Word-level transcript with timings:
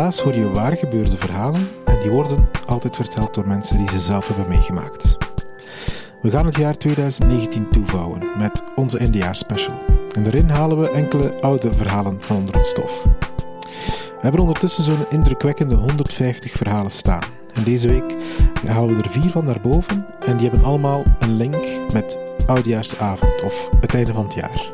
In 0.00 0.06
Relaas 0.06 0.24
hoor 0.24 0.34
je 0.34 0.50
waar 0.50 0.76
gebeurde 0.76 1.16
verhalen 1.16 1.68
en 1.84 2.00
die 2.00 2.10
worden 2.10 2.48
altijd 2.66 2.96
verteld 2.96 3.34
door 3.34 3.46
mensen 3.46 3.78
die 3.78 3.90
ze 3.90 4.00
zelf 4.00 4.26
hebben 4.26 4.48
meegemaakt. 4.48 5.16
We 6.20 6.30
gaan 6.30 6.46
het 6.46 6.56
jaar 6.56 6.76
2019 6.76 7.68
toevouwen 7.70 8.22
met 8.38 8.62
onze 8.76 8.98
eindejaarsspecial. 8.98 9.74
En 10.14 10.22
daarin 10.22 10.48
halen 10.48 10.80
we 10.80 10.90
enkele 10.90 11.40
oude 11.40 11.72
verhalen 11.72 12.22
van 12.22 12.36
onder 12.36 12.54
het 12.54 12.66
stof. 12.66 13.06
We 13.90 14.20
hebben 14.20 14.40
ondertussen 14.40 14.84
zo'n 14.84 15.04
indrukwekkende 15.08 15.74
150 15.74 16.52
verhalen 16.52 16.92
staan. 16.92 17.24
En 17.54 17.64
deze 17.64 17.88
week 17.88 18.16
halen 18.66 18.96
we 18.96 19.02
er 19.02 19.10
vier 19.10 19.30
van 19.30 19.44
naar 19.44 19.60
boven 19.60 20.06
en 20.20 20.36
die 20.36 20.48
hebben 20.48 20.66
allemaal 20.66 21.02
een 21.18 21.36
link 21.36 21.92
met 21.92 22.18
Oudjaarsavond 22.46 23.42
of 23.42 23.68
het 23.80 23.94
einde 23.94 24.12
van 24.12 24.24
het 24.24 24.34
jaar. 24.34 24.72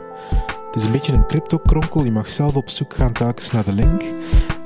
Het 0.67 0.75
is 0.75 0.85
een 0.85 0.93
beetje 0.93 1.13
een 1.13 1.27
crypto-kronkel. 1.27 2.05
Je 2.05 2.11
mag 2.11 2.31
zelf 2.31 2.57
op 2.57 2.71
zoek 2.71 2.95
gaan 2.95 3.13
telkens 3.13 3.51
naar 3.51 3.65
de 3.65 3.73
link 3.73 4.03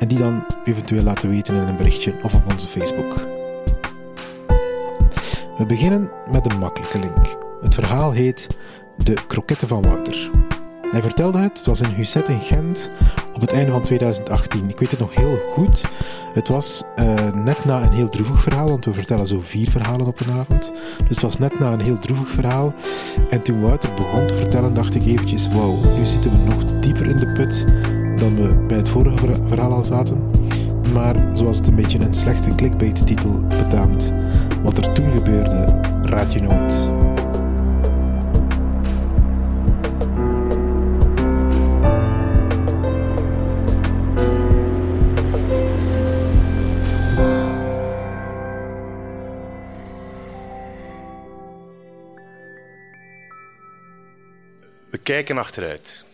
en 0.01 0.09
die 0.09 0.19
dan 0.19 0.47
eventueel 0.65 1.03
laten 1.03 1.29
weten 1.29 1.55
in 1.55 1.69
een 1.69 1.77
berichtje 1.77 2.15
of 2.23 2.35
op 2.35 2.53
onze 2.53 2.69
Facebook. 2.69 3.15
We 5.57 5.65
beginnen 5.67 6.11
met 6.31 6.51
een 6.51 6.59
makkelijke 6.59 6.99
link. 6.99 7.37
Het 7.61 7.75
verhaal 7.75 8.13
heet 8.13 8.47
De 8.97 9.17
Kroketten 9.27 9.69
van 9.69 9.83
Wouter. 9.83 10.31
Hij 10.91 11.03
vertelde 11.03 11.39
het, 11.39 11.59
het 11.59 11.67
was 11.67 11.81
in 11.81 11.91
Husset 11.91 12.29
in 12.29 12.41
Gent 12.41 12.91
op 13.35 13.41
het 13.41 13.53
einde 13.53 13.71
van 13.71 13.83
2018. 13.83 14.69
Ik 14.69 14.79
weet 14.79 14.91
het 14.91 15.01
nog 15.01 15.15
heel 15.15 15.39
goed. 15.53 15.85
Het 16.35 16.49
was 16.49 16.83
eh, 16.97 17.33
net 17.33 17.65
na 17.65 17.83
een 17.83 17.93
heel 17.93 18.09
droevig 18.09 18.43
verhaal, 18.43 18.69
want 18.69 18.85
we 18.85 18.93
vertellen 18.93 19.27
zo 19.27 19.41
vier 19.45 19.71
verhalen 19.71 20.07
op 20.07 20.21
een 20.21 20.31
avond. 20.31 20.73
Dus 20.99 21.09
het 21.09 21.21
was 21.21 21.39
net 21.39 21.59
na 21.59 21.73
een 21.73 21.81
heel 21.81 21.99
droevig 21.99 22.29
verhaal. 22.29 22.75
En 23.29 23.43
toen 23.43 23.61
Wouter 23.61 23.95
begon 23.95 24.27
te 24.27 24.35
vertellen, 24.35 24.75
dacht 24.75 24.95
ik 24.95 25.07
eventjes, 25.07 25.49
wauw, 25.49 25.79
nu 25.97 26.07
zitten 26.07 26.31
we 26.31 26.37
nog 26.37 26.65
dieper 26.81 27.07
in 27.07 27.17
de 27.17 27.33
put 27.33 27.65
dan 28.21 28.37
we 28.37 28.55
bij 28.55 28.77
het 28.77 28.89
vorige 28.89 29.17
verha- 29.17 29.47
verhaal 29.49 29.73
al 29.73 29.83
zaten. 29.83 30.31
Maar 30.93 31.37
zoals 31.37 31.57
het 31.57 31.67
een 31.67 31.75
beetje 31.75 31.99
een 31.99 32.15
slechte 32.15 32.55
clickbait-titel 32.55 33.41
betaamt, 33.47 34.13
wat 34.63 34.79
er 34.79 34.93
toen 34.93 35.13
gebeurde, 35.13 35.81
raad 36.03 36.33
je 36.33 36.41
nooit. 36.41 36.89
We 54.91 54.99
kijken 55.03 55.39
achteruit. 55.39 56.05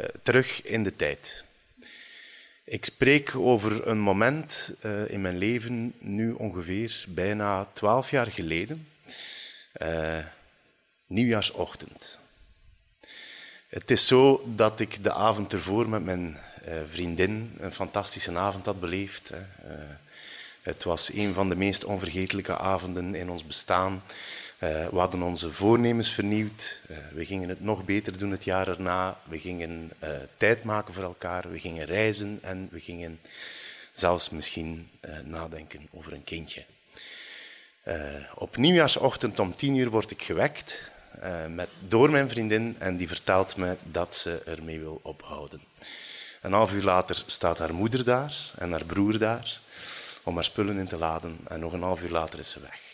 Eh, 0.00 0.08
terug 0.22 0.62
in 0.62 0.82
de 0.82 0.96
tijd. 0.96 1.44
Ik 2.64 2.84
spreek 2.84 3.34
over 3.34 3.86
een 3.86 3.98
moment 3.98 4.72
eh, 4.80 5.10
in 5.10 5.20
mijn 5.20 5.38
leven, 5.38 5.94
nu 5.98 6.32
ongeveer 6.32 7.04
bijna 7.08 7.68
twaalf 7.72 8.10
jaar 8.10 8.26
geleden. 8.26 8.88
Eh, 9.72 10.18
nieuwjaarsochtend. 11.06 12.18
Het 13.68 13.90
is 13.90 14.06
zo 14.06 14.44
dat 14.46 14.80
ik 14.80 15.04
de 15.04 15.12
avond 15.12 15.52
ervoor 15.52 15.88
met 15.88 16.04
mijn 16.04 16.38
vriendin 16.86 17.52
een 17.58 17.72
fantastische 17.72 18.38
avond 18.38 18.66
had 18.66 18.80
beleefd. 18.80 19.28
Hè. 19.28 19.40
Het 20.62 20.84
was 20.84 21.12
een 21.12 21.34
van 21.34 21.48
de 21.48 21.56
meest 21.56 21.84
onvergetelijke 21.84 22.58
avonden 22.58 23.14
in 23.14 23.30
ons 23.30 23.46
bestaan. 23.46 24.02
Eh, 24.60 24.88
we 24.88 24.98
hadden 24.98 25.22
onze 25.22 25.52
voornemens 25.52 26.10
vernieuwd. 26.10 26.80
Eh, 26.88 26.96
we 27.12 27.24
gingen 27.24 27.48
het 27.48 27.60
nog 27.60 27.84
beter 27.84 28.18
doen 28.18 28.30
het 28.30 28.44
jaar 28.44 28.68
erna. 28.68 29.20
We 29.24 29.38
gingen 29.38 29.90
eh, 29.98 30.10
tijd 30.36 30.64
maken 30.64 30.94
voor 30.94 31.02
elkaar. 31.02 31.50
We 31.50 31.58
gingen 31.58 31.86
reizen 31.86 32.38
en 32.42 32.68
we 32.70 32.80
gingen 32.80 33.20
zelfs 33.92 34.30
misschien 34.30 34.90
nadenken 35.24 35.88
over 35.90 36.12
een 36.12 36.24
kindje. 36.24 36.64
Op 38.34 38.56
nieuwjaarsochtend 38.56 39.38
om 39.38 39.56
tien 39.56 39.74
uur 39.74 39.90
word 39.90 40.10
ik 40.10 40.22
gewekt 40.22 40.82
met, 41.48 41.68
door 41.88 42.10
mijn 42.10 42.28
vriendin 42.28 42.76
en 42.78 42.96
die 42.96 43.08
vertelt 43.08 43.56
me 43.56 43.76
dat 43.82 44.16
ze 44.16 44.42
ermee 44.44 44.80
wil 44.80 45.00
ophouden. 45.02 45.60
Een 46.42 46.52
half 46.52 46.72
uur 46.72 46.82
later 46.82 47.22
staat 47.26 47.58
haar 47.58 47.74
moeder 47.74 48.04
daar 48.04 48.34
en 48.58 48.70
haar 48.70 48.84
broer 48.84 49.18
daar 49.18 49.60
om 50.22 50.34
haar 50.34 50.44
spullen 50.44 50.78
in 50.78 50.88
te 50.88 50.98
laden 50.98 51.38
en 51.48 51.60
nog 51.60 51.72
een 51.72 51.82
half 51.82 52.02
uur 52.02 52.10
later 52.10 52.38
is 52.38 52.50
ze 52.50 52.60
weg. 52.60 52.89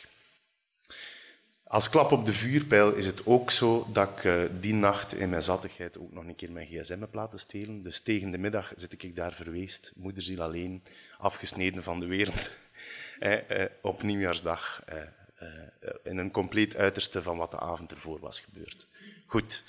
Als 1.68 1.88
klap 1.88 2.12
op 2.12 2.26
de 2.26 2.32
vuurpijl 2.32 2.92
is 2.92 3.06
het 3.06 3.26
ook 3.26 3.50
zo 3.50 3.86
dat 3.92 4.08
ik 4.08 4.24
eh, 4.24 4.42
die 4.60 4.74
nacht 4.74 5.14
in 5.14 5.28
mijn 5.28 5.42
zattigheid 5.42 5.98
ook 5.98 6.12
nog 6.12 6.24
een 6.24 6.34
keer 6.34 6.52
mijn 6.52 6.66
gsm 6.66 7.00
heb 7.00 7.14
laten 7.14 7.38
stelen. 7.38 7.82
Dus 7.82 8.00
tegen 8.00 8.30
de 8.30 8.38
middag 8.38 8.72
zit 8.76 9.02
ik 9.02 9.16
daar 9.16 9.32
verweest, 9.32 9.92
moederziel 9.96 10.42
alleen, 10.42 10.82
afgesneden 11.18 11.82
van 11.82 12.00
de 12.00 12.06
wereld. 12.06 12.50
Eh, 13.18 13.64
op 13.82 14.02
nieuwjaarsdag, 14.02 14.82
eh, 14.86 15.00
eh, 15.38 15.48
in 16.04 16.18
een 16.18 16.30
compleet 16.30 16.76
uiterste 16.76 17.22
van 17.22 17.36
wat 17.36 17.50
de 17.50 17.60
avond 17.60 17.90
ervoor 17.90 18.20
was 18.20 18.40
gebeurd. 18.40 18.86
Goed, 19.26 19.64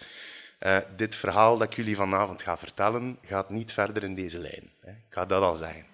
Eh, 0.58 0.78
dit 0.96 1.16
verhaal 1.16 1.58
dat 1.58 1.68
ik 1.68 1.76
jullie 1.76 1.96
vanavond 1.96 2.42
ga 2.42 2.58
vertellen, 2.58 3.20
gaat 3.26 3.50
niet 3.50 3.74
verder 3.74 4.04
in 4.04 4.16
deze 4.16 4.40
lijn. 4.40 4.72
Hè. 4.80 4.92
Ik 4.92 4.98
ga 5.10 5.26
dat 5.26 5.44
al 5.44 5.56
zeggen. 5.56 5.86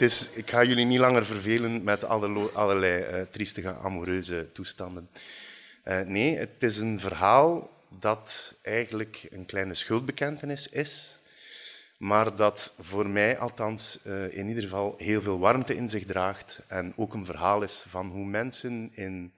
Ik 0.00 0.50
ga 0.50 0.64
jullie 0.64 0.84
niet 0.84 0.98
langer 0.98 1.26
vervelen 1.26 1.82
met 1.82 2.04
alle, 2.04 2.50
allerlei 2.50 3.02
eh, 3.02 3.22
triestige, 3.30 3.74
amoureuze 3.74 4.46
toestanden. 4.52 5.08
Eh, 5.82 6.00
nee, 6.00 6.36
het 6.36 6.62
is 6.62 6.76
een 6.76 7.00
verhaal 7.00 7.70
dat 7.98 8.54
eigenlijk 8.62 9.28
een 9.30 9.46
kleine 9.46 9.74
schuldbekentenis 9.74 10.68
is, 10.68 11.18
maar 11.96 12.36
dat 12.36 12.74
voor 12.80 13.08
mij 13.08 13.38
althans 13.38 14.02
eh, 14.02 14.34
in 14.36 14.48
ieder 14.48 14.62
geval 14.62 14.94
heel 14.98 15.22
veel 15.22 15.38
warmte 15.38 15.76
in 15.76 15.88
zich 15.88 16.06
draagt 16.06 16.62
en 16.68 16.92
ook 16.96 17.14
een 17.14 17.24
verhaal 17.24 17.62
is 17.62 17.84
van 17.88 18.10
hoe 18.10 18.26
mensen 18.26 18.90
in 18.94 19.32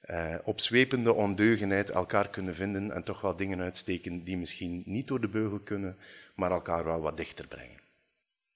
eh, 0.00 0.34
opzwepende 0.44 1.12
ondeugenheid 1.12 1.90
elkaar 1.90 2.28
kunnen 2.28 2.54
vinden 2.54 2.90
en 2.92 3.02
toch 3.02 3.20
wel 3.20 3.36
dingen 3.36 3.60
uitsteken 3.60 4.24
die 4.24 4.36
misschien 4.36 4.82
niet 4.86 5.08
door 5.08 5.20
de 5.20 5.28
beugel 5.28 5.60
kunnen, 5.60 5.96
maar 6.34 6.50
elkaar 6.50 6.84
wel 6.84 7.00
wat 7.00 7.16
dichter 7.16 7.46
brengen. 7.46 7.77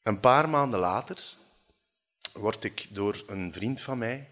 Een 0.02 0.20
paar 0.20 0.49
maanden 0.49 0.81
later 0.81 1.34
word 2.32 2.64
ik 2.64 2.87
door 2.90 3.25
een 3.26 3.52
vriend 3.52 3.81
van 3.81 3.99
mij 3.99 4.31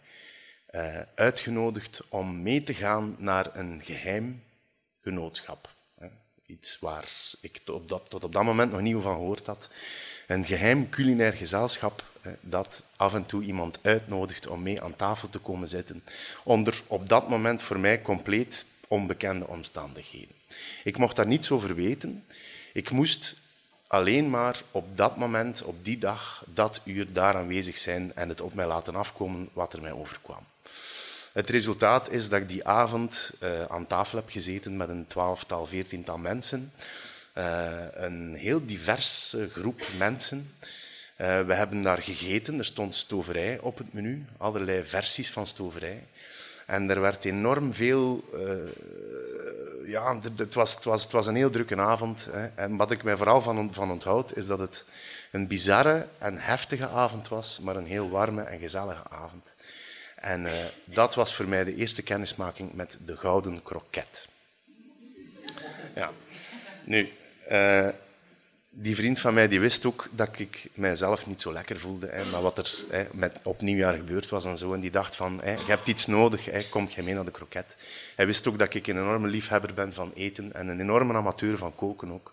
eh, 0.67 1.01
uitgenodigd 1.15 2.03
om 2.09 2.43
mee 2.43 2.63
te 2.63 2.75
gaan 2.75 3.17
naar 3.19 3.57
een 3.57 3.81
geheim 3.83 4.43
genootschap. 5.01 5.75
Iets 6.47 6.79
waar 6.79 7.09
ik 7.41 7.59
tot 7.65 7.77
op, 7.77 7.89
dat, 7.89 8.11
tot 8.11 8.25
op 8.25 8.33
dat 8.33 8.43
moment 8.43 8.73
nog 8.73 8.81
niet 8.81 9.03
van 9.03 9.15
gehoord 9.15 9.47
had. 9.47 9.71
Een 10.27 10.45
geheim 10.45 10.89
culinair 10.89 11.33
gezelschap 11.33 12.05
dat 12.41 12.83
af 12.97 13.15
en 13.15 13.27
toe 13.27 13.43
iemand 13.43 13.79
uitnodigt 13.83 14.47
om 14.47 14.63
mee 14.63 14.83
aan 14.83 14.97
tafel 14.97 15.29
te 15.29 15.39
komen 15.39 15.69
zitten, 15.69 16.05
onder 16.45 16.83
op 16.87 17.09
dat 17.09 17.29
moment 17.29 17.63
voor 17.63 17.79
mij 17.79 18.03
compleet 18.03 18.65
onbekende 18.89 19.47
omstandigheden. 19.47 20.35
Ik 20.85 20.99
mocht 20.99 21.17
daar 21.17 21.27
niets 21.27 21.51
over 21.51 21.75
weten. 21.75 22.25
Ik 22.73 22.91
moest 22.91 23.37
alleen 23.91 24.31
maar 24.31 24.63
op 24.71 24.97
dat 24.97 25.17
moment, 25.17 25.63
op 25.63 25.85
die 25.85 25.99
dag, 25.99 26.45
dat 26.47 26.81
uur 26.85 27.13
daar 27.13 27.35
aanwezig 27.35 27.77
zijn 27.77 28.13
en 28.15 28.29
het 28.29 28.41
op 28.41 28.55
mij 28.55 28.67
laten 28.67 28.95
afkomen 28.95 29.49
wat 29.53 29.73
er 29.73 29.81
mij 29.81 29.93
overkwam. 29.93 30.45
Het 31.33 31.51
resultaat 31.51 32.11
is 32.11 32.29
dat 32.29 32.41
ik 32.41 32.49
die 32.49 32.67
avond 32.67 33.31
eh, 33.39 33.65
aan 33.65 33.87
tafel 33.87 34.19
heb 34.19 34.31
gezeten 34.31 34.77
met 34.77 34.89
een 34.89 35.07
twaalftal, 35.07 35.67
veertiental 35.67 36.19
mensen. 36.19 36.73
Eh, 37.33 37.85
een 37.93 38.35
heel 38.35 38.67
diverse 38.67 39.49
groep 39.49 39.83
mensen. 39.99 40.55
Eh, 41.17 41.41
we 41.41 41.55
hebben 41.55 41.83
daar 41.83 42.03
gegeten. 42.03 42.59
Er 42.59 42.65
stond 42.65 42.95
stoverij 42.95 43.59
op 43.59 43.79
het 43.79 43.93
menu, 43.93 44.25
allerlei 44.37 44.85
versies 44.85 45.31
van 45.31 45.47
stoverij. 45.47 46.03
En 46.67 46.91
er 46.91 47.01
werd 47.01 47.25
enorm 47.25 47.75
veel. 47.75 48.25
Ja, 49.91 50.19
het, 50.37 50.55
was, 50.55 50.75
het, 50.75 50.85
was, 50.85 51.03
het 51.03 51.13
was 51.13 51.27
een 51.27 51.35
heel 51.35 51.51
drukke 51.51 51.77
avond. 51.77 52.29
Hè. 52.31 52.47
En 52.47 52.77
wat 52.77 52.91
ik 52.91 53.03
mij 53.03 53.17
vooral 53.17 53.43
van, 53.43 53.75
van 53.75 53.91
onthoud, 53.91 54.37
is 54.37 54.47
dat 54.47 54.59
het 54.59 54.85
een 55.31 55.47
bizarre 55.47 56.07
en 56.19 56.39
heftige 56.39 56.89
avond 56.89 57.29
was, 57.29 57.61
maar 57.61 57.77
een 57.77 57.87
heel 57.87 58.11
warme 58.11 58.43
en 58.43 58.59
gezellige 58.59 59.09
avond. 59.09 59.47
En 60.15 60.47
eh, 60.47 60.65
dat 60.85 61.15
was 61.15 61.35
voor 61.35 61.49
mij 61.49 61.65
de 61.65 61.75
eerste 61.75 62.03
kennismaking 62.03 62.73
met 62.73 62.99
de 63.05 63.17
gouden 63.17 63.63
kroket. 63.63 64.29
Ja. 65.95 66.11
Nu, 66.85 67.13
eh, 67.49 67.89
die 68.73 68.95
vriend 68.95 69.21
van 69.21 69.35
mij 69.35 69.49
die 69.49 69.61
wist 69.61 69.87
ook 69.87 70.09
dat 70.11 70.39
ik 70.39 70.69
mijzelf 70.75 71.27
niet 71.27 71.43
zo 71.43 71.53
lekker 71.53 71.79
voelde. 71.79 72.07
Hè, 72.07 72.25
maar 72.25 72.43
wat 72.43 72.59
er 72.59 72.85
hè, 72.91 73.07
met, 73.13 73.37
op 73.43 73.61
nieuwjaar 73.61 73.95
gebeurd 73.95 74.29
was 74.29 74.45
en 74.45 74.59
zo. 74.59 74.75
En 74.75 74.81
die 74.81 74.91
dacht 74.91 75.17
van, 75.17 75.41
hè, 75.43 75.53
je 75.53 75.67
hebt 75.67 75.87
iets 75.87 76.07
nodig, 76.07 76.45
hè, 76.45 76.69
kom 76.69 76.89
jij 76.89 77.05
mee 77.05 77.15
naar 77.15 77.25
de 77.25 77.31
kroket. 77.31 77.77
Hij 78.17 78.27
wist 78.27 78.47
ook 78.49 78.59
dat 78.59 78.75
ik 78.75 78.87
een 78.87 78.97
enorme 78.97 79.29
liefhebber 79.29 79.75
ben 79.75 79.93
van 79.93 80.13
eten 80.15 80.53
en 80.53 80.69
een 80.69 80.81
enorme 80.81 81.15
amateur 81.15 81.59
van 81.59 81.75
koken 81.75 82.13
ook. 82.13 82.33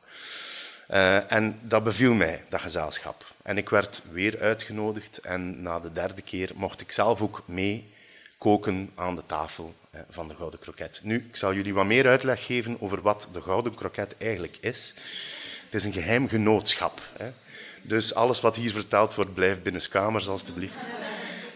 Eh, 0.88 1.32
en 1.32 1.60
dat 1.62 1.84
beviel 1.84 2.14
mij, 2.14 2.44
dat 2.50 2.62
gezelschap. 2.62 3.34
En 3.42 3.58
ik 3.58 3.70
werd 3.70 4.02
weer 4.12 4.40
uitgenodigd 4.40 5.18
en 5.18 5.62
na 5.62 5.80
de 5.80 5.92
derde 5.92 6.22
keer 6.22 6.52
mocht 6.56 6.82
ik 6.82 6.92
zelf 6.92 7.22
ook 7.22 7.44
mee 7.46 7.90
koken 8.38 8.92
aan 8.96 9.16
de 9.16 9.24
tafel 9.26 9.76
van 10.10 10.28
de 10.28 10.36
Gouden 10.36 10.60
Kroket. 10.60 11.02
Nu, 11.04 11.26
ik 11.30 11.36
zal 11.36 11.54
jullie 11.54 11.74
wat 11.74 11.86
meer 11.86 12.08
uitleg 12.08 12.46
geven 12.46 12.82
over 12.82 13.02
wat 13.02 13.28
de 13.32 13.42
Gouden 13.42 13.74
Kroket 13.74 14.16
eigenlijk 14.18 14.58
is. 14.62 14.94
Het 15.70 15.76
is 15.76 15.84
een 15.84 16.02
geheim 16.02 16.28
genootschap. 16.28 17.02
Hè. 17.18 17.32
Dus 17.82 18.16
alles 18.16 18.42
wat 18.42 18.56
hier 18.56 18.72
verteld 18.72 19.16
wordt, 19.16 19.34
blijft 19.34 19.64
binnenskamers, 19.64 20.30
alstublieft. 20.30 20.78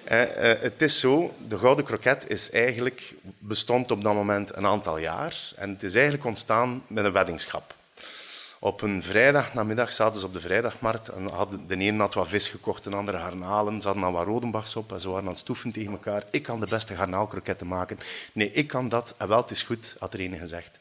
Eh, 0.04 0.52
eh, 0.52 0.62
het 0.62 0.82
is 0.82 1.00
zo, 1.00 1.34
de 1.48 1.58
Gouden 1.58 1.86
Kroket 1.86 2.30
is 2.30 2.50
eigenlijk, 2.50 3.14
bestond 3.40 3.92
op 3.92 4.04
dat 4.04 4.14
moment 4.14 4.58
een 4.58 4.66
aantal 4.66 4.98
jaar. 4.98 5.52
En 5.56 5.70
het 5.70 5.84
is 5.84 5.94
eigenlijk 5.94 6.26
ontstaan 6.26 6.84
met 6.88 7.06
een 7.06 7.12
weddingschap. 7.12 7.76
Op 8.60 8.82
een 8.82 9.04
vrijdag 9.04 9.54
namiddag 9.54 9.94
zaten 9.94 10.20
ze 10.20 10.26
op 10.26 10.34
de 10.34 10.42
vrijdagmarkt 10.42 11.10
en 11.10 11.30
hadden, 11.30 11.68
de 11.68 11.78
ene 11.78 12.00
had 12.00 12.14
wat 12.14 12.28
vis 12.28 12.48
gekocht, 12.48 12.84
de 12.84 12.96
andere 12.96 13.18
garnalen. 13.18 13.82
Ze 13.82 13.86
hadden 13.86 14.04
dan 14.04 14.14
wat 14.14 14.26
rodenbachs 14.26 14.76
op 14.76 14.92
en 14.92 15.00
ze 15.00 15.10
waren 15.10 15.28
aan 15.28 15.36
stoeven 15.36 15.72
tegen 15.72 15.92
elkaar. 15.92 16.24
Ik 16.32 16.44
kan 16.44 16.60
de 16.60 16.68
beste 16.68 16.96
garnaalkroketten 16.96 17.68
maken. 17.68 18.00
Nee, 18.34 18.52
ik 18.52 18.68
kan 18.68 18.90
dat. 18.90 19.16
En 19.18 19.28
wel, 19.28 19.42
het 19.42 19.52
is 19.52 19.64
goed, 19.64 19.96
had 20.00 20.14
er 20.14 20.20
ene 20.20 20.38
gezegd. 20.38 20.78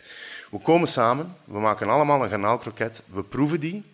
We 0.51 0.59
komen 0.59 0.89
samen, 0.89 1.37
we 1.45 1.59
maken 1.59 1.89
allemaal 1.89 2.23
een 2.23 2.29
garnaalkroket, 2.29 3.03
we 3.07 3.23
proeven 3.23 3.61
die 3.61 3.85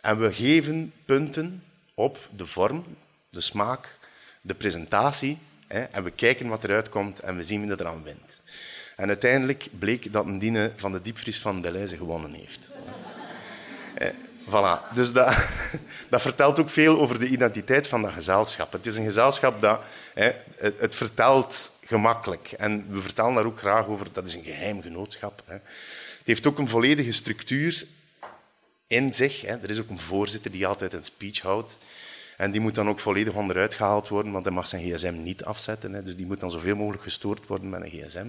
en 0.00 0.20
we 0.20 0.32
geven 0.32 0.92
punten 1.04 1.62
op 1.94 2.18
de 2.36 2.46
vorm, 2.46 2.84
de 3.30 3.40
smaak, 3.40 3.98
de 4.40 4.54
presentatie. 4.54 5.38
Hè, 5.66 5.80
en 5.80 6.04
we 6.04 6.10
kijken 6.10 6.48
wat 6.48 6.64
eruit 6.64 6.88
komt 6.88 7.20
en 7.20 7.36
we 7.36 7.42
zien 7.42 7.60
wie 7.60 7.70
er 7.70 7.80
eraan 7.80 8.02
wint. 8.02 8.42
En 8.96 9.08
uiteindelijk 9.08 9.68
bleek 9.78 10.12
dat 10.12 10.26
een 10.26 10.72
van 10.76 10.92
de 10.92 11.02
diepvries 11.02 11.40
van 11.40 11.60
Deleuze 11.60 11.96
gewonnen 11.96 12.32
heeft. 12.32 12.68
Eh, 13.94 14.08
voilà. 14.46 14.94
Dus 14.94 15.12
dat, 15.12 15.36
dat 16.08 16.22
vertelt 16.22 16.58
ook 16.58 16.70
veel 16.70 17.00
over 17.00 17.18
de 17.18 17.28
identiteit 17.28 17.88
van 17.88 18.02
dat 18.02 18.12
gezelschap. 18.12 18.72
Het 18.72 18.86
is 18.86 18.96
een 18.96 19.04
gezelschap 19.04 19.62
dat 19.62 19.80
hè, 20.14 20.32
het 20.58 20.94
vertelt 20.94 21.72
gemakkelijk. 21.92 22.52
En 22.52 22.84
we 22.88 23.02
vertellen 23.02 23.34
daar 23.34 23.44
ook 23.44 23.58
graag 23.58 23.86
over, 23.86 24.06
dat 24.12 24.26
is 24.26 24.34
een 24.34 24.44
geheim 24.44 24.82
genootschap. 24.82 25.42
Hè. 25.46 25.52
Het 25.52 26.30
heeft 26.30 26.46
ook 26.46 26.58
een 26.58 26.68
volledige 26.68 27.12
structuur 27.12 27.86
in 28.86 29.14
zich. 29.14 29.40
Hè. 29.40 29.56
Er 29.56 29.70
is 29.70 29.80
ook 29.80 29.90
een 29.90 29.98
voorzitter 29.98 30.50
die 30.50 30.66
altijd 30.66 30.92
een 30.92 31.04
speech 31.04 31.40
houdt. 31.40 31.78
En 32.36 32.50
die 32.50 32.60
moet 32.60 32.74
dan 32.74 32.88
ook 32.88 33.00
volledig 33.00 33.34
onderuit 33.34 33.74
gehaald 33.74 34.08
worden, 34.08 34.32
want 34.32 34.44
hij 34.44 34.54
mag 34.54 34.66
zijn 34.66 34.82
gsm 34.82 35.22
niet 35.22 35.44
afzetten. 35.44 35.92
Hè. 35.92 36.02
Dus 36.02 36.16
die 36.16 36.26
moet 36.26 36.40
dan 36.40 36.50
zoveel 36.50 36.76
mogelijk 36.76 37.02
gestoord 37.02 37.46
worden 37.46 37.68
met 37.68 37.82
een 37.82 37.90
gsm. 37.90 38.26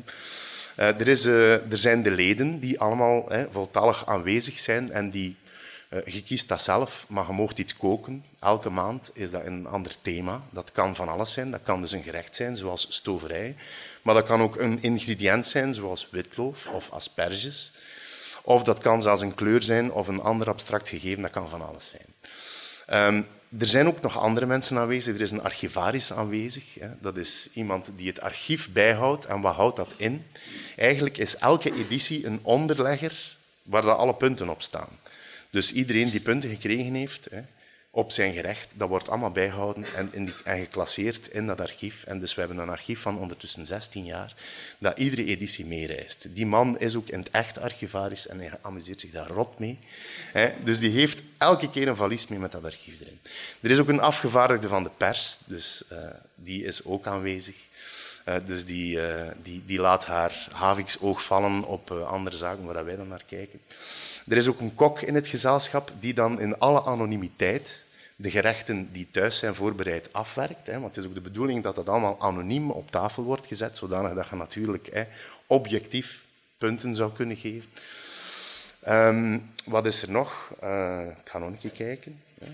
Eh, 0.75 1.00
er, 1.00 1.07
is, 1.07 1.25
eh, 1.25 1.54
er 1.54 1.77
zijn 1.77 2.04
de 2.04 2.12
leden 2.12 2.60
die 2.60 2.80
allemaal 2.80 3.30
hè, 3.30 3.45
voltallig 3.51 4.07
aanwezig 4.07 4.60
zijn 4.60 4.92
en 4.92 5.10
die 5.10 5.36
je 6.06 6.24
kiest 6.24 6.48
dat 6.48 6.62
zelf, 6.62 7.06
maar 7.07 7.28
je 7.28 7.34
mag 7.34 7.54
iets 7.54 7.78
koken. 7.78 8.25
Elke 8.40 8.69
maand 8.69 9.12
is 9.13 9.31
dat 9.31 9.45
een 9.45 9.68
ander 9.68 10.01
thema. 10.01 10.42
Dat 10.50 10.72
kan 10.72 10.95
van 10.95 11.10
alles 11.10 11.34
zijn. 11.34 11.51
Dat 11.51 11.63
kan 11.63 11.81
dus 11.81 11.92
een 11.92 12.04
gerecht 12.04 12.36
zijn, 12.36 12.57
zoals 12.57 12.88
stoverij. 12.90 13.56
Maar 14.01 14.16
dat 14.16 14.25
kan 14.25 14.42
ook 14.42 14.56
een 14.56 14.81
ingrediënt 14.81 15.48
zijn, 15.48 15.74
zoals 15.74 16.07
witloof 16.12 16.68
of 16.68 16.92
asperges. 16.92 17.74
Of 18.42 18.63
dat 18.63 18.80
kan 18.80 19.01
zelfs 19.01 19.22
een 19.22 19.36
kleur 19.36 19.63
zijn 19.63 19.92
of 19.92 20.07
een 20.07 20.22
ander 20.22 20.48
abstract 20.48 20.90
gegeven. 20.90 21.22
Dat 21.22 21.31
kan 21.31 21.50
van 21.50 21.68
alles 21.68 21.90
zijn. 21.90 22.06
Ehm, 22.86 23.22
er 23.60 23.68
zijn 23.68 23.88
ook 23.88 24.01
nog 24.01 24.19
andere 24.19 24.46
mensen 24.46 24.78
aanwezig. 24.78 25.16
Er 25.16 25.22
is 25.22 25.31
een 25.31 25.44
archivaris 25.44 26.13
aanwezig. 26.13 26.63
Dat 27.01 27.18
is 27.18 27.50
iemand 27.54 27.92
die 27.96 28.07
het 28.07 28.22
archief 28.22 28.72
bijhoudt. 28.72 29.25
En 29.25 29.42
wat 29.42 29.56
houdt 29.56 29.75
dat 29.75 29.94
in? 29.98 30.25
Eigenlijk 30.75 31.18
is 31.18 31.38
elke 31.38 31.75
editie 31.75 32.25
een 32.25 32.39
onderlegger 32.42 33.36
waar 33.63 33.92
alle 33.92 34.13
punten 34.13 34.50
op 34.50 34.62
staan. 34.62 34.89
Dus 35.53 35.71
iedereen 35.71 36.09
die 36.09 36.19
punten 36.19 36.50
gekregen 36.50 36.94
heeft 36.94 37.27
hè, 37.31 37.41
op 37.89 38.11
zijn 38.11 38.33
gerecht, 38.33 38.71
dat 38.75 38.89
wordt 38.89 39.09
allemaal 39.09 39.31
bijgehouden 39.31 39.85
en, 39.95 40.09
in 40.11 40.25
die- 40.25 40.33
geclasseerd 40.44 41.27
in 41.27 41.47
dat 41.47 41.61
archief. 41.61 42.03
En 42.03 42.17
dus 42.17 42.33
we 42.35 42.39
hebben 42.39 42.57
een 42.59 42.69
archief 42.69 43.00
van 43.00 43.17
ondertussen 43.17 43.65
16 43.65 44.05
jaar, 44.05 44.33
dat 44.79 44.97
iedere 44.97 45.25
editie 45.25 45.65
meereist. 45.65 46.27
Die 46.35 46.45
man 46.45 46.79
is 46.79 46.95
ook 46.95 47.09
in 47.09 47.19
het 47.19 47.29
echt 47.31 47.59
archivaris 47.59 48.27
en 48.27 48.39
hij 48.39 48.51
amuseert 48.61 49.01
zich 49.01 49.11
daar 49.11 49.27
rot 49.27 49.59
mee. 49.59 49.79
Hè. 50.31 50.51
Dus 50.63 50.79
die 50.79 50.91
heeft 50.91 51.21
elke 51.38 51.69
keer 51.69 51.88
een 51.88 51.95
valies 51.95 52.27
mee 52.27 52.39
met 52.39 52.51
dat 52.51 52.65
archief 52.65 53.01
erin. 53.01 53.19
Er 53.59 53.71
is 53.71 53.79
ook 53.79 53.88
een 53.89 54.00
afgevaardigde 54.01 54.67
van 54.67 54.83
de 54.83 54.91
pers, 54.97 55.38
dus 55.45 55.83
eh, 55.89 55.97
die 56.35 56.63
is 56.63 56.83
ook 56.83 57.07
aanwezig. 57.07 57.55
Eh, 58.23 58.35
dus 58.45 58.65
die, 58.65 59.07
eh, 59.07 59.31
die, 59.44 59.63
die 59.65 59.79
laat 59.79 60.05
haar 60.05 60.47
haviksoog 60.51 61.23
vallen 61.23 61.63
op 61.63 61.91
andere 61.91 62.38
zaken 62.38 62.63
waar 62.63 62.85
wij 62.85 62.95
dan 62.95 63.07
naar 63.07 63.23
kijken. 63.27 63.59
Er 64.28 64.38
is 64.38 64.48
ook 64.48 64.60
een 64.60 64.75
kok 64.75 65.02
in 65.02 65.16
het 65.16 65.28
gezelschap 65.28 65.92
die 66.00 66.14
dan 66.14 66.40
in 66.40 66.60
alle 66.60 66.84
anonimiteit 66.84 67.86
de 68.16 68.31
gerechten 68.31 68.92
die 68.92 69.08
thuis 69.12 69.38
zijn 69.38 69.56
voorbereid 69.56 70.14
afwerkt. 70.14 70.68
Hè, 70.68 70.80
want 70.80 70.96
het 70.96 71.04
is 71.04 71.10
ook 71.10 71.16
de 71.16 71.22
bedoeling 71.22 71.64
dat 71.64 71.75
dat 71.75 71.90
allemaal 71.90 72.22
anoniem 72.22 72.72
op 72.72 72.92
tafel 72.92 73.24
wordt 73.24 73.48
gezet, 73.48 73.78
zodanig 73.78 74.14
dat 74.14 74.28
je 74.30 74.36
natuurlijk 74.36 74.90
hè, 74.94 75.04
objectief 75.48 76.25
punten 76.58 76.96
zou 76.96 77.14
kunnen 77.14 77.38
geven. 77.38 77.70
Ehm, 78.80 79.40
wat 79.66 79.86
is 79.86 80.02
er 80.02 80.12
nog? 80.12 80.54
Eh, 80.60 81.02
ik 81.22 81.30
ga 81.30 81.38
nog 81.38 81.50
een 81.50 81.58
keer 81.58 81.72
kijken. 81.72 82.22
hè. 82.40 82.48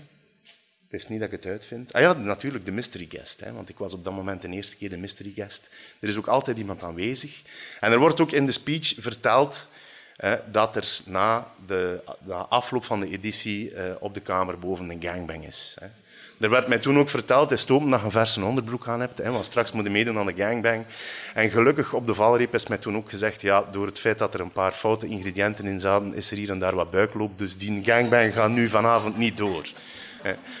Het 0.88 1.08
niet 1.08 1.20
dat 1.20 1.32
ik 1.32 1.42
het 1.42 1.52
uitvind. 1.52 1.92
Ah 1.92 2.00
ja, 2.00 2.12
natuurlijk 2.12 2.64
de 2.64 2.72
mystery 2.72 3.06
guest. 3.08 3.40
Hè, 3.40 3.52
want 3.52 3.68
ik 3.68 3.78
was 3.78 3.92
op 3.92 4.04
dat 4.04 4.12
moment 4.12 4.42
de 4.42 4.48
eerste 4.48 4.76
keer 4.76 4.90
de 4.90 4.96
mystery 4.96 5.32
guest. 5.34 5.70
Er 6.00 6.08
is 6.08 6.16
ook 6.16 6.26
altijd 6.26 6.58
iemand 6.58 6.82
aanwezig. 6.82 7.42
En 7.80 7.92
er 7.92 7.98
wordt 7.98 8.20
ook 8.20 8.32
in 8.32 8.46
de 8.46 8.52
speech 8.52 8.94
verteld 8.98 9.68
dat 10.50 10.76
er 10.76 11.00
na 11.04 11.46
de, 11.66 12.00
de 12.26 12.34
afloop 12.34 12.84
van 12.84 13.00
de 13.00 13.08
editie 13.08 13.74
eh, 13.74 13.84
op 13.98 14.14
de 14.14 14.20
kamer 14.20 14.58
boven 14.58 14.90
een 14.90 15.02
gangbang 15.02 15.46
is. 15.46 15.76
Er 16.40 16.50
werd 16.50 16.68
mij 16.68 16.78
toen 16.78 16.98
ook 16.98 17.08
verteld, 17.08 17.58
stoom 17.58 17.90
dat 17.90 17.98
je 17.98 18.04
een 18.04 18.10
verse 18.10 18.44
onderbroek 18.44 18.88
aan 18.88 19.00
hebt, 19.00 19.18
hè, 19.18 19.30
want 19.30 19.44
straks 19.44 19.72
moet 19.72 19.84
je 19.84 19.90
meedoen 19.90 20.18
aan 20.18 20.26
de 20.26 20.34
gangbang. 20.36 20.84
En 21.34 21.50
gelukkig 21.50 21.92
op 21.92 22.06
de 22.06 22.14
valreep 22.14 22.54
is 22.54 22.66
mij 22.66 22.78
toen 22.78 22.96
ook 22.96 23.10
gezegd, 23.10 23.40
ja, 23.40 23.64
door 23.72 23.86
het 23.86 23.98
feit 23.98 24.18
dat 24.18 24.34
er 24.34 24.40
een 24.40 24.52
paar 24.52 24.72
foute 24.72 25.06
ingrediënten 25.06 25.66
in 25.66 25.80
zaten, 25.80 26.14
is 26.14 26.30
er 26.30 26.36
hier 26.36 26.50
en 26.50 26.58
daar 26.58 26.74
wat 26.74 26.90
buikloop, 26.90 27.38
dus 27.38 27.56
die 27.56 27.84
gangbang 27.84 28.32
gaat 28.32 28.50
nu 28.50 28.68
vanavond 28.68 29.16
niet 29.16 29.36
door. 29.36 29.68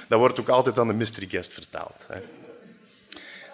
Dat 0.08 0.18
wordt 0.18 0.40
ook 0.40 0.48
altijd 0.48 0.78
aan 0.78 0.88
de 0.88 0.94
mystery 0.94 1.26
guest 1.28 1.52
verteld. 1.52 2.06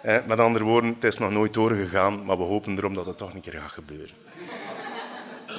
Hè, 0.01 0.21
Met 0.27 0.39
andere 0.39 0.63
woorden, 0.63 0.93
het 0.93 1.03
is 1.03 1.17
nog 1.17 1.31
nooit 1.31 1.53
doorgegaan, 1.53 2.25
maar 2.25 2.37
we 2.37 2.43
hopen 2.43 2.77
erom 2.77 2.93
dat 2.93 3.05
het 3.05 3.17
toch 3.17 3.33
een 3.33 3.41
keer 3.41 3.53
gaat 3.53 3.71
gebeuren. 3.71 4.26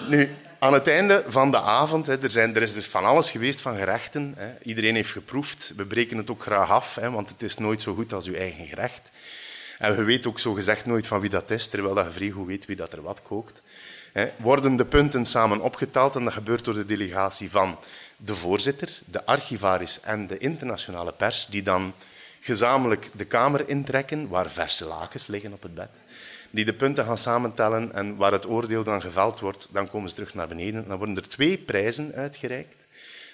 Nu, 0.07 0.37
aan 0.59 0.73
het 0.73 0.89
einde 0.89 1.25
van 1.29 1.51
de 1.51 1.61
avond, 1.61 2.09
er, 2.09 2.31
zijn, 2.31 2.57
er 2.57 2.63
is 2.63 2.73
dus 2.73 2.87
van 2.87 3.05
alles 3.05 3.31
geweest 3.31 3.61
van 3.61 3.77
gerechten. 3.77 4.37
Iedereen 4.63 4.95
heeft 4.95 5.11
geproefd. 5.11 5.73
We 5.77 5.85
breken 5.85 6.17
het 6.17 6.31
ook 6.31 6.43
graag 6.43 6.71
af, 6.71 6.95
want 6.95 7.31
het 7.31 7.43
is 7.43 7.57
nooit 7.57 7.83
zo 7.83 7.95
goed 7.95 8.13
als 8.13 8.27
uw 8.27 8.35
eigen 8.35 8.67
gerecht. 8.67 9.11
En 9.79 9.97
we 9.97 10.05
weten 10.05 10.31
ook 10.31 10.39
zo 10.39 10.53
gezegd 10.53 10.87
nooit 10.87 11.07
van 11.07 11.21
wie 11.21 11.31
dat 11.31 11.51
is, 11.51 11.67
terwijl 11.67 11.95
dat 11.95 12.05
je 12.05 12.13
vrij 12.13 12.31
goed 12.31 12.47
weet 12.47 12.67
wie 12.67 12.77
dat 12.77 12.93
er 12.93 13.03
wat 13.03 13.23
kookt. 13.23 13.63
Worden 14.37 14.77
de 14.77 14.85
punten 14.85 15.25
samen 15.25 15.61
opgeteld 15.61 16.17
en 16.17 16.25
dat 16.25 16.33
gebeurt 16.33 16.65
door 16.65 16.75
de 16.75 16.87
delegatie 16.87 17.51
van 17.51 17.79
de 18.17 18.35
voorzitter, 18.35 18.99
de 19.05 19.27
archivaris 19.27 20.01
en 20.01 20.27
de 20.27 20.39
internationale 20.39 21.13
pers, 21.13 21.47
die 21.47 21.63
dan 21.63 21.95
gezamenlijk 22.41 23.11
de 23.13 23.25
kamer 23.25 23.69
intrekken, 23.69 24.29
waar 24.29 24.51
verse 24.51 24.85
lakens 24.85 25.27
liggen 25.27 25.53
op 25.53 25.63
het 25.63 25.75
bed 25.75 26.01
die 26.51 26.65
de 26.65 26.73
punten 26.73 27.05
gaan 27.05 27.19
samentellen 27.19 27.93
en 27.93 28.17
waar 28.17 28.33
het 28.33 28.47
oordeel 28.47 28.85
dan 28.85 29.01
geveld 29.01 29.41
wordt, 29.41 29.69
dan 29.71 29.91
komen 29.91 30.09
ze 30.09 30.15
terug 30.15 30.35
naar 30.35 30.49
beneden. 30.49 30.89
Dan 30.89 30.99
worden 30.99 31.17
er 31.17 31.29
twee 31.29 31.59
prijzen 31.59 32.13
uitgereikt. 32.15 32.87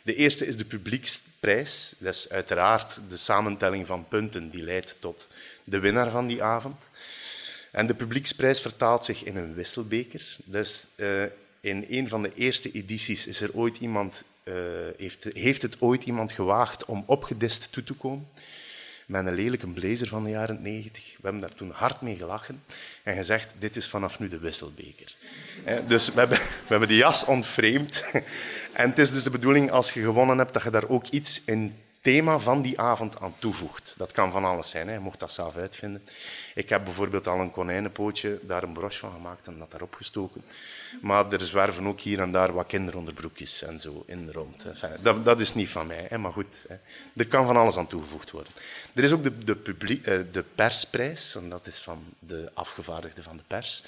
De 0.03 0.15
eerste 0.15 0.47
is 0.47 0.57
de 0.57 0.65
publieksprijs. 0.65 1.95
Dat 1.99 2.15
is 2.15 2.31
uiteraard 2.31 3.01
de 3.09 3.17
samentelling 3.17 3.87
van 3.87 4.09
punten 4.09 4.51
die 4.51 4.63
leidt 4.63 4.97
tot 4.99 5.29
de 5.65 5.79
winnaar 5.79 6.11
van 6.11 6.27
die 6.27 6.43
avond. 6.43 6.89
En 7.71 7.87
de 7.87 7.95
publieksprijs 7.95 8.61
vertaalt 8.61 9.05
zich 9.05 9.25
in 9.25 9.37
een 9.37 9.55
wisselbeker. 9.55 10.37
Dus 10.45 10.87
eh, 10.97 11.23
in 11.61 11.87
een 11.89 12.09
van 12.09 12.23
de 12.23 12.33
eerste 12.35 12.71
edities 12.73 13.27
is 13.27 13.41
er 13.41 13.51
ooit 13.55 13.77
iemand, 13.77 14.25
eh, 14.43 14.55
heeft, 14.97 15.25
heeft 15.33 15.63
het 15.63 15.81
ooit 15.81 16.05
iemand 16.05 16.33
gewaagd 16.33 16.85
om 16.85 17.05
opgedist 17.07 17.73
toe 17.73 17.85
te 17.85 17.95
komen 17.95 18.29
met 19.07 19.27
een 19.27 19.35
lelijke 19.35 19.67
blazer 19.67 20.09
van 20.09 20.25
de 20.25 20.31
jaren 20.31 20.63
90. 20.63 21.05
We 21.05 21.23
hebben 21.23 21.41
daar 21.41 21.55
toen 21.55 21.71
hard 21.71 22.01
mee 22.01 22.17
gelachen 22.17 22.63
en 23.03 23.17
gezegd, 23.17 23.55
dit 23.59 23.77
is 23.77 23.89
vanaf 23.89 24.19
nu 24.19 24.29
de 24.29 24.39
wisselbeker. 24.39 25.15
Dus 25.87 26.13
we 26.13 26.19
hebben, 26.19 26.39
we 26.39 26.69
hebben 26.69 26.89
die 26.89 26.99
jas 26.99 27.25
ontvreemd. 27.25 28.05
En 28.73 28.89
het 28.89 28.99
is 28.99 29.13
dus 29.13 29.23
de 29.23 29.31
bedoeling, 29.31 29.71
als 29.71 29.91
je 29.91 30.03
gewonnen 30.03 30.39
hebt, 30.39 30.53
dat 30.53 30.63
je 30.63 30.71
daar 30.71 30.89
ook 30.89 31.07
iets 31.07 31.43
in 31.45 31.75
thema 32.05 32.39
van 32.39 32.63
die 32.63 32.81
avond 32.81 33.21
aan 33.21 33.35
toevoegt. 33.39 33.95
Dat 33.99 34.13
kan 34.13 34.31
van 34.31 34.45
alles 34.45 34.71
zijn, 34.71 34.89
hè. 34.89 34.95
je 34.95 35.01
mocht 35.01 35.21
dat 35.21 35.33
zelf 35.33 35.57
uitvinden. 35.57 36.03
Ik 36.55 36.69
heb 36.69 36.85
bijvoorbeeld 36.85 37.27
al 37.27 37.41
een 37.41 37.51
konijnenpootje, 37.51 38.39
daar 38.43 38.63
een 38.63 38.73
broche 38.73 38.99
van 38.99 39.13
gemaakt 39.13 39.47
en 39.47 39.59
dat 39.59 39.71
daarop 39.71 39.95
gestoken. 39.95 40.43
Maar 41.01 41.33
er 41.33 41.45
zwerven 41.45 41.87
ook 41.87 42.01
hier 42.01 42.21
en 42.21 42.33
daar 42.33 42.53
wat 42.53 42.67
kinderonderbroekjes 42.67 43.63
en 43.63 43.81
zo 43.81 44.05
in 44.07 44.31
rond. 44.33 44.65
Enfin, 44.65 44.91
dat, 45.03 45.25
dat, 45.25 45.41
is 45.41 45.55
niet 45.55 45.69
van 45.69 45.87
mij, 45.87 46.07
hè. 46.09 46.19
maar 46.19 46.33
goed. 46.33 46.65
Hè. 46.69 46.77
Er 47.17 47.27
kan 47.27 47.47
van 47.47 47.57
alles 47.57 47.77
aan 47.77 47.87
toegevoegd 47.87 48.31
worden. 48.31 48.53
Er 48.95 49.05
is 49.05 49.13
ook 49.13 49.23
de, 49.23 49.39
de, 49.39 49.57
publiek, 49.57 50.07
eh, 50.07 50.19
de 50.33 50.45
persprijs, 50.55 51.35
en 51.35 51.49
dat 51.49 51.67
is 51.67 51.79
van 51.79 52.05
de 52.19 52.51
afgevaardigde 52.55 53.23
van 53.23 53.37
de 53.37 53.45
pers. 53.47 53.85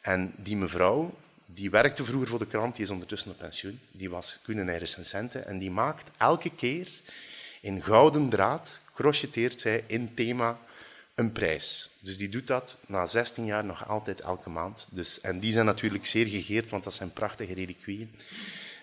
En 0.00 0.32
die 0.36 0.56
mevrouw, 0.56 1.14
die 1.46 1.70
werkte 1.70 2.04
vroeger 2.04 2.28
voor 2.28 2.38
de 2.38 2.46
krant, 2.46 2.76
die 2.76 2.84
is 2.84 2.90
ondertussen 2.90 3.30
op 3.30 3.38
pensioen. 3.38 3.80
Die 3.92 4.10
was 4.10 4.38
culinaire 4.42 4.78
recensente 4.78 5.38
en 5.38 5.58
die 5.58 5.70
maakt 5.70 6.10
elke 6.18 6.50
keer 6.50 6.88
in 7.62 7.82
gouden 7.82 8.28
draad, 8.28 8.80
crocheteert 8.94 9.60
zij 9.60 9.84
in 9.86 10.14
thema 10.14 10.58
een 11.14 11.32
prijs. 11.32 11.90
Dus 11.98 12.18
die 12.18 12.28
doet 12.28 12.46
dat 12.46 12.78
na 12.86 13.06
16 13.06 13.44
jaar 13.44 13.64
nog 13.64 13.88
altijd 13.88 14.20
elke 14.20 14.50
maand. 14.50 14.88
Dus, 14.90 15.20
en 15.20 15.38
die 15.38 15.52
zijn 15.52 15.66
natuurlijk 15.66 16.06
zeer 16.06 16.26
gegeerd, 16.26 16.70
want 16.70 16.84
dat 16.84 16.94
zijn 16.94 17.12
prachtige 17.12 17.54
reliquieën. 17.54 18.10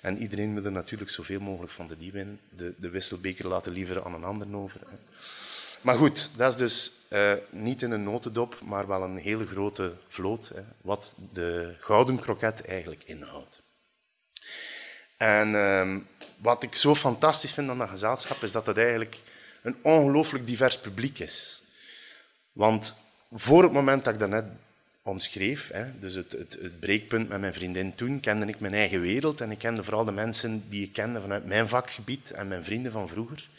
En 0.02 0.18
iedereen 0.18 0.54
wil 0.54 0.66
er 0.66 0.72
natuurlijk 0.72 1.12
zoveel 1.12 1.40
mogelijk 1.40 1.72
van 1.72 1.88
de 1.88 1.98
die 1.98 2.12
winnen. 2.12 2.40
De, 2.50 2.74
de 2.78 2.90
wisselbeker 2.90 3.48
laten 3.48 3.72
liever 3.72 4.06
aan 4.06 4.14
een 4.14 4.24
ander 4.24 4.56
over. 4.56 4.82
Maar 5.82 5.98
goed, 5.98 6.32
dat 6.36 6.52
is 6.52 6.58
dus 6.58 6.92
uh, 7.10 7.34
niet 7.50 7.82
in 7.82 7.92
een 7.92 8.04
notendop, 8.04 8.60
maar 8.66 8.88
wel 8.88 9.04
een 9.04 9.18
hele 9.18 9.46
grote 9.46 9.94
vloot, 10.08 10.52
hè, 10.56 10.62
wat 10.82 11.16
de 11.34 11.76
gouden 11.80 12.20
kroket 12.20 12.66
eigenlijk 12.66 13.04
inhoudt. 13.06 13.62
En 15.20 15.50
uh, 15.50 15.96
wat 16.38 16.64
ik 16.64 16.76
zo 16.76 16.96
fantastisch 16.96 17.54
vind 17.54 17.70
aan 17.70 17.78
dat 17.78 17.90
gezelschap, 17.90 18.44
is 18.44 18.52
dat 18.52 18.66
het 18.66 18.78
eigenlijk 18.78 19.22
een 19.62 19.76
ongelooflijk 19.82 20.48
divers 20.48 20.80
publiek 20.80 21.20
is. 21.20 21.62
Want 22.52 22.96
voor 23.32 23.64
het 23.64 23.72
moment 23.72 24.04
dat 24.04 24.14
ik 24.14 24.20
dat 24.20 24.30
net 24.30 24.46
omschreef, 25.02 25.70
hè, 25.74 26.00
dus 26.00 26.16
het, 26.16 26.32
het, 26.32 26.58
het, 26.62 26.80
breekpunt 26.80 27.30
met 27.30 27.40
mijn 27.40 27.54
vriendin 27.54 27.96
toen, 27.96 28.20
kende 28.20 28.46
ik 28.46 28.60
mijn 28.60 28.74
eigen 28.74 29.02
wereld 29.02 29.42
en 29.42 29.52
ik 29.52 29.58
kende 29.58 29.84
vooral 29.84 30.06
de 30.06 30.12
mensen 30.12 30.64
die 30.70 30.84
ik 30.84 30.94
kende 30.94 31.22
vanuit 31.22 31.46
mijn 31.46 31.68
vakgebied 31.68 32.32
en 32.32 32.48
mijn 32.48 32.64
vrienden 32.64 32.92
van 32.92 33.10
vroeger. 33.10 33.50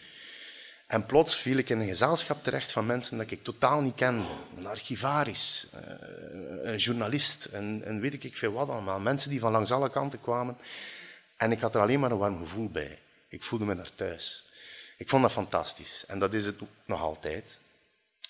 En 0.86 1.06
plots 1.06 1.36
viel 1.36 1.56
ik 1.56 1.68
in 1.68 1.80
een 1.80 1.88
gezelschap 1.88 2.42
terecht 2.42 2.72
van 2.72 2.86
mensen 2.86 3.18
dat 3.18 3.30
ik 3.30 3.44
totaal 3.44 3.80
niet 3.80 3.94
kende. 3.94 4.24
Een 4.58 4.66
archivaris, 4.66 5.68
eh, 5.72 5.80
een 6.62 6.76
journalist 6.76 7.44
en, 7.44 7.82
en 7.84 8.00
weet 8.00 8.24
ik 8.24 8.36
veel 8.36 8.52
wat 8.52 8.68
allemaal. 8.68 9.00
Mensen 9.00 9.30
die 9.30 9.40
van 9.40 9.52
langs 9.52 9.72
alle 9.72 9.90
kanten 9.90 10.20
kwamen. 10.20 10.56
En 11.40 11.52
ik 11.52 11.60
had 11.60 11.74
er 11.74 11.80
alleen 11.80 12.00
maar 12.00 12.10
een 12.10 12.18
warm 12.18 12.38
gevoel 12.38 12.68
bij. 12.68 12.98
Ik 13.28 13.42
voelde 13.42 13.64
me 13.64 13.76
daar 13.76 13.94
thuis. 13.94 14.44
Ik 14.96 15.08
vond 15.08 15.22
dat 15.22 15.32
fantastisch. 15.32 16.04
En 16.06 16.18
dat 16.18 16.34
is 16.34 16.46
het 16.46 16.60
nog 16.84 17.00
altijd. 17.00 17.58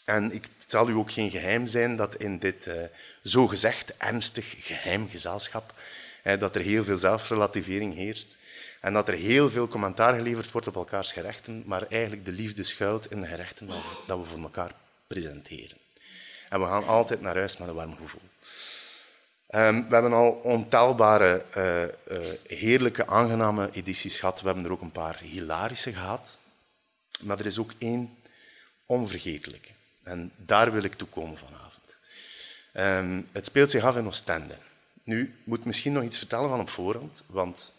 En 0.05 0.33
ik, 0.33 0.49
het 0.59 0.71
zal 0.71 0.89
u 0.89 0.93
ook 0.93 1.13
geen 1.13 1.31
geheim 1.31 1.67
zijn 1.67 1.97
dat 1.97 2.15
in 2.15 2.39
dit 2.39 2.67
uh, 2.67 2.75
zogezegd 3.23 3.97
ernstig 3.97 4.67
geheim 4.67 5.09
gezelschap, 5.09 5.75
dat 6.23 6.55
er 6.55 6.63
heel 6.63 6.85
veel 6.85 6.97
zelfrelativering 6.97 7.95
heerst. 7.95 8.37
En 8.81 8.93
dat 8.93 9.09
er 9.09 9.15
heel 9.15 9.51
veel 9.51 9.69
commentaar 9.69 10.15
geleverd 10.15 10.51
wordt 10.51 10.67
op 10.67 10.77
elkaars 10.77 11.13
gerechten, 11.13 11.63
maar 11.67 11.87
eigenlijk 11.89 12.25
de 12.25 12.33
liefde 12.33 12.65
schuilt 12.65 13.11
in 13.11 13.21
de 13.21 13.27
gerechten 13.27 13.69
dat 14.07 14.19
we 14.19 14.25
voor 14.25 14.43
elkaar 14.43 14.73
presenteren. 15.07 15.77
En 16.49 16.61
we 16.61 16.67
gaan 16.67 16.87
altijd 16.87 17.21
naar 17.21 17.37
huis 17.37 17.57
met 17.57 17.69
een 17.69 17.75
warm 17.75 17.97
gevoel. 17.97 18.30
Um, 19.55 19.89
we 19.89 19.95
hebben 19.95 20.13
al 20.13 20.31
ontelbare, 20.31 21.45
uh, 21.57 21.83
uh, 21.83 22.35
heerlijke, 22.47 23.07
aangename 23.07 23.69
edities 23.73 24.19
gehad. 24.19 24.41
We 24.41 24.47
hebben 24.47 24.65
er 24.65 24.73
ook 24.73 24.81
een 24.81 24.93
paar 24.93 25.21
hilarische 25.21 25.93
gehad. 25.93 26.39
Maar 27.21 27.39
er 27.39 27.47
is 27.47 27.59
ook 27.59 27.73
één 27.79 28.19
onvergetelijke. 28.87 29.69
En 30.03 30.33
daar 30.37 30.73
wil 30.73 30.83
ik 30.83 30.95
toe 30.95 31.09
komen 31.09 31.39
vanavond. 31.39 31.99
Um, 32.75 33.29
het 33.33 33.47
speelt 33.47 33.71
zich 33.71 33.85
af 33.85 33.97
in 33.97 34.07
Oostende. 34.07 34.57
Nu, 35.05 35.23
ik 35.23 35.47
moet 35.47 35.65
misschien 35.65 35.93
nog 35.93 36.03
iets 36.03 36.19
vertellen 36.19 36.49
van 36.49 36.61
op 36.61 36.71
voorhand, 36.71 37.25
want 37.27 37.73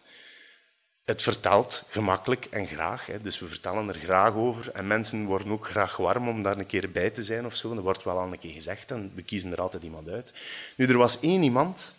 het 1.12 1.22
vertelt 1.22 1.84
gemakkelijk 1.90 2.46
en 2.46 2.68
graag. 2.68 3.06
Hè. 3.06 3.22
Dus 3.22 3.40
we 3.40 3.48
vertellen 3.48 3.88
er 3.88 3.96
graag 3.96 4.34
over. 4.34 4.72
En 4.72 4.88
mensen 4.88 5.26
worden 5.26 5.52
ook 5.52 5.68
graag 5.68 5.98
warm 5.98 6.28
om 6.28 6.44
daar 6.44 6.58
een 6.58 6.66
keer 6.66 6.92
bij 6.92 7.10
te 7.10 7.24
zijn 7.24 7.46
of 7.46 7.56
zo. 7.56 7.74
Dat 7.74 7.84
wordt 7.84 8.04
wel 8.04 8.20
al 8.20 8.32
een 8.32 8.40
keer 8.40 8.52
gezegd 8.52 8.92
en 8.92 9.12
we 9.16 9.22
kiezen 9.22 9.52
er 9.52 9.62
altijd 9.62 9.84
iemand 9.84 10.10
uit. 10.10 10.34
Nu, 10.76 10.86
er 10.86 10.98
was 10.98 11.20
één 11.20 11.44
iemand 11.44 11.96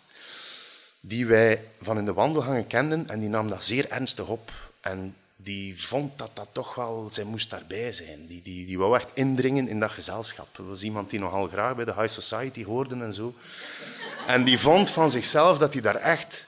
die 0.99 1.25
wij 1.25 1.63
van 1.81 1.97
in 1.97 2.05
de 2.05 2.13
wandelgangen 2.13 2.67
kenden 2.67 3.09
en 3.09 3.19
die 3.19 3.29
nam 3.29 3.47
dat 3.47 3.63
zeer 3.63 3.89
ernstig 3.89 4.27
op. 4.27 4.51
En 4.81 5.15
die 5.35 5.83
vond 5.83 6.17
dat 6.17 6.31
dat 6.33 6.47
toch 6.51 6.75
wel, 6.75 7.07
zij 7.11 7.23
moest 7.23 7.49
daarbij 7.49 7.93
zijn. 7.93 8.25
Die, 8.25 8.41
die, 8.41 8.65
die 8.65 8.77
wou 8.77 8.95
echt 8.95 9.11
indringen 9.13 9.67
in 9.67 9.79
dat 9.79 9.91
gezelschap. 9.91 10.47
Dat 10.51 10.65
was 10.65 10.83
iemand 10.83 11.09
die 11.09 11.19
nogal 11.19 11.47
graag 11.47 11.75
bij 11.75 11.85
de 11.85 11.93
high 11.93 12.13
society 12.13 12.63
hoorde 12.65 12.95
en 12.95 13.13
zo. 13.13 13.33
En 14.27 14.43
die 14.43 14.59
vond 14.59 14.89
van 14.89 15.11
zichzelf 15.11 15.57
dat 15.57 15.73
hij 15.73 15.81
daar 15.81 15.95
echt 15.95 16.47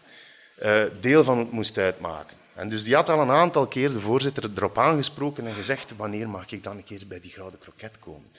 uh, 0.63 0.83
deel 1.01 1.23
van 1.23 1.47
moest 1.51 1.77
uitmaken. 1.77 2.43
En 2.55 2.69
dus 2.69 2.83
die 2.83 2.95
had 2.95 3.09
al 3.09 3.21
een 3.21 3.31
aantal 3.31 3.67
keer 3.67 3.89
de 3.89 3.99
voorzitter 3.99 4.49
erop 4.55 4.77
aangesproken 4.77 5.47
en 5.47 5.53
gezegd 5.53 5.95
wanneer 5.95 6.29
mag 6.29 6.51
ik 6.51 6.63
dan 6.63 6.77
een 6.77 6.83
keer 6.83 7.07
bij 7.07 7.19
die 7.19 7.31
gouden 7.31 7.59
kroket 7.59 7.99
komen. 7.99 8.29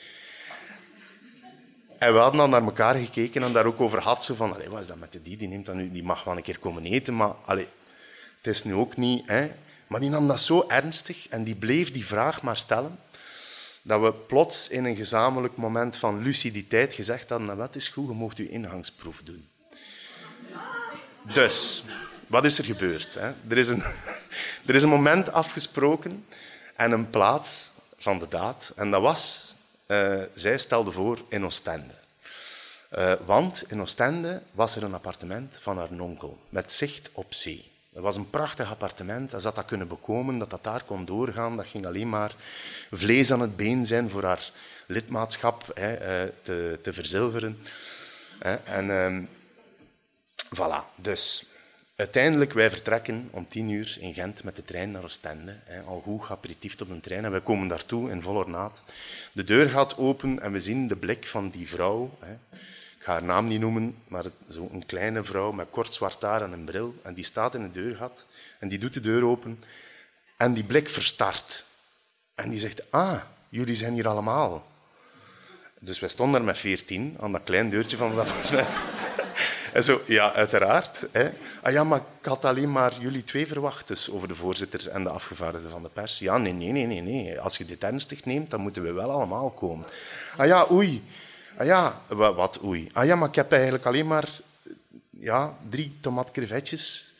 En 1.98 2.12
we 2.12 2.18
hadden 2.18 2.40
dan 2.40 2.50
naar 2.50 2.62
elkaar 2.62 2.94
gekeken 2.94 3.42
en 3.42 3.52
daar 3.52 3.66
ook 3.66 3.80
over 3.80 4.00
had 4.00 4.24
ze 4.24 4.34
van, 4.34 4.56
wat 4.68 4.80
is 4.80 4.86
dat 4.86 4.98
met 4.98 5.18
die, 5.22 5.36
die, 5.36 5.48
neemt 5.48 5.66
dan 5.66 5.76
nu, 5.76 5.90
die 5.90 6.02
mag 6.02 6.24
wel 6.24 6.36
een 6.36 6.42
keer 6.42 6.58
komen 6.58 6.84
eten, 6.84 7.16
maar 7.16 7.34
het 7.46 7.66
is 8.42 8.64
nu 8.64 8.74
ook 8.74 8.96
niet... 8.96 9.22
Hè. 9.26 9.50
Maar 9.86 10.00
die 10.00 10.10
nam 10.10 10.28
dat 10.28 10.40
zo 10.40 10.64
ernstig 10.68 11.28
en 11.28 11.44
die 11.44 11.54
bleef 11.54 11.92
die 11.92 12.06
vraag 12.06 12.42
maar 12.42 12.56
stellen, 12.56 12.98
dat 13.82 14.00
we 14.00 14.12
plots 14.12 14.68
in 14.68 14.84
een 14.84 14.96
gezamenlijk 14.96 15.56
moment 15.56 15.96
van 15.98 16.22
luciditeit 16.22 16.94
gezegd 16.94 17.28
hadden, 17.28 17.46
nou, 17.46 17.58
wat 17.58 17.76
is 17.76 17.88
goed, 17.88 18.08
je 18.08 18.14
mocht 18.14 18.38
uw 18.38 18.48
ingangsproef 18.48 19.22
doen. 19.24 19.48
Dus, 21.22 21.84
wat 22.26 22.44
is 22.44 22.58
er 22.58 22.64
gebeurd? 22.64 23.14
Hè? 23.14 23.32
Er, 23.48 23.58
is 23.58 23.68
een, 23.68 23.82
er 24.66 24.74
is 24.74 24.82
een 24.82 24.88
moment 24.88 25.32
afgesproken 25.32 26.26
en 26.76 26.92
een 26.92 27.10
plaats 27.10 27.70
van 27.98 28.18
de 28.18 28.28
daad. 28.28 28.72
En 28.76 28.90
dat 28.90 29.02
was, 29.02 29.54
uh, 29.86 30.22
zij 30.34 30.58
stelde 30.58 30.92
voor 30.92 31.18
in 31.28 31.44
Oostende. 31.44 31.94
Uh, 32.98 33.12
want 33.24 33.64
in 33.68 33.80
Oostende 33.80 34.42
was 34.52 34.76
er 34.76 34.82
een 34.82 34.94
appartement 34.94 35.58
van 35.60 35.78
haar 35.78 35.88
onkel 35.98 36.38
met 36.48 36.72
zicht 36.72 37.10
op 37.12 37.34
zee. 37.34 37.70
Dat 37.90 38.02
was 38.02 38.16
een 38.16 38.30
prachtig 38.30 38.70
appartement. 38.70 39.34
Als 39.34 39.42
dat 39.42 39.54
dat 39.54 39.64
kunnen 39.64 39.88
bekomen, 39.88 40.38
dat 40.38 40.50
dat 40.50 40.64
daar 40.64 40.82
kon 40.82 41.04
doorgaan, 41.04 41.56
dat 41.56 41.66
ging 41.66 41.86
alleen 41.86 42.08
maar 42.08 42.34
vlees 42.90 43.32
aan 43.32 43.40
het 43.40 43.56
been 43.56 43.86
zijn 43.86 44.10
voor 44.10 44.24
haar 44.24 44.50
lidmaatschap 44.86 45.70
hè, 45.74 46.24
uh, 46.24 46.32
te, 46.42 46.78
te, 46.82 46.92
verzilveren. 46.92 47.58
En 48.64 48.88
uh, 48.88 49.22
voilà, 50.56 50.94
dus 50.96 51.46
Uiteindelijk, 51.96 52.52
wij 52.52 52.70
vertrekken 52.70 53.28
om 53.30 53.48
tien 53.48 53.68
uur 53.68 53.96
in 54.00 54.14
Gent 54.14 54.44
met 54.44 54.56
de 54.56 54.64
trein 54.64 54.90
naar 54.90 55.02
Oostende. 55.02 55.56
Al 55.86 56.00
goed 56.00 56.30
aperitief 56.30 56.80
op 56.80 56.90
een 56.90 57.00
trein 57.00 57.24
en 57.24 57.30
wij 57.30 57.40
komen 57.40 57.68
daartoe 57.68 58.10
in 58.10 58.22
vol 58.22 58.34
ornaat. 58.34 58.82
De 59.32 59.44
deur 59.44 59.68
gaat 59.68 59.98
open 59.98 60.40
en 60.40 60.52
we 60.52 60.60
zien 60.60 60.88
de 60.88 60.96
blik 60.96 61.26
van 61.26 61.50
die 61.50 61.68
vrouw. 61.68 62.18
Ik 62.98 63.02
ga 63.02 63.12
haar 63.12 63.22
naam 63.22 63.46
niet 63.46 63.60
noemen, 63.60 63.96
maar 64.08 64.24
zo'n 64.48 64.82
kleine 64.86 65.24
vrouw 65.24 65.52
met 65.52 65.66
kort 65.70 65.94
zwart 65.94 66.22
haar 66.22 66.42
en 66.42 66.52
een 66.52 66.64
bril. 66.64 66.94
En 67.02 67.14
die 67.14 67.24
staat 67.24 67.54
in 67.54 67.62
de 67.62 67.70
deurgat 67.70 68.26
en 68.58 68.68
die 68.68 68.78
doet 68.78 68.94
de 68.94 69.00
deur 69.00 69.24
open 69.24 69.64
en 70.36 70.54
die 70.54 70.64
blik 70.64 70.88
verstart. 70.88 71.64
En 72.34 72.50
die 72.50 72.60
zegt, 72.60 72.90
ah, 72.90 73.22
jullie 73.48 73.74
zijn 73.74 73.92
hier 73.92 74.08
allemaal. 74.08 74.66
Dus 75.78 75.98
wij 75.98 76.08
stonden 76.08 76.36
daar 76.36 76.44
met 76.44 76.58
veertien 76.58 77.16
aan 77.20 77.32
dat 77.32 77.44
klein 77.44 77.70
deurtje 77.70 77.96
van 77.96 78.14
dat 78.14 78.30
ja, 80.06 80.32
uiteraard. 80.32 81.06
Hè. 81.12 81.30
Ah 81.62 81.72
ja, 81.72 81.84
maar 81.84 82.00
ik 82.20 82.26
had 82.26 82.44
alleen 82.44 82.72
maar 82.72 82.92
jullie 83.00 83.24
twee 83.24 83.46
verwacht, 83.46 83.88
dus 83.88 84.10
over 84.10 84.28
de 84.28 84.34
voorzitter 84.34 84.88
en 84.88 85.02
de 85.02 85.10
afgevaardigde 85.10 85.68
van 85.68 85.82
de 85.82 85.88
pers. 85.88 86.18
Ja, 86.18 86.38
nee, 86.38 86.52
nee, 86.52 86.72
nee, 86.72 86.86
nee, 86.86 87.00
nee. 87.00 87.40
Als 87.40 87.56
je 87.56 87.64
dit 87.64 87.84
ernstig 87.84 88.24
neemt, 88.24 88.50
dan 88.50 88.60
moeten 88.60 88.82
we 88.82 88.92
wel 88.92 89.10
allemaal 89.10 89.50
komen. 89.50 89.86
Ah 90.36 90.46
ja, 90.46 90.66
oei. 90.70 91.04
Ah 91.56 91.66
ja, 91.66 92.00
wat 92.08 92.58
oei? 92.64 92.88
Ah 92.92 93.06
ja, 93.06 93.16
maar 93.16 93.28
ik 93.28 93.34
heb 93.34 93.52
eigenlijk 93.52 93.86
alleen 93.86 94.06
maar 94.06 94.28
ja, 95.10 95.56
drie 95.68 95.96
tomatkrevetjes. 96.00 97.12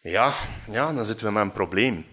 Ja, 0.00 0.34
ja, 0.70 0.92
dan 0.92 1.04
zitten 1.04 1.26
we 1.26 1.32
met 1.32 1.42
een 1.42 1.52
probleem. 1.52 2.06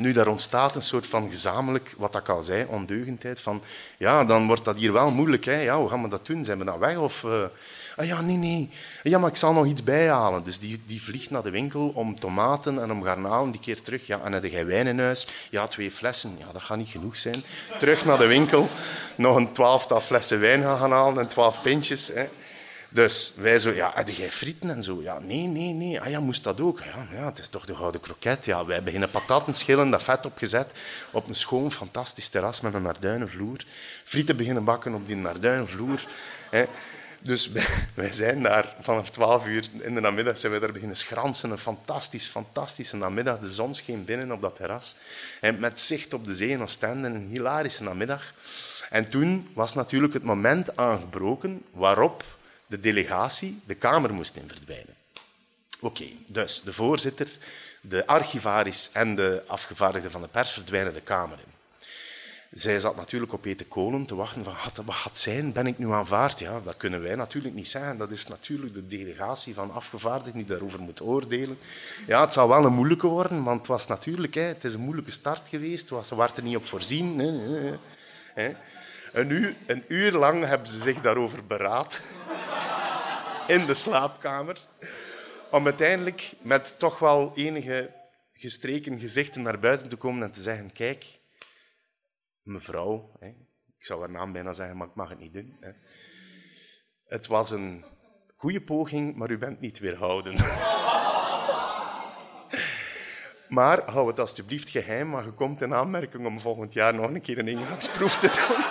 Nu, 0.00 0.12
daar 0.12 0.28
ontstaat 0.28 0.76
een 0.76 0.82
soort 0.82 1.06
van 1.06 1.30
gezamenlijk, 1.30 1.94
wat 1.96 2.16
ik 2.16 2.28
al 2.28 2.42
zei, 2.42 2.64
ondeugendheid. 2.68 3.40
Van, 3.40 3.62
ja, 3.98 4.24
dan 4.24 4.46
wordt 4.46 4.64
dat 4.64 4.76
hier 4.76 4.92
wel 4.92 5.10
moeilijk. 5.10 5.44
Hè? 5.44 5.60
Ja, 5.60 5.78
hoe 5.78 5.88
gaan 5.88 6.02
we 6.02 6.08
dat 6.08 6.26
doen? 6.26 6.44
Zijn 6.44 6.58
we 6.58 6.64
dan 6.64 6.78
weg? 6.78 6.96
Of, 6.96 7.22
uh, 7.22 7.44
Ah 8.00 8.06
ja, 8.06 8.20
nee, 8.20 8.36
nee. 8.36 8.70
Ja, 9.02 9.18
maar 9.18 9.30
ik 9.30 9.36
zal 9.36 9.52
nog 9.52 9.66
iets 9.66 9.82
bijhalen. 9.82 10.44
Dus 10.44 10.58
die, 10.58 10.80
die 10.86 11.02
vliegt 11.02 11.30
naar 11.30 11.42
de 11.42 11.50
winkel 11.50 11.92
om 11.94 12.20
tomaten 12.20 12.82
en 12.82 12.92
om 12.92 13.02
garnalen. 13.02 13.50
Die 13.50 13.60
keer 13.60 13.82
terug. 13.82 14.06
Ja, 14.06 14.20
en 14.20 14.32
heb 14.32 14.44
jij 14.44 14.66
wijn 14.66 14.86
in 14.86 14.98
huis? 14.98 15.26
Ja, 15.50 15.66
twee 15.66 15.90
flessen. 15.90 16.36
Ja, 16.38 16.46
dat 16.52 16.62
gaat 16.62 16.76
niet 16.76 16.88
genoeg 16.88 17.16
zijn. 17.16 17.42
Terug 17.78 18.04
naar 18.04 18.18
de 18.18 18.26
winkel. 18.26 18.68
Nog 19.16 19.36
een 19.36 19.52
twaalftal 19.52 20.00
flessen 20.00 20.40
wijn 20.40 20.62
gaan 20.62 20.92
halen 20.92 21.18
en 21.18 21.28
twaalf 21.28 21.62
pintjes. 21.62 22.08
Hè. 22.08 22.28
Dus 22.88 23.32
wij 23.36 23.58
zo, 23.58 23.70
ja, 23.70 23.92
heb 23.94 24.08
jij 24.08 24.30
frieten 24.30 24.70
en 24.70 24.82
zo? 24.82 25.02
Ja, 25.02 25.18
nee, 25.18 25.46
nee, 25.46 25.72
nee. 25.72 26.00
Ah 26.00 26.10
ja, 26.10 26.20
moest 26.20 26.44
dat 26.44 26.60
ook? 26.60 26.78
Ja, 26.78 27.16
ja 27.16 27.26
het 27.26 27.38
is 27.38 27.48
toch 27.48 27.66
de 27.66 27.76
gouden 27.76 28.00
kroket. 28.00 28.44
Ja, 28.44 28.64
wij 28.64 28.82
beginnen 28.82 29.10
pataten 29.10 29.54
schillen, 29.54 29.90
dat 29.90 30.02
vet 30.02 30.26
opgezet 30.26 30.72
op 31.10 31.28
een 31.28 31.34
schoon, 31.34 31.72
fantastisch 31.72 32.28
terras 32.28 32.60
met 32.60 32.74
een 32.74 32.82
narduinenvloer. 32.82 33.64
Frieten 34.04 34.36
beginnen 34.36 34.64
bakken 34.64 34.94
op 34.94 35.06
die 35.06 35.16
narduinenvloer. 35.16 36.04
Hè. 36.50 36.64
Dus 37.22 37.48
wij, 37.48 37.66
wij 37.94 38.12
zijn 38.12 38.42
daar 38.42 38.74
vanaf 38.80 39.10
12 39.10 39.46
uur 39.46 39.68
in 39.80 39.94
de 39.94 40.00
namiddag 40.00 40.38
zijn 40.38 40.52
we 40.52 40.58
daar 40.58 40.72
beginnen 40.72 40.96
schransen. 40.96 41.50
Een 41.50 41.58
fantastisch, 41.58 42.26
fantastische 42.26 42.96
namiddag. 42.96 43.38
De 43.38 43.52
zon 43.52 43.74
scheen 43.74 44.04
binnen 44.04 44.32
op 44.32 44.40
dat 44.40 44.56
terras. 44.56 44.96
En 45.40 45.58
met 45.58 45.80
zicht 45.80 46.14
op 46.14 46.24
de 46.24 46.34
zee 46.34 46.48
in 46.48 46.62
Oostende. 46.62 47.08
Een 47.08 47.26
hilarische 47.26 47.82
namiddag. 47.82 48.32
En 48.90 49.08
toen 49.08 49.50
was 49.54 49.74
natuurlijk 49.74 50.12
het 50.12 50.22
moment 50.22 50.76
aangebroken 50.76 51.62
waarop 51.72 52.24
de 52.66 52.80
delegatie 52.80 53.60
de 53.66 53.74
Kamer 53.74 54.14
moest 54.14 54.36
in 54.36 54.48
verdwijnen. 54.48 54.94
Oké, 55.80 56.04
dus 56.26 56.62
de 56.62 56.72
voorzitter, 56.72 57.28
de 57.80 58.06
archivaris 58.06 58.90
en 58.92 59.14
de 59.14 59.42
afgevaardigde 59.46 60.10
van 60.10 60.22
de 60.22 60.28
pers 60.28 60.52
verdwijnen 60.52 60.92
de 60.92 61.00
Kamer 61.00 61.38
in. 61.38 61.49
Zij 62.50 62.80
zat 62.80 62.96
natuurlijk 62.96 63.32
op 63.32 63.44
eten 63.44 63.68
kolen 63.68 64.06
te 64.06 64.14
wachten 64.14 64.44
van 64.44 64.54
wat 64.84 64.94
gaat 64.94 65.18
zijn, 65.18 65.52
ben 65.52 65.66
ik 65.66 65.78
nu 65.78 65.92
aanvaard? 65.92 66.38
Ja, 66.38 66.60
dat 66.60 66.76
kunnen 66.76 67.02
wij 67.02 67.14
natuurlijk 67.14 67.54
niet 67.54 67.68
zeggen. 67.68 67.98
Dat 67.98 68.10
is 68.10 68.26
natuurlijk 68.26 68.74
de 68.74 68.86
delegatie 68.86 69.54
van 69.54 69.72
afgevaardigden 69.72 70.32
die 70.32 70.44
daarover 70.44 70.80
moet 70.80 71.00
oordelen. 71.00 71.58
Ja, 72.06 72.20
het 72.20 72.32
zal 72.32 72.48
wel 72.48 72.64
een 72.64 72.72
moeilijke 72.72 73.06
worden, 73.06 73.42
want 73.42 73.58
het 73.58 73.66
was 73.66 73.86
natuurlijk, 73.86 74.34
hè, 74.34 74.40
het 74.42 74.64
is 74.64 74.74
een 74.74 74.80
moeilijke 74.80 75.10
start 75.10 75.48
geweest. 75.48 75.92
Ze 76.04 76.14
waren 76.14 76.36
er 76.36 76.42
niet 76.42 76.56
op 76.56 76.64
voorzien. 76.64 77.18
Hè. 78.34 78.56
Een, 79.12 79.30
uur, 79.30 79.54
een 79.66 79.84
uur 79.88 80.12
lang 80.12 80.44
hebben 80.44 80.68
ze 80.68 80.78
zich 80.78 81.00
daarover 81.00 81.46
beraad 81.46 82.02
in 83.56 83.66
de 83.66 83.74
slaapkamer. 83.74 84.58
Om 85.50 85.64
uiteindelijk 85.64 86.32
met 86.42 86.78
toch 86.78 86.98
wel 86.98 87.32
enige 87.34 87.90
gestreken 88.32 88.98
gezichten 88.98 89.42
naar 89.42 89.58
buiten 89.58 89.88
te 89.88 89.96
komen 89.96 90.22
en 90.22 90.30
te 90.30 90.42
zeggen: 90.42 90.72
Kijk, 90.72 91.19
mevrouw, 92.42 93.12
hè, 93.18 93.26
ik 93.78 93.84
zou 93.84 94.00
haar 94.00 94.10
naam 94.10 94.32
bijna 94.32 94.52
zeggen, 94.52 94.76
maar 94.76 94.86
ik 94.86 94.94
mag 94.94 95.08
het 95.08 95.18
niet 95.18 95.34
doen. 95.34 95.56
Hè. 95.60 95.70
Het 97.06 97.26
was 97.26 97.50
een 97.50 97.84
goede 98.36 98.60
poging, 98.60 99.16
maar 99.16 99.30
u 99.30 99.38
bent 99.38 99.60
niet 99.60 99.78
weerhouden. 99.78 100.34
maar 103.58 103.90
hou 103.90 104.08
het 104.08 104.20
alsjeblieft 104.20 104.68
geheim, 104.68 105.08
maar 105.08 105.24
je 105.24 105.32
komt 105.32 105.62
in 105.62 105.74
aanmerking 105.74 106.26
om 106.26 106.40
volgend 106.40 106.72
jaar 106.72 106.94
nog 106.94 107.06
een 107.06 107.20
keer 107.20 107.38
een 107.38 107.48
ingangsproef 107.48 108.16
te 108.16 108.26
doen. 108.28 108.64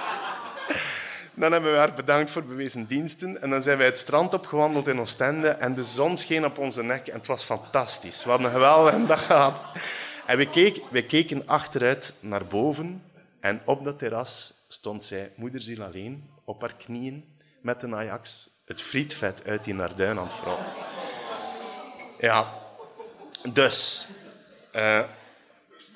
Dan 1.40 1.52
hebben 1.52 1.72
we 1.72 1.78
haar 1.78 1.94
bedankt 1.94 2.32
voor 2.32 2.44
bewezen 2.44 2.86
diensten. 2.86 3.42
En 3.42 3.50
dan 3.50 3.62
zijn 3.62 3.78
wij 3.78 3.86
het 3.86 3.98
strand 3.98 4.34
opgewandeld 4.34 4.88
in 4.88 5.00
Oostende. 5.00 5.48
En 5.48 5.74
de 5.74 5.84
zon 5.84 6.18
scheen 6.18 6.46
op 6.46 6.58
onze 6.58 6.84
nek. 6.84 7.08
En 7.08 7.18
het 7.18 7.28
was 7.28 7.44
fantastisch. 7.44 8.24
We 8.24 8.30
hadden 8.30 8.48
een 8.48 8.54
geweldige 8.54 9.06
dag 9.06 9.26
gehad. 9.26 9.56
En 10.26 10.38
we, 10.38 10.50
keken, 10.50 10.82
we 10.90 11.06
keken 11.06 11.48
achteruit 11.48 12.14
naar 12.20 12.46
boven. 12.46 13.04
En 13.40 13.62
op 13.66 13.84
dat 13.84 14.00
terras 14.00 14.54
stond 14.68 15.04
zij, 15.04 15.32
moederziel 15.36 15.84
alleen, 15.84 16.30
op 16.44 16.62
haar 16.62 16.76
knieën 16.76 17.38
met 17.62 17.84
een 17.84 17.96
Ajax. 17.96 18.50
Het 18.66 18.82
frietvet 18.82 19.46
uit 19.46 19.64
die 19.64 19.74
Narduin 19.74 20.20
aan. 20.20 20.30
Ja, 22.20 22.54
dus... 23.54 24.08
Uh, 24.74 25.04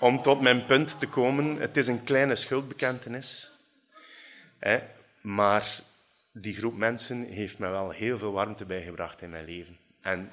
om 0.03 0.21
tot 0.21 0.41
mijn 0.41 0.65
punt 0.65 0.99
te 0.99 1.07
komen, 1.07 1.55
het 1.55 1.77
is 1.77 1.87
een 1.87 2.03
kleine 2.03 2.35
schuldbekentenis. 2.35 3.51
Hè? 4.59 4.79
Maar 5.21 5.79
die 6.31 6.55
groep 6.55 6.77
mensen 6.77 7.23
heeft 7.23 7.59
me 7.59 7.69
wel 7.69 7.89
heel 7.89 8.17
veel 8.17 8.31
warmte 8.31 8.65
bijgebracht 8.65 9.21
in 9.21 9.29
mijn 9.29 9.45
leven. 9.45 9.77
En 10.01 10.29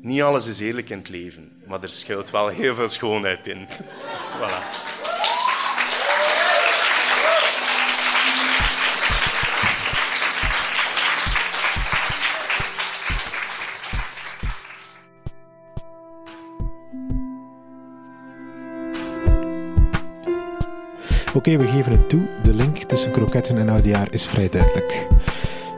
niet 0.00 0.22
alles 0.22 0.46
is 0.46 0.60
eerlijk 0.60 0.90
in 0.90 0.98
het 0.98 1.08
leven, 1.08 1.62
maar 1.66 1.82
er 1.82 1.90
schuilt 1.90 2.30
wel 2.30 2.48
heel 2.48 2.74
veel 2.74 2.88
schoonheid 2.88 3.46
in. 3.46 3.68
voilà. 4.38 4.91
Oké, 21.34 21.56
we 21.56 21.66
geven 21.66 21.92
het 21.92 22.08
toe. 22.08 22.20
De 22.42 22.54
link 22.54 22.76
tussen 22.76 23.10
kroketten 23.10 23.58
en 23.58 23.68
oudejaar 23.68 24.06
is 24.10 24.26
vrij 24.26 24.48
duidelijk. 24.48 25.06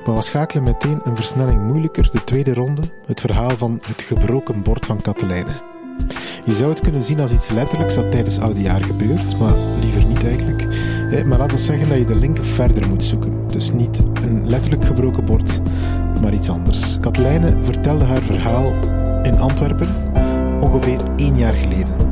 Maar 0.07 0.15
we 0.15 0.23
schakelen 0.23 0.63
meteen 0.63 1.01
een 1.05 1.17
versnelling 1.17 1.63
moeilijker, 1.65 2.09
de 2.13 2.25
tweede 2.25 2.55
ronde, 2.55 2.83
het 3.07 3.21
verhaal 3.21 3.57
van 3.57 3.81
het 3.83 4.03
gebroken 4.03 4.63
bord 4.63 4.87
van 4.87 5.01
Katelijne. 5.01 5.61
Je 6.45 6.53
zou 6.53 6.71
het 6.71 6.81
kunnen 6.81 7.03
zien 7.03 7.21
als 7.21 7.33
iets 7.33 7.51
letterlijks 7.51 7.95
dat 7.95 8.11
tijdens 8.11 8.39
oudejaar 8.39 8.83
gebeurt, 8.83 9.39
maar 9.39 9.55
liever 9.81 10.05
niet 10.05 10.25
eigenlijk. 10.25 10.63
Eh, 11.11 11.25
maar 11.25 11.39
laat 11.39 11.53
ons 11.53 11.65
zeggen 11.65 11.89
dat 11.89 11.99
je 11.99 12.05
de 12.05 12.19
link 12.19 12.45
verder 12.45 12.89
moet 12.89 13.05
zoeken. 13.05 13.49
Dus 13.49 13.73
niet 13.73 14.03
een 14.23 14.49
letterlijk 14.49 14.85
gebroken 14.85 15.25
bord, 15.25 15.61
maar 16.23 16.35
iets 16.35 16.51
anders. 16.51 16.99
Katelijne 17.01 17.57
vertelde 17.63 18.05
haar 18.05 18.23
verhaal 18.23 18.73
in 19.23 19.39
Antwerpen 19.39 20.13
ongeveer 20.61 21.01
één 21.17 21.39
jaar 21.39 21.55
geleden. 21.55 22.04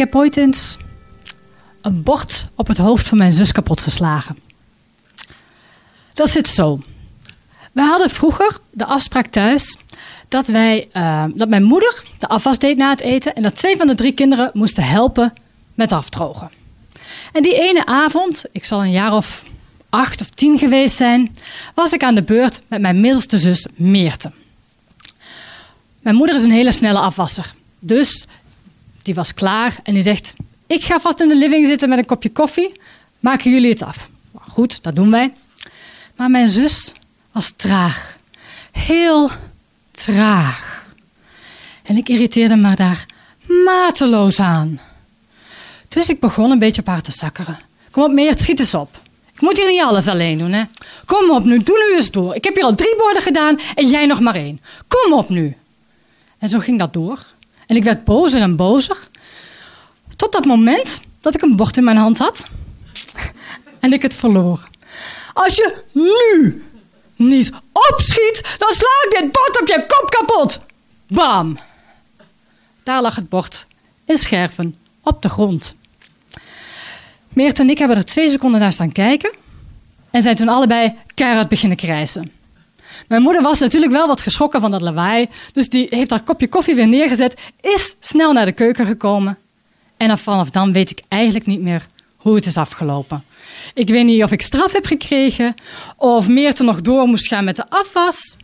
Heb 0.00 0.14
ooit 0.14 0.36
eens 0.36 0.76
een 1.80 2.02
bord 2.02 2.46
op 2.54 2.66
het 2.66 2.78
hoofd 2.78 3.08
van 3.08 3.18
mijn 3.18 3.32
zus 3.32 3.52
kapot 3.52 3.80
geslagen. 3.80 4.38
Dat 6.14 6.30
zit 6.30 6.48
zo. 6.48 6.80
We 7.72 7.82
hadden 7.82 8.10
vroeger 8.10 8.58
de 8.70 8.84
afspraak 8.84 9.26
thuis 9.26 9.76
dat, 10.28 10.46
wij, 10.46 10.88
uh, 10.92 11.24
dat 11.34 11.48
mijn 11.48 11.62
moeder 11.62 12.02
de 12.18 12.28
afwas 12.28 12.58
deed 12.58 12.76
na 12.76 12.90
het 12.90 13.00
eten 13.00 13.34
en 13.34 13.42
dat 13.42 13.56
twee 13.56 13.76
van 13.76 13.86
de 13.86 13.94
drie 13.94 14.12
kinderen 14.12 14.50
moesten 14.52 14.84
helpen 14.84 15.32
met 15.74 15.92
afdrogen. 15.92 16.50
En 17.32 17.42
die 17.42 17.60
ene 17.60 17.86
avond, 17.86 18.44
ik 18.52 18.64
zal 18.64 18.82
een 18.82 18.90
jaar 18.90 19.12
of 19.12 19.44
acht 19.88 20.20
of 20.20 20.30
tien 20.30 20.58
geweest 20.58 20.96
zijn, 20.96 21.36
was 21.74 21.92
ik 21.92 22.02
aan 22.02 22.14
de 22.14 22.22
beurt 22.22 22.62
met 22.66 22.80
mijn 22.80 23.00
middelste 23.00 23.38
zus 23.38 23.66
Meerte. 23.74 24.32
Mijn 26.00 26.16
moeder 26.16 26.34
is 26.34 26.42
een 26.42 26.50
hele 26.50 26.72
snelle 26.72 26.98
afwasser. 26.98 27.54
Dus 27.78 28.26
die 29.02 29.14
was 29.14 29.34
klaar 29.34 29.78
en 29.82 29.94
die 29.94 30.02
zegt: 30.02 30.34
Ik 30.66 30.84
ga 30.84 31.00
vast 31.00 31.20
in 31.20 31.28
de 31.28 31.36
living 31.36 31.66
zitten 31.66 31.88
met 31.88 31.98
een 31.98 32.04
kopje 32.04 32.30
koffie. 32.30 32.72
Maken 33.20 33.50
jullie 33.50 33.70
het 33.70 33.82
af? 33.82 34.08
Goed, 34.34 34.82
dat 34.82 34.94
doen 34.94 35.10
wij. 35.10 35.32
Maar 36.16 36.30
mijn 36.30 36.48
zus 36.48 36.92
was 37.32 37.52
traag. 37.56 38.16
Heel 38.72 39.30
traag. 39.90 40.86
En 41.82 41.96
ik 41.96 42.08
irriteerde 42.08 42.56
me 42.56 42.74
daar 42.74 43.06
mateloos 43.64 44.40
aan. 44.40 44.80
Dus 45.88 46.08
ik 46.08 46.20
begon 46.20 46.50
een 46.50 46.58
beetje 46.58 46.80
op 46.80 46.86
haar 46.86 47.02
te 47.02 47.12
zakkeren. 47.12 47.58
Kom 47.90 48.02
op, 48.02 48.12
Meert, 48.12 48.40
schiet 48.40 48.58
eens 48.58 48.74
op. 48.74 49.00
Ik 49.34 49.40
moet 49.40 49.56
hier 49.56 49.66
niet 49.66 49.82
alles 49.82 50.08
alleen 50.08 50.38
doen, 50.38 50.52
hè. 50.52 50.64
Kom 51.04 51.30
op 51.30 51.44
nu, 51.44 51.58
doe 51.58 51.88
nu 51.88 51.96
eens 51.96 52.10
door. 52.10 52.34
Ik 52.34 52.44
heb 52.44 52.54
hier 52.54 52.64
al 52.64 52.74
drie 52.74 52.96
borden 52.96 53.22
gedaan 53.22 53.58
en 53.74 53.88
jij 53.88 54.06
nog 54.06 54.20
maar 54.20 54.34
één. 54.34 54.60
Kom 54.88 55.12
op 55.12 55.28
nu. 55.28 55.56
En 56.38 56.48
zo 56.48 56.58
ging 56.58 56.78
dat 56.78 56.92
door. 56.92 57.26
En 57.70 57.76
ik 57.76 57.84
werd 57.84 58.04
bozer 58.04 58.40
en 58.40 58.56
bozer. 58.56 58.96
Tot 60.16 60.32
dat 60.32 60.44
moment 60.44 61.00
dat 61.20 61.34
ik 61.34 61.42
een 61.42 61.56
bord 61.56 61.76
in 61.76 61.84
mijn 61.84 61.96
hand 61.96 62.18
had. 62.18 62.44
En 63.80 63.92
ik 63.92 64.02
het 64.02 64.14
verloor. 64.14 64.68
Als 65.32 65.54
je 65.54 65.82
nu 65.92 66.64
niet 67.16 67.52
opschiet, 67.72 68.56
dan 68.58 68.72
sla 68.72 68.88
ik 69.08 69.10
dit 69.10 69.32
bord 69.32 69.60
op 69.60 69.68
je 69.68 69.86
kop 69.86 70.10
kapot. 70.10 70.60
Bam! 71.08 71.58
Daar 72.82 73.02
lag 73.02 73.16
het 73.16 73.28
bord 73.28 73.66
in 74.04 74.16
scherven 74.16 74.78
op 75.02 75.22
de 75.22 75.28
grond. 75.28 75.74
Meert 77.28 77.58
en 77.58 77.70
ik 77.70 77.78
hebben 77.78 77.96
er 77.96 78.04
twee 78.04 78.30
seconden 78.30 78.60
naar 78.60 78.72
staan 78.72 78.92
kijken 78.92 79.32
en 80.10 80.22
zijn 80.22 80.36
toen 80.36 80.48
allebei 80.48 80.96
keihard 81.14 81.48
beginnen 81.48 81.78
krijsen. 81.78 82.32
Mijn 83.08 83.22
moeder 83.22 83.42
was 83.42 83.58
natuurlijk 83.58 83.92
wel 83.92 84.06
wat 84.06 84.20
geschrokken 84.20 84.60
van 84.60 84.70
dat 84.70 84.80
lawaai, 84.80 85.28
dus 85.52 85.68
die 85.68 85.86
heeft 85.90 86.10
haar 86.10 86.22
kopje 86.22 86.48
koffie 86.48 86.74
weer 86.74 86.88
neergezet, 86.88 87.40
is 87.60 87.96
snel 88.00 88.32
naar 88.32 88.44
de 88.44 88.52
keuken 88.52 88.86
gekomen. 88.86 89.38
En 89.96 90.18
vanaf 90.18 90.50
dan 90.50 90.72
weet 90.72 90.90
ik 90.90 91.02
eigenlijk 91.08 91.46
niet 91.46 91.60
meer 91.60 91.86
hoe 92.16 92.34
het 92.34 92.46
is 92.46 92.56
afgelopen. 92.56 93.24
Ik 93.74 93.88
weet 93.88 94.04
niet 94.04 94.22
of 94.22 94.32
ik 94.32 94.42
straf 94.42 94.72
heb 94.72 94.86
gekregen 94.86 95.54
of 95.96 96.28
Meerte 96.28 96.62
nog 96.62 96.80
door 96.80 97.06
moest 97.06 97.26
gaan 97.26 97.44
met 97.44 97.56
de 97.56 97.70
afwas. 97.70 98.36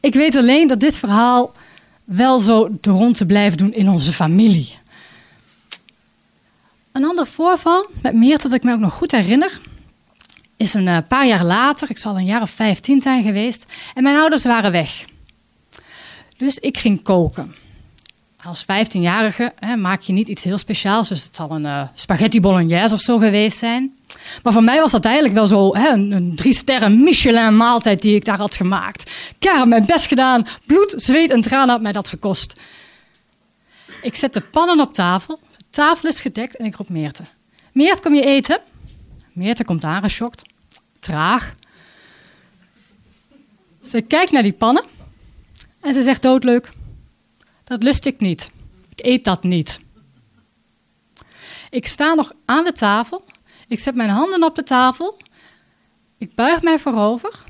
Ik 0.00 0.14
weet 0.14 0.36
alleen 0.36 0.68
dat 0.68 0.80
dit 0.80 0.96
verhaal 0.96 1.52
wel 2.04 2.38
zo 2.38 2.68
de 2.80 2.90
rond 2.90 3.16
te 3.16 3.26
blijven 3.26 3.58
doen 3.58 3.72
in 3.72 3.88
onze 3.88 4.12
familie. 4.12 4.74
Een 6.92 7.04
ander 7.04 7.26
voorval 7.26 7.86
met 8.02 8.14
Meerte 8.14 8.48
dat 8.48 8.56
ik 8.56 8.62
me 8.62 8.72
ook 8.72 8.80
nog 8.80 8.92
goed 8.92 9.10
herinner, 9.10 9.60
is 10.62 10.74
een 10.74 10.88
eh, 10.88 10.98
paar 11.08 11.26
jaar 11.26 11.44
later, 11.44 11.90
ik 11.90 11.98
zal 11.98 12.16
een 12.16 12.24
jaar 12.24 12.42
of 12.42 12.50
vijftien 12.50 13.00
zijn 13.00 13.24
geweest, 13.24 13.66
en 13.94 14.02
mijn 14.02 14.16
ouders 14.16 14.44
waren 14.44 14.72
weg. 14.72 15.04
Dus 16.36 16.58
ik 16.58 16.78
ging 16.78 17.02
koken. 17.02 17.54
Als 18.42 18.64
15-jarige 18.64 19.52
maak 19.76 20.00
je 20.00 20.12
niet 20.12 20.28
iets 20.28 20.44
heel 20.44 20.58
speciaals, 20.58 21.08
dus 21.08 21.24
het 21.24 21.36
zal 21.36 21.50
een 21.50 21.64
uh, 21.64 21.88
spaghetti 21.94 22.40
bolognese 22.40 22.94
of 22.94 23.00
zo 23.00 23.18
geweest 23.18 23.58
zijn. 23.58 23.96
Maar 24.42 24.52
voor 24.52 24.62
mij 24.62 24.80
was 24.80 24.90
dat 24.90 25.04
eigenlijk 25.04 25.34
wel 25.34 25.46
zo 25.46 25.76
hè, 25.76 25.88
een, 25.88 26.12
een 26.12 26.36
drie 26.36 26.54
sterren 26.54 27.02
Michelin 27.02 27.56
maaltijd 27.56 28.02
die 28.02 28.14
ik 28.14 28.24
daar 28.24 28.38
had 28.38 28.56
gemaakt. 28.56 29.10
Ik 29.38 29.48
heb 29.52 29.66
mijn 29.66 29.86
best 29.86 30.06
gedaan, 30.06 30.46
bloed, 30.66 30.94
zweet 30.96 31.30
en 31.30 31.40
tranen 31.40 31.68
had 31.68 31.82
mij 31.82 31.92
dat 31.92 32.08
gekost. 32.08 32.60
Ik 34.02 34.16
zet 34.16 34.32
de 34.32 34.40
pannen 34.40 34.80
op 34.80 34.94
tafel, 34.94 35.40
de 35.56 35.64
tafel 35.70 36.08
is 36.08 36.20
gedekt 36.20 36.56
en 36.56 36.64
ik 36.64 36.74
roep 36.74 36.88
Meerte. 36.88 37.22
Meert, 37.72 38.00
kom 38.00 38.14
je 38.14 38.24
eten? 38.24 38.58
Meerte 39.32 39.64
komt 39.64 39.84
aangeschokt, 39.84 40.42
traag. 41.02 41.54
Ze 43.82 44.00
kijkt 44.00 44.32
naar 44.32 44.42
die 44.42 44.52
pannen 44.52 44.84
en 45.80 45.92
ze 45.92 46.02
zegt 46.02 46.22
doodleuk, 46.22 46.72
dat 47.64 47.82
lust 47.82 48.06
ik 48.06 48.20
niet. 48.20 48.50
Ik 48.88 49.04
eet 49.04 49.24
dat 49.24 49.42
niet. 49.42 49.80
Ik 51.70 51.86
sta 51.86 52.14
nog 52.14 52.32
aan 52.44 52.64
de 52.64 52.72
tafel. 52.72 53.24
Ik 53.68 53.78
zet 53.78 53.94
mijn 53.94 54.08
handen 54.08 54.42
op 54.42 54.54
de 54.54 54.62
tafel. 54.62 55.16
Ik 56.18 56.34
buig 56.34 56.62
mij 56.62 56.78
voorover. 56.78 57.44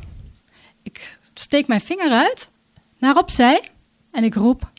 Ik 0.83 1.19
steek 1.35 1.67
mijn 1.67 1.81
vinger 1.81 2.11
uit 2.11 2.51
naar 2.99 3.17
opzij 3.17 3.71
en 4.11 4.25
ik 4.25 4.35
roep: 4.35 4.71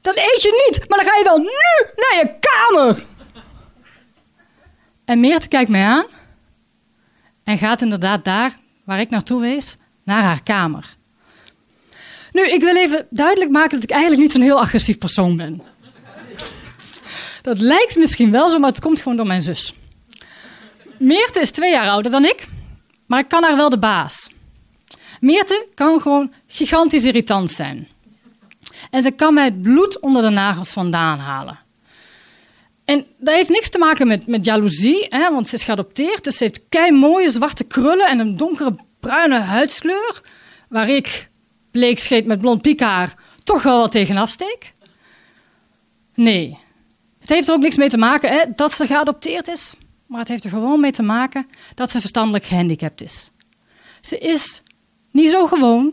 Dat 0.00 0.16
eet 0.16 0.42
je 0.42 0.68
niet, 0.68 0.88
maar 0.88 0.98
dan 0.98 1.08
ga 1.08 1.16
je 1.16 1.24
wel 1.24 1.38
nu 1.38 1.92
naar 1.96 2.18
je 2.18 2.38
kamer. 2.40 3.06
En 5.04 5.20
Meerte 5.20 5.48
kijkt 5.48 5.70
mij 5.70 5.84
aan 5.84 6.06
en 7.44 7.58
gaat 7.58 7.82
inderdaad 7.82 8.24
daar 8.24 8.58
waar 8.84 9.00
ik 9.00 9.10
naartoe 9.10 9.40
wees, 9.40 9.76
naar 10.04 10.22
haar 10.22 10.42
kamer. 10.42 10.96
Nu, 12.32 12.42
ik 12.42 12.60
wil 12.60 12.76
even 12.76 13.06
duidelijk 13.10 13.50
maken 13.50 13.70
dat 13.70 13.82
ik 13.82 13.90
eigenlijk 13.90 14.22
niet 14.22 14.32
zo'n 14.32 14.40
heel 14.40 14.60
agressief 14.60 14.98
persoon 14.98 15.36
ben. 15.36 15.62
Dat 17.42 17.60
lijkt 17.60 17.96
misschien 17.96 18.30
wel 18.30 18.50
zo, 18.50 18.58
maar 18.58 18.70
het 18.70 18.80
komt 18.80 19.00
gewoon 19.00 19.16
door 19.16 19.26
mijn 19.26 19.40
zus. 19.40 19.74
Meerte 20.98 21.40
is 21.40 21.50
twee 21.50 21.70
jaar 21.70 21.88
ouder 21.88 22.10
dan 22.10 22.24
ik, 22.24 22.46
maar 23.06 23.20
ik 23.20 23.28
kan 23.28 23.42
haar 23.42 23.56
wel 23.56 23.68
de 23.70 23.78
baas. 23.78 24.30
Meerte 25.20 25.66
kan 25.74 26.00
gewoon 26.00 26.32
gigantisch 26.46 27.04
irritant 27.04 27.50
zijn. 27.50 27.88
En 28.90 29.02
ze 29.02 29.10
kan 29.10 29.34
mij 29.34 29.44
het 29.44 29.62
bloed 29.62 30.00
onder 30.00 30.22
de 30.22 30.28
nagels 30.28 30.72
vandaan 30.72 31.18
halen. 31.18 31.58
En 32.84 33.06
dat 33.18 33.34
heeft 33.34 33.48
niks 33.48 33.70
te 33.70 33.78
maken 33.78 34.06
met, 34.06 34.26
met 34.26 34.44
jaloezie, 34.44 35.06
hè, 35.08 35.30
want 35.30 35.48
ze 35.48 35.54
is 35.54 35.64
geadopteerd. 35.64 36.24
Dus 36.24 36.36
ze 36.36 36.44
heeft 36.44 36.68
kei 36.68 36.92
mooie 36.92 37.30
zwarte 37.30 37.64
krullen 37.64 38.08
en 38.08 38.18
een 38.18 38.36
donkere 38.36 38.76
bruine 39.00 39.38
huidskleur. 39.38 40.22
Waar 40.68 40.88
ik 40.88 41.28
bleekscheet 41.70 42.26
met 42.26 42.40
blond 42.40 42.62
piekhaar 42.62 43.14
toch 43.44 43.62
wel 43.62 43.78
wat 43.78 43.92
tegen 43.92 44.16
afsteek? 44.16 44.72
Nee. 46.14 46.58
Het 47.18 47.28
heeft 47.28 47.48
er 47.48 47.54
ook 47.54 47.60
niks 47.60 47.76
mee 47.76 47.88
te 47.88 47.98
maken 47.98 48.30
hè, 48.30 48.44
dat 48.54 48.74
ze 48.74 48.86
geadopteerd 48.86 49.48
is. 49.48 49.74
Maar 50.06 50.18
het 50.18 50.28
heeft 50.28 50.44
er 50.44 50.50
gewoon 50.50 50.80
mee 50.80 50.92
te 50.92 51.02
maken 51.02 51.46
dat 51.74 51.90
ze 51.90 52.00
verstandelijk 52.00 52.44
gehandicapt 52.44 53.02
is. 53.02 53.30
Ze 54.00 54.18
is 54.18 54.62
niet 55.10 55.30
zo 55.30 55.46
gewoon, 55.46 55.92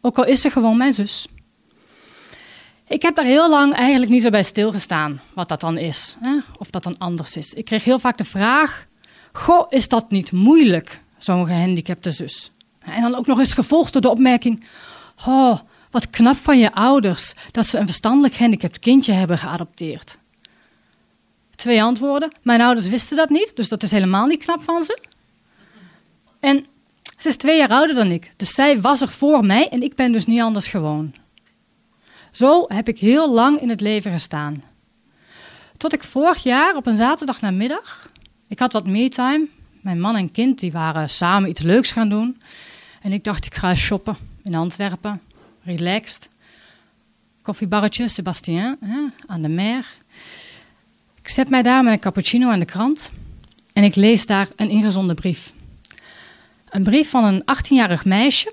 ook 0.00 0.18
al 0.18 0.24
is 0.24 0.40
ze 0.40 0.50
gewoon 0.50 0.76
mijn 0.76 0.92
zus. 0.92 1.26
Ik 2.86 3.02
heb 3.02 3.16
daar 3.16 3.24
heel 3.24 3.50
lang 3.50 3.74
eigenlijk 3.74 4.10
niet 4.10 4.22
zo 4.22 4.30
bij 4.30 4.42
stilgestaan 4.42 5.20
wat 5.34 5.48
dat 5.48 5.60
dan 5.60 5.78
is, 5.78 6.16
hè? 6.20 6.38
of 6.58 6.70
dat 6.70 6.82
dan 6.82 6.98
anders 6.98 7.36
is. 7.36 7.54
Ik 7.54 7.64
kreeg 7.64 7.84
heel 7.84 7.98
vaak 7.98 8.18
de 8.18 8.24
vraag: 8.24 8.86
Goh, 9.32 9.66
is 9.68 9.88
dat 9.88 10.10
niet 10.10 10.32
moeilijk, 10.32 11.02
zo'n 11.18 11.46
gehandicapte 11.46 12.10
zus? 12.10 12.50
En 12.78 13.02
dan 13.02 13.14
ook 13.14 13.26
nog 13.26 13.38
eens 13.38 13.52
gevolgd 13.52 13.92
door 13.92 14.02
de 14.02 14.10
opmerking: 14.10 14.64
Oh, 15.26 15.58
wat 15.90 16.10
knap 16.10 16.36
van 16.36 16.58
je 16.58 16.72
ouders 16.72 17.34
dat 17.50 17.66
ze 17.66 17.78
een 17.78 17.86
verstandelijk 17.86 18.34
gehandicapt 18.34 18.78
kindje 18.78 19.12
hebben 19.12 19.38
geadopteerd. 19.38 20.18
Twee 21.54 21.82
antwoorden. 21.82 22.32
Mijn 22.42 22.60
ouders 22.60 22.88
wisten 22.88 23.16
dat 23.16 23.28
niet, 23.28 23.56
dus 23.56 23.68
dat 23.68 23.82
is 23.82 23.90
helemaal 23.90 24.26
niet 24.26 24.44
knap 24.44 24.62
van 24.62 24.82
ze. 24.82 24.98
En 26.40 26.66
ze 27.18 27.28
is 27.28 27.36
twee 27.36 27.56
jaar 27.58 27.68
ouder 27.68 27.94
dan 27.94 28.10
ik, 28.10 28.32
dus 28.36 28.54
zij 28.54 28.80
was 28.80 29.00
er 29.00 29.08
voor 29.08 29.46
mij 29.46 29.68
en 29.68 29.82
ik 29.82 29.94
ben 29.94 30.12
dus 30.12 30.26
niet 30.26 30.40
anders 30.40 30.66
gewoon. 30.66 31.14
Zo 32.32 32.64
heb 32.68 32.88
ik 32.88 32.98
heel 32.98 33.32
lang 33.32 33.60
in 33.60 33.68
het 33.68 33.80
leven 33.80 34.12
gestaan. 34.12 34.62
Tot 35.76 35.92
ik 35.92 36.04
vorig 36.04 36.42
jaar 36.42 36.76
op 36.76 36.86
een 36.86 36.92
zaterdag 36.92 37.40
namiddag, 37.40 38.10
ik 38.48 38.58
had 38.58 38.72
wat 38.72 38.86
me-time, 38.86 39.48
mijn 39.80 40.00
man 40.00 40.16
en 40.16 40.30
kind 40.30 40.60
die 40.60 40.72
waren 40.72 41.08
samen 41.08 41.48
iets 41.48 41.62
leuks 41.62 41.92
gaan 41.92 42.08
doen. 42.08 42.40
En 43.02 43.12
ik 43.12 43.24
dacht, 43.24 43.46
ik 43.46 43.54
ga 43.54 43.74
shoppen 43.74 44.16
in 44.42 44.54
Antwerpen, 44.54 45.20
relaxed. 45.62 46.30
Koffiebarretje, 47.42 48.08
Sebastien, 48.08 48.76
hè, 48.80 48.98
aan 49.26 49.42
de 49.42 49.48
mer. 49.48 49.86
Ik 51.18 51.28
zet 51.28 51.48
mij 51.48 51.62
daar 51.62 51.84
met 51.84 51.92
een 51.92 51.98
cappuccino 51.98 52.50
aan 52.50 52.58
de 52.58 52.64
krant 52.64 53.12
en 53.72 53.84
ik 53.84 53.94
lees 53.94 54.26
daar 54.26 54.48
een 54.56 54.68
ingezonden 54.68 55.16
brief. 55.16 55.52
Een 56.70 56.82
brief 56.82 57.10
van 57.10 57.24
een 57.24 57.42
18-jarig 57.42 58.04
meisje. 58.04 58.52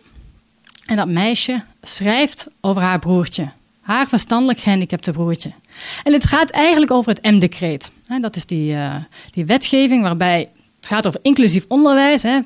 En 0.86 0.96
dat 0.96 1.08
meisje 1.08 1.64
schrijft 1.82 2.48
over 2.62 2.82
haar 2.82 3.00
broertje, 3.00 3.52
haar 3.90 4.08
verstandelijk 4.08 4.60
gehandicapte 4.60 5.12
broertje. 5.12 5.52
En 6.04 6.14
het 6.14 6.26
gaat 6.26 6.50
eigenlijk 6.50 6.92
over 6.92 7.12
het 7.12 7.24
M-decreet. 7.24 7.92
Dat 8.22 8.36
is 8.36 8.46
die, 8.46 8.72
uh, 8.72 8.96
die 9.32 9.46
wetgeving 9.46 10.04
waarbij 10.04 10.50
het 10.76 10.88
gaat 10.88 11.08
over 11.08 11.20
inclusief 11.22 11.66
onderwijs, 11.68 12.24
hè, 12.24 12.40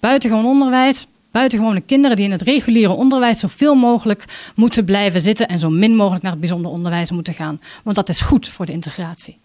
buitengewoon 0.00 0.44
onderwijs, 0.44 1.06
buitengewone 1.30 1.80
kinderen 1.80 2.16
die 2.16 2.24
in 2.24 2.30
het 2.32 2.42
reguliere 2.42 2.92
onderwijs 2.92 3.38
zoveel 3.38 3.74
mogelijk 3.74 4.24
moeten 4.54 4.84
blijven 4.84 5.20
zitten 5.20 5.48
en 5.48 5.58
zo 5.58 5.70
min 5.70 5.96
mogelijk 5.96 6.22
naar 6.22 6.32
het 6.32 6.40
bijzonder 6.40 6.70
onderwijs 6.70 7.10
moeten 7.10 7.34
gaan. 7.34 7.60
Want 7.84 7.96
dat 7.96 8.08
is 8.08 8.20
goed 8.20 8.48
voor 8.48 8.66
de 8.66 8.72
integratie. 8.72 9.38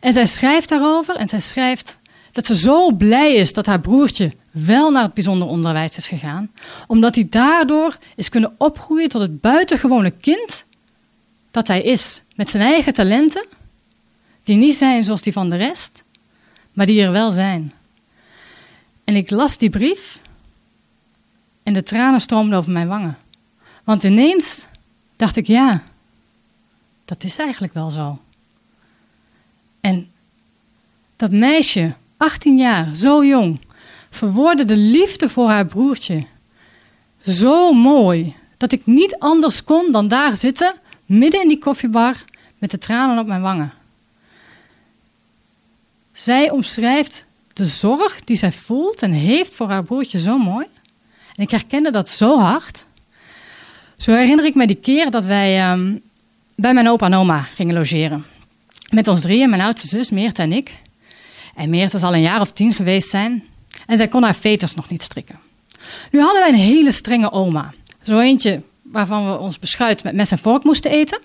En 0.00 0.12
zij 0.12 0.26
schrijft 0.26 0.68
daarover 0.68 1.16
en 1.16 1.28
zij 1.28 1.40
schrijft 1.40 1.98
dat 2.34 2.46
ze 2.46 2.56
zo 2.56 2.90
blij 2.90 3.34
is 3.34 3.52
dat 3.52 3.66
haar 3.66 3.80
broertje 3.80 4.32
wel 4.50 4.90
naar 4.90 5.02
het 5.02 5.14
bijzonder 5.14 5.48
onderwijs 5.48 5.96
is 5.96 6.08
gegaan, 6.08 6.50
omdat 6.86 7.14
hij 7.14 7.26
daardoor 7.28 7.98
is 8.16 8.28
kunnen 8.28 8.54
opgroeien 8.58 9.08
tot 9.08 9.20
het 9.20 9.40
buitengewone 9.40 10.10
kind 10.10 10.66
dat 11.50 11.68
hij 11.68 11.82
is, 11.82 12.22
met 12.36 12.50
zijn 12.50 12.62
eigen 12.62 12.92
talenten, 12.92 13.46
die 14.42 14.56
niet 14.56 14.74
zijn 14.74 15.04
zoals 15.04 15.22
die 15.22 15.32
van 15.32 15.50
de 15.50 15.56
rest, 15.56 16.04
maar 16.72 16.86
die 16.86 17.02
er 17.02 17.12
wel 17.12 17.30
zijn. 17.30 17.72
En 19.04 19.16
ik 19.16 19.30
las 19.30 19.58
die 19.58 19.70
brief 19.70 20.20
en 21.62 21.72
de 21.72 21.82
tranen 21.82 22.20
stroomden 22.20 22.58
over 22.58 22.72
mijn 22.72 22.88
wangen. 22.88 23.18
Want 23.84 24.04
ineens 24.04 24.68
dacht 25.16 25.36
ik, 25.36 25.46
ja, 25.46 25.82
dat 27.04 27.24
is 27.24 27.38
eigenlijk 27.38 27.74
wel 27.74 27.90
zo. 27.90 28.18
En 29.80 30.10
dat 31.16 31.30
meisje, 31.30 31.94
18 32.24 32.56
jaar, 32.56 32.96
zo 32.96 33.24
jong, 33.24 33.60
verwoordde 34.10 34.64
de 34.64 34.76
liefde 34.76 35.28
voor 35.28 35.48
haar 35.48 35.66
broertje 35.66 36.24
zo 37.26 37.72
mooi 37.72 38.34
dat 38.56 38.72
ik 38.72 38.86
niet 38.86 39.18
anders 39.18 39.64
kon 39.64 39.92
dan 39.92 40.08
daar 40.08 40.36
zitten, 40.36 40.74
midden 41.06 41.42
in 41.42 41.48
die 41.48 41.58
koffiebar, 41.58 42.24
met 42.58 42.70
de 42.70 42.78
tranen 42.78 43.18
op 43.18 43.26
mijn 43.26 43.42
wangen. 43.42 43.72
Zij 46.12 46.50
omschrijft 46.50 47.26
de 47.52 47.64
zorg 47.64 48.24
die 48.24 48.36
zij 48.36 48.52
voelt 48.52 49.02
en 49.02 49.12
heeft 49.12 49.54
voor 49.54 49.68
haar 49.68 49.84
broertje 49.84 50.18
zo 50.18 50.38
mooi. 50.38 50.66
En 51.34 51.42
ik 51.42 51.50
herkende 51.50 51.90
dat 51.90 52.10
zo 52.10 52.38
hard. 52.38 52.86
Zo 53.96 54.12
herinner 54.12 54.44
ik 54.44 54.54
me 54.54 54.66
die 54.66 54.76
keer 54.76 55.10
dat 55.10 55.24
wij 55.24 55.60
ehm, 55.60 55.96
bij 56.54 56.74
mijn 56.74 56.88
opa 56.88 57.06
en 57.06 57.14
oma 57.14 57.40
gingen 57.40 57.74
logeren. 57.74 58.24
Met 58.90 59.08
ons 59.08 59.20
drieën, 59.20 59.50
mijn 59.50 59.62
oudste 59.62 59.88
zus, 59.88 60.10
Meert 60.10 60.38
en 60.38 60.52
ik. 60.52 60.82
En 61.54 61.70
Meert 61.70 61.92
zal 61.94 62.14
een 62.14 62.20
jaar 62.20 62.40
of 62.40 62.52
tien 62.52 62.74
geweest 62.74 63.08
zijn. 63.08 63.44
En 63.86 63.96
zij 63.96 64.08
kon 64.08 64.22
haar 64.22 64.34
veters 64.34 64.74
nog 64.74 64.88
niet 64.88 65.02
strikken. 65.02 65.40
Nu 66.10 66.20
hadden 66.20 66.40
wij 66.40 66.48
een 66.48 66.54
hele 66.54 66.90
strenge 66.90 67.32
oma. 67.32 67.72
Zo 68.02 68.18
eentje 68.18 68.62
waarvan 68.82 69.30
we 69.30 69.38
ons 69.38 69.58
beschuit 69.58 70.04
met 70.04 70.14
mes 70.14 70.30
en 70.30 70.38
vork 70.38 70.64
moesten 70.64 70.90
eten. 70.90 71.20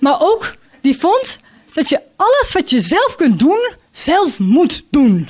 Maar 0.00 0.16
ook 0.20 0.56
die 0.80 0.96
vond 0.96 1.40
dat 1.72 1.88
je 1.88 2.02
alles 2.16 2.52
wat 2.52 2.70
je 2.70 2.80
zelf 2.80 3.16
kunt 3.16 3.38
doen, 3.38 3.72
zelf 3.92 4.38
moet 4.38 4.84
doen. 4.90 5.28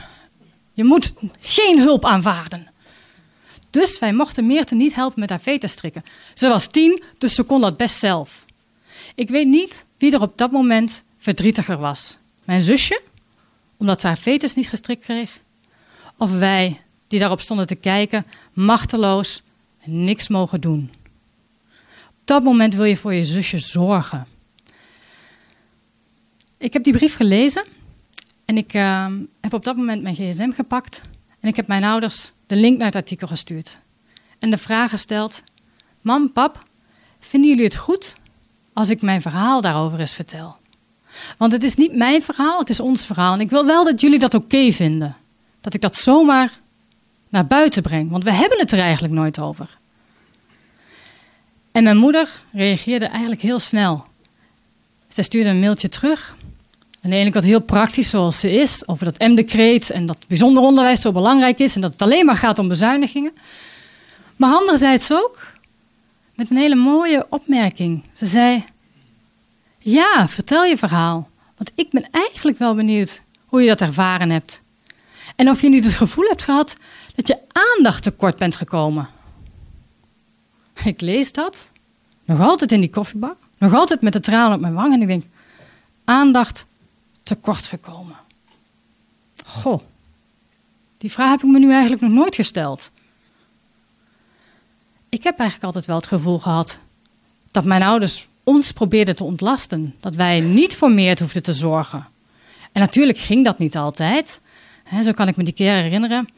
Je 0.72 0.84
moet 0.84 1.14
geen 1.40 1.78
hulp 1.78 2.04
aanvaarden. 2.04 2.68
Dus 3.70 3.98
wij 3.98 4.12
mochten 4.12 4.46
Meerte 4.46 4.74
niet 4.74 4.94
helpen 4.94 5.20
met 5.20 5.30
haar 5.30 5.40
veters 5.40 5.72
strikken. 5.72 6.04
Ze 6.34 6.48
was 6.48 6.66
tien, 6.66 7.02
dus 7.18 7.34
ze 7.34 7.42
kon 7.42 7.60
dat 7.60 7.76
best 7.76 7.98
zelf. 7.98 8.44
Ik 9.14 9.28
weet 9.28 9.46
niet 9.46 9.84
wie 9.98 10.12
er 10.12 10.20
op 10.20 10.38
dat 10.38 10.50
moment 10.50 11.04
verdrietiger 11.18 11.78
was. 11.78 12.18
Mijn 12.44 12.60
zusje, 12.60 13.00
omdat 13.80 14.00
ze 14.00 14.06
haar 14.06 14.18
veters 14.18 14.54
niet 14.54 14.68
gestrikt 14.68 15.04
kreeg. 15.04 15.42
Of 16.16 16.32
wij, 16.32 16.80
die 17.08 17.18
daarop 17.18 17.40
stonden 17.40 17.66
te 17.66 17.74
kijken, 17.74 18.26
machteloos, 18.52 19.42
niks 19.84 20.28
mogen 20.28 20.60
doen. 20.60 20.90
Op 22.08 22.26
dat 22.26 22.42
moment 22.42 22.74
wil 22.74 22.84
je 22.84 22.96
voor 22.96 23.14
je 23.14 23.24
zusje 23.24 23.58
zorgen. 23.58 24.26
Ik 26.58 26.72
heb 26.72 26.84
die 26.84 26.92
brief 26.92 27.16
gelezen 27.16 27.64
en 28.44 28.56
ik 28.56 28.74
uh, 28.74 29.06
heb 29.40 29.52
op 29.52 29.64
dat 29.64 29.76
moment 29.76 30.02
mijn 30.02 30.14
gsm 30.14 30.50
gepakt 30.50 31.02
en 31.40 31.48
ik 31.48 31.56
heb 31.56 31.66
mijn 31.66 31.84
ouders 31.84 32.32
de 32.46 32.56
link 32.56 32.76
naar 32.76 32.86
het 32.86 32.96
artikel 32.96 33.28
gestuurd. 33.28 33.78
En 34.38 34.50
de 34.50 34.58
vraag 34.58 34.90
gesteld: 34.90 35.42
Mam, 36.00 36.32
pap, 36.32 36.66
vinden 37.18 37.50
jullie 37.50 37.64
het 37.64 37.76
goed 37.76 38.16
als 38.72 38.90
ik 38.90 39.02
mijn 39.02 39.22
verhaal 39.22 39.60
daarover 39.60 40.00
eens 40.00 40.14
vertel? 40.14 40.58
Want 41.37 41.52
het 41.52 41.62
is 41.62 41.74
niet 41.74 41.94
mijn 41.94 42.22
verhaal, 42.22 42.59
het 42.59 42.68
is 42.68 42.80
ons 42.80 43.06
verhaal. 43.06 43.33
En 43.33 43.40
ik 43.40 43.50
wil 43.50 43.66
wel 43.66 43.85
dat 43.85 44.00
jullie 44.00 44.18
dat 44.18 44.35
oké 44.35 44.72
vinden. 44.72 45.16
Dat 45.61 45.74
ik 45.74 45.80
dat 45.80 45.96
zomaar 45.96 46.50
naar 47.28 47.46
buiten 47.46 47.83
breng. 47.83 48.11
Want 48.11 48.24
we 48.24 48.33
hebben 48.33 48.59
het 48.59 48.72
er 48.72 48.78
eigenlijk 48.78 49.14
nooit 49.14 49.40
over. 49.40 49.78
En 51.72 51.83
mijn 51.83 51.96
moeder 51.96 52.28
reageerde 52.52 53.06
eigenlijk 53.06 53.40
heel 53.40 53.59
snel. 53.59 54.04
Zij 55.09 55.24
stuurde 55.24 55.48
een 55.48 55.61
mailtje 55.61 55.88
terug. 55.88 56.37
De 57.00 57.14
ene 57.14 57.30
kant 57.30 57.44
heel 57.44 57.61
praktisch 57.61 58.11
zoals 58.11 58.40
ze 58.40 58.52
is, 58.52 58.88
over 58.88 59.04
dat 59.04 59.18
M-decreet 59.18 59.90
en 59.90 60.06
dat 60.06 60.24
bijzonder 60.28 60.62
onderwijs 60.62 61.00
zo 61.00 61.12
belangrijk 61.12 61.59
is 61.59 61.74
en 61.74 61.80
dat 61.80 61.92
het 61.92 62.02
alleen 62.02 62.26
maar 62.26 62.37
gaat 62.37 62.59
om 62.59 62.68
bezuinigingen. 62.68 63.33
Maar 64.37 64.54
anderzijds 64.54 65.12
ook 65.12 65.52
met 66.35 66.50
een 66.50 66.56
hele 66.56 66.74
mooie 66.74 67.26
opmerking. 67.28 68.02
Ze 68.12 68.26
zei: 68.26 68.64
Ja, 69.82 70.28
vertel 70.28 70.64
je 70.64 70.76
verhaal. 70.76 71.30
Want 71.56 71.72
ik 71.74 71.90
ben 71.90 72.08
eigenlijk 72.10 72.58
wel 72.58 72.74
benieuwd 72.74 73.22
hoe 73.46 73.62
je 73.62 73.68
dat 73.68 73.80
ervaren 73.80 74.30
hebt. 74.30 74.62
En 75.36 75.48
of 75.48 75.60
je 75.60 75.68
niet 75.68 75.84
het 75.84 75.94
gevoel 75.94 76.24
hebt 76.24 76.42
gehad 76.42 76.76
dat 77.14 77.28
je 77.28 77.38
aandacht 77.52 78.02
tekort 78.02 78.36
bent 78.36 78.56
gekomen. 78.56 79.08
Ik 80.84 81.00
lees 81.00 81.32
dat, 81.32 81.70
nog 82.24 82.40
altijd 82.40 82.72
in 82.72 82.80
die 82.80 82.90
koffiebak, 82.90 83.36
nog 83.58 83.74
altijd 83.74 84.00
met 84.00 84.12
de 84.12 84.20
tranen 84.20 84.54
op 84.54 84.60
mijn 84.60 84.74
wang. 84.74 84.92
En 84.92 85.00
ik 85.00 85.06
denk: 85.06 85.24
aandacht 86.04 86.66
tekort 87.22 87.66
gekomen. 87.66 88.16
Goh, 89.44 89.80
die 90.98 91.12
vraag 91.12 91.30
heb 91.30 91.42
ik 91.42 91.50
me 91.50 91.58
nu 91.58 91.70
eigenlijk 91.72 92.02
nog 92.02 92.10
nooit 92.10 92.34
gesteld. 92.34 92.90
Ik 95.08 95.22
heb 95.22 95.38
eigenlijk 95.38 95.66
altijd 95.66 95.86
wel 95.86 95.96
het 95.96 96.06
gevoel 96.06 96.38
gehad 96.38 96.78
dat 97.50 97.64
mijn 97.64 97.82
ouders 97.82 98.28
ons 98.44 98.72
probeerden 98.72 99.16
te 99.16 99.24
ontlasten. 99.24 99.94
Dat 100.00 100.16
wij 100.16 100.40
niet 100.40 100.76
voor 100.76 100.90
meer 100.90 101.18
hoefden 101.18 101.42
te 101.42 101.53
zorgen. 101.53 102.07
En 102.72 102.81
natuurlijk 102.81 103.18
ging 103.18 103.44
dat 103.44 103.59
niet 103.59 103.76
altijd. 103.76 104.40
zo 105.03 105.12
kan 105.12 105.29
ik 105.29 105.37
me 105.37 105.44
die 105.44 105.55
keer 105.55 105.74
herinneren. 105.74 106.29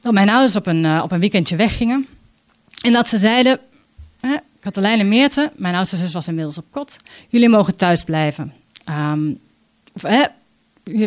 Dat 0.00 0.12
mijn 0.12 0.28
ouders 0.28 0.56
op 0.56 0.66
een, 0.66 0.84
uh, 0.84 1.00
op 1.02 1.12
een 1.12 1.20
weekendje 1.20 1.56
weggingen. 1.56 2.06
En 2.82 2.92
dat 2.92 3.08
ze 3.08 3.18
zeiden: 3.18 3.60
hè, 4.20 4.36
Katelijn 4.60 5.00
en 5.00 5.08
Meerte, 5.08 5.52
mijn 5.56 5.74
oudste 5.74 5.96
zus 5.96 6.12
was 6.12 6.28
inmiddels 6.28 6.58
op 6.58 6.64
kot. 6.70 6.96
Jullie 7.28 7.48
mogen 7.48 7.76
thuis 7.76 8.04
blijven. 8.04 8.52
Um, 8.88 9.38
of, 9.94 10.04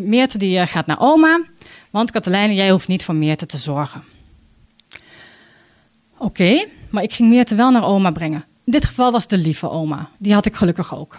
Meerte 0.02 0.38
die 0.38 0.60
eh, 0.60 0.68
gaat 0.68 0.86
naar 0.86 1.00
oma. 1.00 1.42
Want 1.90 2.12
Katelijne, 2.12 2.54
jij 2.54 2.72
hoeft 2.72 2.88
niet 2.88 3.04
voor 3.06 3.16
Meerte 3.16 3.46
te 3.46 3.58
zorgen. 3.58 4.04
Oké, 6.18 6.68
maar 6.90 7.04
ik 7.04 7.14
ging 7.14 7.30
Meerte 7.30 7.56
wel 7.56 7.72
naar 7.72 7.86
oma 7.86 8.12
brengen. 8.12 8.46
In 8.68 8.74
dit 8.74 8.86
geval 8.86 9.12
was 9.12 9.28
de 9.28 9.38
lieve 9.38 9.70
oma. 9.70 10.10
Die 10.18 10.34
had 10.34 10.46
ik 10.46 10.56
gelukkig 10.56 10.96
ook. 10.96 11.18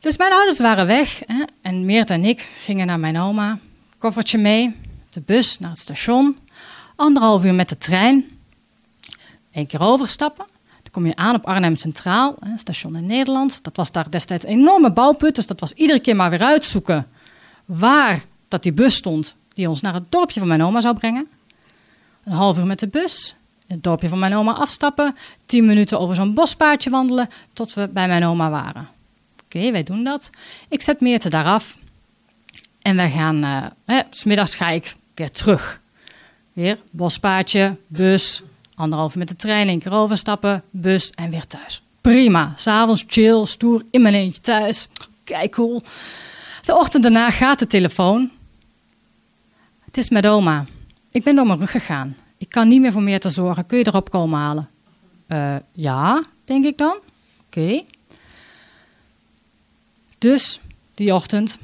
Dus 0.00 0.16
mijn 0.16 0.32
ouders 0.32 0.58
waren 0.58 0.86
weg 0.86 1.22
hè, 1.26 1.42
en 1.62 1.84
Meerte 1.84 2.12
en 2.12 2.24
ik 2.24 2.48
gingen 2.58 2.86
naar 2.86 3.00
mijn 3.00 3.18
oma. 3.18 3.58
Koffertje 3.98 4.38
mee, 4.38 4.76
de 5.10 5.20
bus 5.20 5.58
naar 5.58 5.70
het 5.70 5.78
station. 5.78 6.38
Anderhalf 6.94 7.44
uur 7.44 7.54
met 7.54 7.68
de 7.68 7.78
trein. 7.78 8.24
Eén 9.52 9.66
keer 9.66 9.80
overstappen. 9.80 10.46
Dan 10.82 10.92
kom 10.92 11.06
je 11.06 11.16
aan 11.16 11.34
op 11.34 11.46
Arnhem 11.46 11.76
Centraal, 11.76 12.36
hè, 12.40 12.58
station 12.58 12.96
in 12.96 13.06
Nederland. 13.06 13.64
Dat 13.64 13.76
was 13.76 13.92
daar 13.92 14.10
destijds 14.10 14.44
een 14.44 14.50
enorme 14.50 14.92
bouwput, 14.92 15.34
dus 15.34 15.46
dat 15.46 15.60
was 15.60 15.72
iedere 15.72 16.00
keer 16.00 16.16
maar 16.16 16.30
weer 16.30 16.42
uitzoeken 16.42 17.06
waar 17.64 18.24
dat 18.48 18.62
die 18.62 18.72
bus 18.72 18.94
stond 18.94 19.36
die 19.52 19.68
ons 19.68 19.80
naar 19.80 19.94
het 19.94 20.10
dorpje 20.10 20.38
van 20.38 20.48
mijn 20.48 20.62
oma 20.62 20.80
zou 20.80 20.94
brengen. 20.94 21.28
Een 22.24 22.32
half 22.32 22.58
uur 22.58 22.66
met 22.66 22.80
de 22.80 22.88
bus, 22.88 23.34
het 23.66 23.82
dorpje 23.82 24.08
van 24.08 24.18
mijn 24.18 24.34
oma 24.34 24.52
afstappen, 24.52 25.16
tien 25.46 25.66
minuten 25.66 25.98
over 25.98 26.16
zo'n 26.16 26.34
bospaadje 26.34 26.90
wandelen 26.90 27.28
tot 27.52 27.74
we 27.74 27.88
bij 27.88 28.08
mijn 28.08 28.24
oma 28.24 28.50
waren. 28.50 28.88
Oké, 29.44 29.70
wij 29.70 29.82
doen 29.82 30.04
dat. 30.04 30.30
Ik 30.68 30.82
zet 30.82 31.00
Meerte 31.00 31.30
daar 31.30 31.44
af 31.44 31.78
en 32.82 32.96
wij 32.96 33.10
gaan, 33.10 33.70
uh, 33.86 33.98
smiddags 34.10 34.54
ga 34.54 34.68
ik 34.68 34.94
weer 35.14 35.30
terug. 35.30 35.80
Weer 36.52 36.78
bospaadje, 36.90 37.76
bus, 37.86 38.42
anderhalf 38.74 39.14
met 39.14 39.28
de 39.28 39.36
trein, 39.36 39.68
één 39.68 39.78
keer 39.78 39.92
overstappen, 39.92 40.62
bus 40.70 41.10
en 41.10 41.30
weer 41.30 41.46
thuis. 41.46 41.82
Prima, 42.00 42.52
s'avonds 42.56 43.04
chill, 43.06 43.44
stoer, 43.44 43.84
in 43.90 44.02
mijn 44.02 44.14
eentje 44.14 44.40
thuis. 44.40 44.88
Kijk, 45.24 45.52
cool. 45.52 45.82
De 46.64 46.74
ochtend 46.74 47.02
daarna 47.02 47.30
gaat 47.30 47.58
de 47.58 47.66
telefoon. 47.66 48.30
Het 49.84 49.96
is 49.96 50.10
met 50.10 50.26
oma. 50.26 50.64
Ik 51.10 51.22
ben 51.22 51.34
door 51.34 51.46
mijn 51.46 51.58
rug 51.58 51.70
gegaan. 51.70 52.16
Ik 52.38 52.48
kan 52.48 52.68
niet 52.68 52.80
meer 52.80 52.92
voor 52.92 53.02
meer 53.02 53.20
te 53.20 53.28
zorgen. 53.28 53.66
Kun 53.66 53.78
je 53.78 53.86
erop 53.86 54.10
komen 54.10 54.38
halen? 54.38 54.68
Uh, 55.28 55.56
ja, 55.72 56.22
denk 56.44 56.64
ik 56.64 56.78
dan. 56.78 56.96
Oké. 57.46 57.82
Dus 60.18 60.60
die 60.94 61.14
ochtend, 61.14 61.58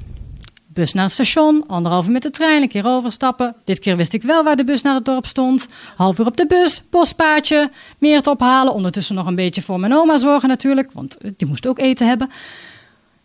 bus 0.67 0.93
naar 0.93 1.05
het 1.05 1.13
station, 1.13 1.67
anderhalf 1.67 2.07
uur 2.07 2.13
met 2.13 2.23
de 2.23 2.31
trein, 2.31 2.63
een 2.63 2.69
keer 2.69 2.87
overstappen. 2.87 3.55
Dit 3.65 3.79
keer 3.79 3.97
wist 3.97 4.13
ik 4.13 4.23
wel 4.23 4.45
waar 4.45 4.57
de 4.57 4.65
bus 4.65 4.83
naar 4.83 4.95
het 4.95 5.05
dorp 5.05 5.27
stond. 5.27 5.69
Half 5.97 6.19
uur 6.19 6.27
op 6.27 6.37
de 6.37 6.47
bus, 6.47 6.83
bospaadje, 6.91 7.71
meer 7.99 8.23
te 8.23 8.31
ophalen. 8.31 8.75
Ondertussen 8.75 9.15
nog 9.15 9.27
een 9.27 9.35
beetje 9.35 9.63
voor 9.63 9.81
mijn 9.81 9.95
oma 9.95 10.17
zorgen 10.17 10.49
natuurlijk, 10.49 10.93
want 10.93 11.19
die 11.37 11.49
moest 11.49 11.67
ook 11.67 11.79
eten 11.79 12.07
hebben. 12.07 12.31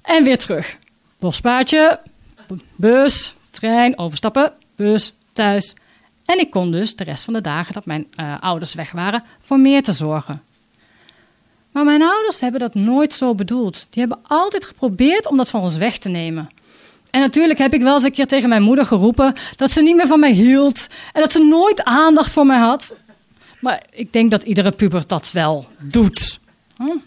En 0.01 0.23
weer 0.23 0.37
terug. 0.37 0.77
Bospaadje, 1.19 1.99
bus, 2.75 3.35
trein, 3.49 3.97
overstappen, 3.97 4.53
bus, 4.75 5.13
thuis. 5.33 5.75
En 6.27 6.39
ik 6.39 6.49
kon 6.49 6.71
dus 6.71 6.95
de 6.95 7.03
rest 7.03 7.23
van 7.23 7.33
de 7.33 7.41
dagen 7.41 7.73
dat 7.73 7.85
mijn 7.85 8.07
uh, 8.15 8.35
ouders 8.39 8.73
weg 8.73 8.91
waren 8.91 9.23
voor 9.39 9.59
meer 9.59 9.83
te 9.83 9.91
zorgen. 9.91 10.41
Maar 11.71 11.83
mijn 11.83 12.01
ouders 12.01 12.39
hebben 12.39 12.59
dat 12.59 12.73
nooit 12.73 13.13
zo 13.13 13.35
bedoeld. 13.35 13.87
Die 13.89 14.05
hebben 14.05 14.19
altijd 14.27 14.65
geprobeerd 14.65 15.27
om 15.27 15.37
dat 15.37 15.49
van 15.49 15.61
ons 15.61 15.77
weg 15.77 15.97
te 15.97 16.09
nemen. 16.09 16.49
En 17.09 17.21
natuurlijk 17.21 17.59
heb 17.59 17.73
ik 17.73 17.81
wel 17.81 17.93
eens 17.93 18.03
een 18.03 18.11
keer 18.11 18.27
tegen 18.27 18.49
mijn 18.49 18.61
moeder 18.61 18.85
geroepen 18.85 19.33
dat 19.55 19.71
ze 19.71 19.81
niet 19.81 19.95
meer 19.95 20.07
van 20.07 20.19
mij 20.19 20.31
hield 20.31 20.87
en 21.13 21.21
dat 21.21 21.31
ze 21.31 21.43
nooit 21.43 21.83
aandacht 21.83 22.31
voor 22.31 22.45
mij 22.45 22.59
had. 22.59 22.95
Maar 23.59 23.83
ik 23.91 24.13
denk 24.13 24.31
dat 24.31 24.43
iedere 24.43 24.71
puber 24.71 25.03
dat 25.07 25.31
wel 25.31 25.65
doet. 25.79 26.39
Hm? 26.75 26.97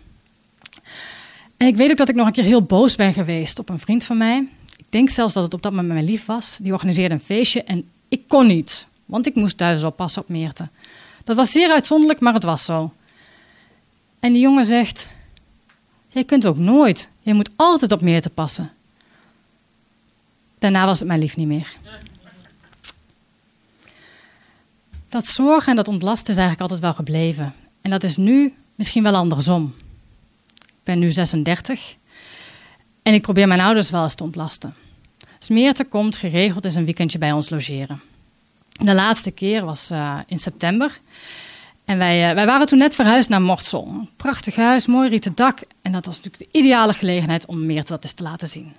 En 1.57 1.67
ik 1.67 1.77
weet 1.77 1.91
ook 1.91 1.97
dat 1.97 2.09
ik 2.09 2.15
nog 2.15 2.27
een 2.27 2.33
keer 2.33 2.45
heel 2.45 2.63
boos 2.63 2.97
ben 2.97 3.13
geweest 3.13 3.59
op 3.59 3.69
een 3.69 3.79
vriend 3.79 4.05
van 4.05 4.17
mij. 4.17 4.49
Ik 4.77 4.87
denk 4.89 5.11
zelfs 5.11 5.35
dat 5.35 5.45
het 5.45 5.55
op 5.55 5.63
dat 5.63 5.73
moment 5.73 5.93
mijn 5.93 6.05
lief 6.05 6.27
was. 6.27 6.59
Die 6.63 6.73
organiseerde 6.73 7.15
een 7.15 7.21
feestje 7.21 7.63
en 7.63 7.89
ik 8.09 8.23
kon 8.29 8.47
niet, 8.47 8.87
want 9.11 9.27
ik 9.27 9.35
moest 9.35 9.57
thuis 9.57 9.85
oppassen 9.85 10.23
op 10.23 10.29
Meerte. 10.29 10.69
Dat 11.25 11.37
was 11.37 11.51
zeer 11.51 11.71
uitzonderlijk, 11.71 12.21
maar 12.21 12.35
het 12.35 12.43
was 12.43 12.65
zo. 12.65 12.93
En 14.21 14.33
die 14.33 14.43
jongen 14.43 14.65
zegt: 14.65 15.09
Jij 16.09 16.25
kunt 16.25 16.47
ook 16.47 16.57
nooit. 16.57 17.09
Je 17.21 17.35
moet 17.35 17.51
altijd 17.57 17.93
op 17.93 18.01
Meerte 18.01 18.31
passen. 18.31 18.73
Daarna 20.59 20.87
was 20.87 20.99
het 20.99 21.09
mijn 21.09 21.21
lief 21.21 21.37
niet 21.37 21.47
meer. 21.47 21.77
Dat 25.09 25.27
zorgen 25.27 25.71
en 25.71 25.77
dat 25.77 25.89
ontlasten 25.89 26.33
is 26.33 26.39
eigenlijk 26.39 26.61
altijd 26.61 26.81
wel 26.81 26.95
gebleven. 26.95 27.55
En 27.81 27.91
dat 27.91 28.03
is 28.03 28.17
nu 28.17 28.55
misschien 28.75 29.03
wel 29.03 29.15
andersom. 29.15 29.75
Ik 30.59 30.83
ben 30.83 30.99
nu 30.99 31.11
36 31.11 31.97
en 33.03 33.15
ik 33.15 33.23
probeer 33.23 33.49
mijn 33.49 33.61
ouders 33.61 33.91
wel 33.91 34.03
eens 34.03 34.15
te 34.15 34.23
ontlasten. 34.23 34.75
Dus 35.39 35.49
Meerte 35.49 35.85
komt 35.85 36.17
geregeld 36.17 36.65
eens 36.65 36.75
een 36.75 36.85
weekendje 36.85 37.19
bij 37.19 37.33
ons 37.33 37.51
logeren. 37.51 38.01
De 38.83 38.95
laatste 38.95 39.31
keer 39.31 39.65
was 39.65 39.91
uh, 39.91 40.19
in 40.27 40.39
september. 40.39 41.01
En 41.85 41.99
wij, 41.99 42.29
uh, 42.29 42.35
wij 42.35 42.47
waren 42.47 42.67
toen 42.67 42.79
net 42.79 42.95
verhuisd 42.95 43.29
naar 43.29 43.43
Mortsel. 43.43 44.09
Prachtig 44.17 44.57
huis, 44.57 44.87
mooi 44.87 45.09
rieten 45.09 45.35
dak. 45.35 45.61
En 45.83 45.93
dat 45.93 46.07
was 46.07 46.17
natuurlijk 46.21 46.53
de 46.53 46.59
ideale 46.59 46.93
gelegenheid 46.93 47.47
om 47.47 47.67
Meerte 47.67 47.93
dat 47.93 48.03
eens 48.03 48.13
te 48.13 48.23
laten 48.23 48.49
zien. 48.49 48.73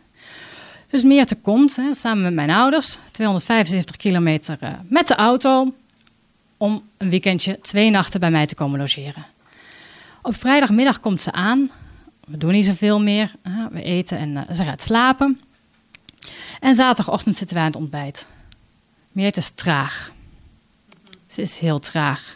Dus 0.89 1.03
Meerte 1.03 1.35
komt 1.35 1.75
hè, 1.75 1.93
samen 1.93 2.23
met 2.23 2.33
mijn 2.33 2.49
ouders, 2.49 2.97
275 3.11 3.95
kilometer 3.95 4.57
uh, 4.63 4.69
met 4.87 5.07
de 5.07 5.15
auto, 5.15 5.73
om 6.57 6.83
een 6.97 7.09
weekendje 7.09 7.59
twee 7.59 7.89
nachten 7.89 8.19
bij 8.19 8.31
mij 8.31 8.45
te 8.45 8.55
komen 8.55 8.79
logeren. 8.79 9.25
Op 10.21 10.35
vrijdagmiddag 10.39 10.99
komt 10.99 11.21
ze 11.21 11.31
aan. 11.31 11.71
We 12.27 12.37
doen 12.37 12.51
niet 12.51 12.65
zoveel 12.65 13.01
meer. 13.01 13.31
We 13.71 13.83
eten 13.83 14.17
en 14.17 14.55
ze 14.55 14.63
gaat 14.63 14.83
slapen. 14.83 15.41
En 16.59 16.75
zaterdagochtend 16.75 17.37
zitten 17.37 17.55
wij 17.55 17.65
aan 17.65 17.71
het 17.71 17.81
ontbijt. 17.81 18.27
Meerte 19.11 19.39
is 19.39 19.49
traag. 19.49 20.11
Ze 21.27 21.41
is 21.41 21.57
heel 21.57 21.79
traag. 21.79 22.35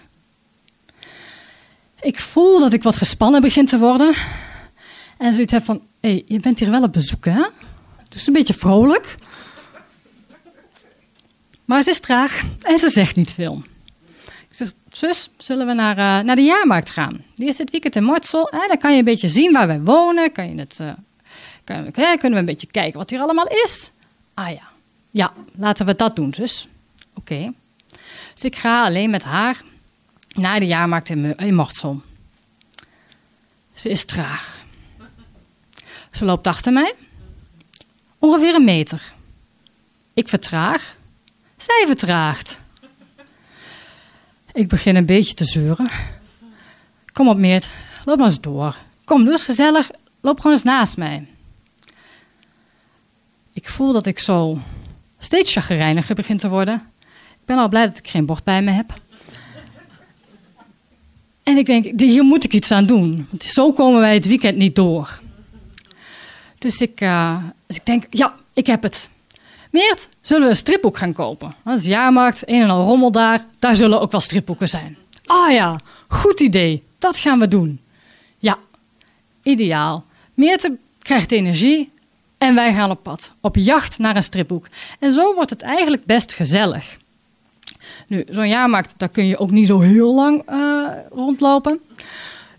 Ik 2.02 2.20
voel 2.20 2.60
dat 2.60 2.74
ik 2.74 2.84
wat 2.84 2.96
gespannen 2.96 3.42
begin 3.42 3.66
te 3.66 3.80
worden. 3.80 4.16
En 5.18 5.34
zoiets 5.34 5.52
heb 5.52 5.64
van, 5.64 5.82
hé, 6.00 6.10
hey, 6.10 6.24
je 6.28 6.40
bent 6.40 6.60
hier 6.60 6.72
wel 6.72 6.84
op 6.84 6.94
bezoek, 6.94 7.26
hè? 7.26 7.46
Dus 8.10 8.28
een 8.28 8.34
beetje 8.34 8.54
vrolijk. 8.54 9.16
Maar 11.66 11.84
ze 11.84 11.90
is 11.90 12.00
traag 12.00 12.44
en 12.62 12.80
ze 12.80 12.90
zegt 12.90 13.16
niet 13.16 13.34
veel. 13.34 13.64
Ik 14.26 14.56
zeg, 14.56 14.72
zus, 14.90 15.30
zullen 15.38 15.68
we 15.68 15.74
naar, 15.74 15.98
eh, 15.98 16.26
naar 16.26 16.36
de 16.36 16.42
jaarmarkt 16.42 16.90
gaan? 16.90 17.24
Die 17.36 17.48
is 17.48 17.56
dit 17.56 17.72
weekend 17.72 17.96
in 17.96 18.04
Mortsel. 18.04 18.50
En 18.50 18.68
dan 18.68 18.78
kan 18.78 18.92
je 18.92 19.00
een 19.00 19.06
beetje 19.06 19.30
zien 19.30 19.52
waar 19.52 19.68
wij 19.68 19.82
wonen. 19.82 20.32
Kan 20.32 20.50
je 20.50 20.60
het, 20.60 20.80
eh, 20.80 20.94
kunnen 21.94 22.32
we 22.32 22.38
een 22.38 22.46
beetje 22.46 22.68
kijken 22.68 23.00
wat 23.00 23.10
hier 23.10 23.20
allemaal 23.20 23.48
is? 23.48 23.92
Ah 24.34 24.50
ja, 24.50 24.70
ja, 25.16 25.34
laten 25.58 25.86
we 25.86 25.96
dat 25.96 26.16
doen, 26.16 26.34
zus. 26.34 26.68
Oké. 27.14 27.54
Dus 28.34 28.44
ik 28.44 28.56
ga 28.56 28.86
alleen 28.86 29.10
met 29.10 29.24
haar 29.24 29.62
naar 30.34 30.60
de 30.60 30.66
jaarmarkt 30.66 31.10
in, 31.10 31.38
in. 31.38 31.68
Ze 33.74 33.90
is 33.90 34.06
traag. 34.06 34.66
Ze 36.12 36.26
loopt 36.26 36.48
achter 36.48 36.74
mij. 36.74 36.96
Ongeveer 38.20 38.56
een 38.56 38.64
meter. 38.64 39.14
Ik 40.14 40.28
vertraag. 40.28 40.98
Zij 41.58 41.84
vertraagt. 41.88 42.60
Ik 44.54 44.68
begin 44.68 44.96
een 44.96 45.06
beetje 45.06 45.34
te 45.34 45.46
zeuren. 45.46 45.90
Kom 47.14 47.30
op, 47.30 47.38
Meert. 47.38 47.72
Loop 48.06 48.18
maar 48.18 48.28
eens 48.28 48.42
door. 48.42 48.76
Kom, 49.04 49.24
doe 49.24 49.32
eens 49.32 49.44
gezellig. 49.44 49.92
Loop 50.22 50.38
gewoon 50.38 50.52
eens 50.52 50.64
naast 50.64 50.98
mij. 50.98 51.28
Ik 53.54 53.70
voel 53.70 53.92
dat 53.92 54.06
ik 54.06 54.20
zo 54.20 54.60
steeds 55.26 55.52
chagrijniger 55.52 56.16
begin 56.16 56.38
te 56.38 56.50
worden. 56.50 56.76
Ik 57.32 57.46
ben 57.46 57.58
al 57.58 57.70
blij 57.70 57.86
dat 57.86 57.98
ik 57.98 58.08
geen 58.08 58.26
bord 58.26 58.44
bij 58.44 58.62
me 58.62 58.72
heb. 58.72 58.94
En 61.44 61.58
ik 61.58 61.66
denk, 61.66 62.00
hier 62.00 62.24
moet 62.24 62.44
ik 62.44 62.54
iets 62.54 62.72
aan 62.72 62.86
doen. 62.86 63.28
Want 63.30 63.44
zo 63.44 63.72
komen 63.72 64.00
wij 64.00 64.14
het 64.14 64.26
weekend 64.26 64.58
niet 64.58 64.76
door. 64.76 65.20
Dus 66.58 66.82
ik, 66.82 67.02
uh, 67.02 67.38
dus 67.68 67.76
ik 67.76 67.86
denk, 67.86 68.06
ja, 68.10 68.36
ik 68.54 68.68
heb 68.68 68.84
het. 68.84 69.10
Meert, 69.72 70.10
zullen 70.22 70.44
we 70.44 70.50
een 70.50 70.56
stripboek 70.56 70.98
gaan 70.98 71.14
kopen? 71.14 71.56
Dat 71.64 71.80
is 71.80 71.86
jaarmarkt, 71.86 72.50
een 72.50 72.62
en 72.62 72.70
al 72.70 72.86
rommel 72.86 73.12
daar. 73.12 73.46
Daar 73.60 73.76
zullen 73.76 74.02
ook 74.02 74.12
wel 74.12 74.22
stripboeken 74.22 74.68
zijn. 74.68 74.98
Ah 75.26 75.52
ja, 75.52 75.80
goed 76.08 76.40
idee. 76.40 76.84
Dat 77.00 77.20
gaan 77.20 77.40
we 77.40 77.48
doen. 77.48 77.80
Ja, 78.38 78.58
ideaal. 79.44 80.06
Meerte 80.34 80.78
krijgt 81.00 81.32
energie 81.32 81.92
en 82.38 82.56
wij 82.56 82.74
gaan 82.74 82.92
op 82.92 83.04
pad. 83.04 83.34
Op 83.42 83.56
jacht 83.56 84.00
naar 84.00 84.16
een 84.16 84.24
stripboek. 84.24 84.68
En 85.00 85.12
zo 85.12 85.34
wordt 85.34 85.50
het 85.50 85.62
eigenlijk 85.62 86.06
best 86.06 86.34
gezellig. 86.34 86.98
Nu, 88.08 88.24
zo'n 88.30 88.48
jaarmarkt, 88.48 88.94
daar 88.98 89.10
kun 89.10 89.26
je 89.26 89.38
ook 89.38 89.52
niet 89.52 89.68
zo 89.68 89.80
heel 89.80 90.16
lang 90.16 90.50
uh, 90.50 90.88
rondlopen. 91.12 91.80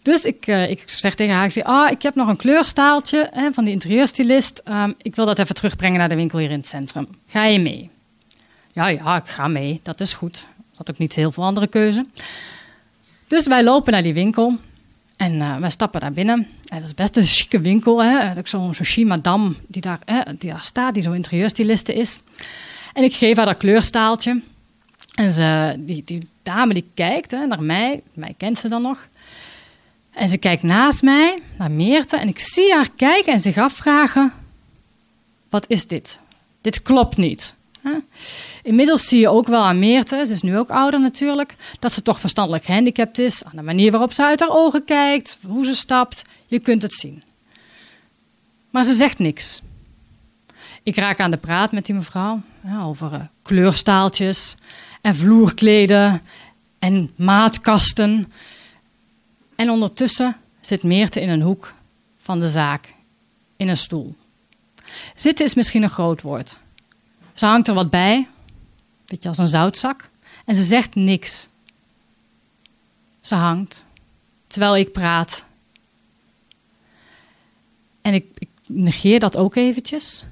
Dus 0.02 0.24
ik, 0.24 0.46
uh, 0.46 0.70
ik 0.70 0.82
zeg 0.86 1.14
tegen 1.14 1.34
haar, 1.34 1.62
ah, 1.62 1.90
ik 1.90 2.02
heb 2.02 2.14
nog 2.14 2.28
een 2.28 2.36
kleurstaaltje 2.36 3.28
hè, 3.32 3.52
van 3.52 3.64
die 3.64 3.72
interieurstylist. 3.72 4.62
Um, 4.68 4.94
ik 4.98 5.14
wil 5.14 5.26
dat 5.26 5.38
even 5.38 5.54
terugbrengen 5.54 5.98
naar 5.98 6.08
de 6.08 6.14
winkel 6.14 6.38
hier 6.38 6.50
in 6.50 6.58
het 6.58 6.68
centrum. 6.68 7.08
Ga 7.26 7.44
je 7.44 7.58
mee? 7.58 7.90
Ja, 8.72 8.86
ja, 8.86 9.16
ik 9.16 9.28
ga 9.28 9.48
mee. 9.48 9.80
Dat 9.82 10.00
is 10.00 10.14
goed. 10.14 10.46
Er 10.58 10.76
had 10.76 10.90
ook 10.90 10.98
niet 10.98 11.14
heel 11.14 11.32
veel 11.32 11.44
andere 11.44 11.66
keuze. 11.66 12.06
Dus 13.28 13.46
wij 13.46 13.64
lopen 13.64 13.92
naar 13.92 14.02
die 14.02 14.14
winkel. 14.14 14.58
En 15.16 15.34
uh, 15.34 15.56
wij 15.56 15.70
stappen 15.70 16.00
daar 16.00 16.12
binnen. 16.12 16.48
En 16.64 16.76
dat 16.76 16.84
is 16.84 16.94
best 16.94 17.16
een 17.16 17.24
chique 17.24 17.60
winkel. 17.60 18.02
Hè? 18.02 18.42
Zo'n 18.44 18.74
zo 18.74 19.04
madame 19.04 19.52
die 19.66 19.82
daar, 19.82 20.00
hè, 20.04 20.20
die 20.38 20.52
staat, 20.60 20.94
die 20.94 21.02
zo'n 21.02 21.14
interieurstyliste 21.14 21.94
is. 21.94 22.20
En 22.92 23.04
ik 23.04 23.14
geef 23.14 23.36
haar 23.36 23.46
dat 23.46 23.56
kleurstaaltje. 23.56 24.40
En 25.14 25.32
ze, 25.32 25.74
die, 25.78 26.02
die 26.04 26.28
dame 26.42 26.74
die 26.74 26.90
kijkt 26.94 27.30
hè, 27.30 27.46
naar 27.46 27.62
mij, 27.62 28.02
mij 28.12 28.34
kent 28.36 28.58
ze 28.58 28.68
dan 28.68 28.82
nog. 28.82 29.08
En 30.10 30.28
ze 30.28 30.36
kijkt 30.36 30.62
naast 30.62 31.02
mij, 31.02 31.38
naar 31.58 31.70
Meerte, 31.70 32.16
en 32.16 32.28
ik 32.28 32.38
zie 32.38 32.74
haar 32.74 32.90
kijken 32.96 33.32
en 33.32 33.40
zich 33.40 33.56
afvragen: 33.56 34.32
wat 35.48 35.64
is 35.68 35.86
dit? 35.86 36.18
Dit 36.60 36.82
klopt 36.82 37.16
niet. 37.16 37.54
Inmiddels 38.66 39.08
zie 39.08 39.20
je 39.20 39.28
ook 39.28 39.46
wel 39.46 39.64
aan 39.64 39.78
Meerte, 39.78 40.26
ze 40.26 40.32
is 40.32 40.42
nu 40.42 40.58
ook 40.58 40.70
ouder 40.70 41.00
natuurlijk, 41.00 41.56
dat 41.78 41.92
ze 41.92 42.02
toch 42.02 42.20
verstandelijk 42.20 42.64
gehandicapt 42.64 43.18
is. 43.18 43.44
Aan 43.44 43.56
de 43.56 43.62
manier 43.62 43.90
waarop 43.90 44.12
ze 44.12 44.24
uit 44.24 44.40
haar 44.40 44.50
ogen 44.50 44.84
kijkt, 44.84 45.38
hoe 45.46 45.64
ze 45.64 45.74
stapt, 45.74 46.24
je 46.46 46.58
kunt 46.58 46.82
het 46.82 46.92
zien. 46.92 47.22
Maar 48.70 48.84
ze 48.84 48.94
zegt 48.94 49.18
niks. 49.18 49.62
Ik 50.82 50.96
raak 50.96 51.20
aan 51.20 51.30
de 51.30 51.36
praat 51.36 51.72
met 51.72 51.86
die 51.86 51.94
mevrouw 51.94 52.40
ja, 52.64 52.82
over 52.82 53.12
uh, 53.12 53.20
kleurstaaltjes 53.42 54.54
en 55.00 55.16
vloerkleden 55.16 56.22
en 56.78 57.12
maatkasten. 57.16 58.32
En 59.56 59.70
ondertussen 59.70 60.36
zit 60.60 60.82
Meerte 60.82 61.20
in 61.20 61.28
een 61.28 61.42
hoek 61.42 61.72
van 62.18 62.40
de 62.40 62.48
zaak, 62.48 62.94
in 63.56 63.68
een 63.68 63.76
stoel. 63.76 64.14
Zitten 65.14 65.44
is 65.44 65.54
misschien 65.54 65.82
een 65.82 65.90
groot 65.90 66.22
woord. 66.22 66.58
Ze 67.34 67.46
hangt 67.46 67.68
er 67.68 67.74
wat 67.74 67.90
bij, 67.90 68.28
beetje 69.06 69.28
als 69.28 69.38
een 69.38 69.48
zoutzak, 69.48 70.10
en 70.44 70.54
ze 70.54 70.62
zegt 70.62 70.94
niks. 70.94 71.48
Ze 73.20 73.34
hangt, 73.34 73.86
terwijl 74.46 74.76
ik 74.76 74.92
praat. 74.92 75.46
En 78.02 78.14
ik, 78.14 78.26
ik 78.38 78.48
negeer 78.66 79.20
dat 79.20 79.36
ook 79.36 79.54
eventjes. 79.54 80.24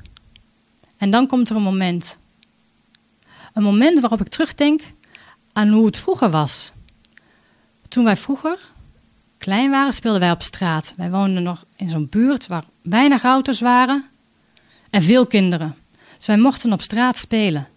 En 0.96 1.10
dan 1.10 1.26
komt 1.26 1.50
er 1.50 1.56
een 1.56 1.62
moment. 1.62 2.18
Een 3.52 3.62
moment 3.62 4.00
waarop 4.00 4.20
ik 4.20 4.28
terugdenk 4.28 4.80
aan 5.52 5.68
hoe 5.68 5.87
het 5.87 5.98
vroeger 5.98 6.30
was. 6.30 6.72
Toen 7.88 8.04
wij 8.04 8.16
vroeger 8.16 8.58
klein 9.38 9.70
waren, 9.70 9.92
speelden 9.92 10.20
wij 10.20 10.30
op 10.30 10.42
straat. 10.42 10.94
Wij 10.96 11.10
woonden 11.10 11.42
nog 11.42 11.64
in 11.76 11.88
zo'n 11.88 12.08
buurt 12.08 12.46
waar 12.46 12.64
weinig 12.82 13.22
auto's 13.22 13.60
waren 13.60 14.04
en 14.90 15.02
veel 15.02 15.26
kinderen. 15.26 15.76
Dus 16.16 16.26
wij 16.26 16.38
mochten 16.38 16.72
op 16.72 16.82
straat 16.82 17.18
spelen. 17.18 17.68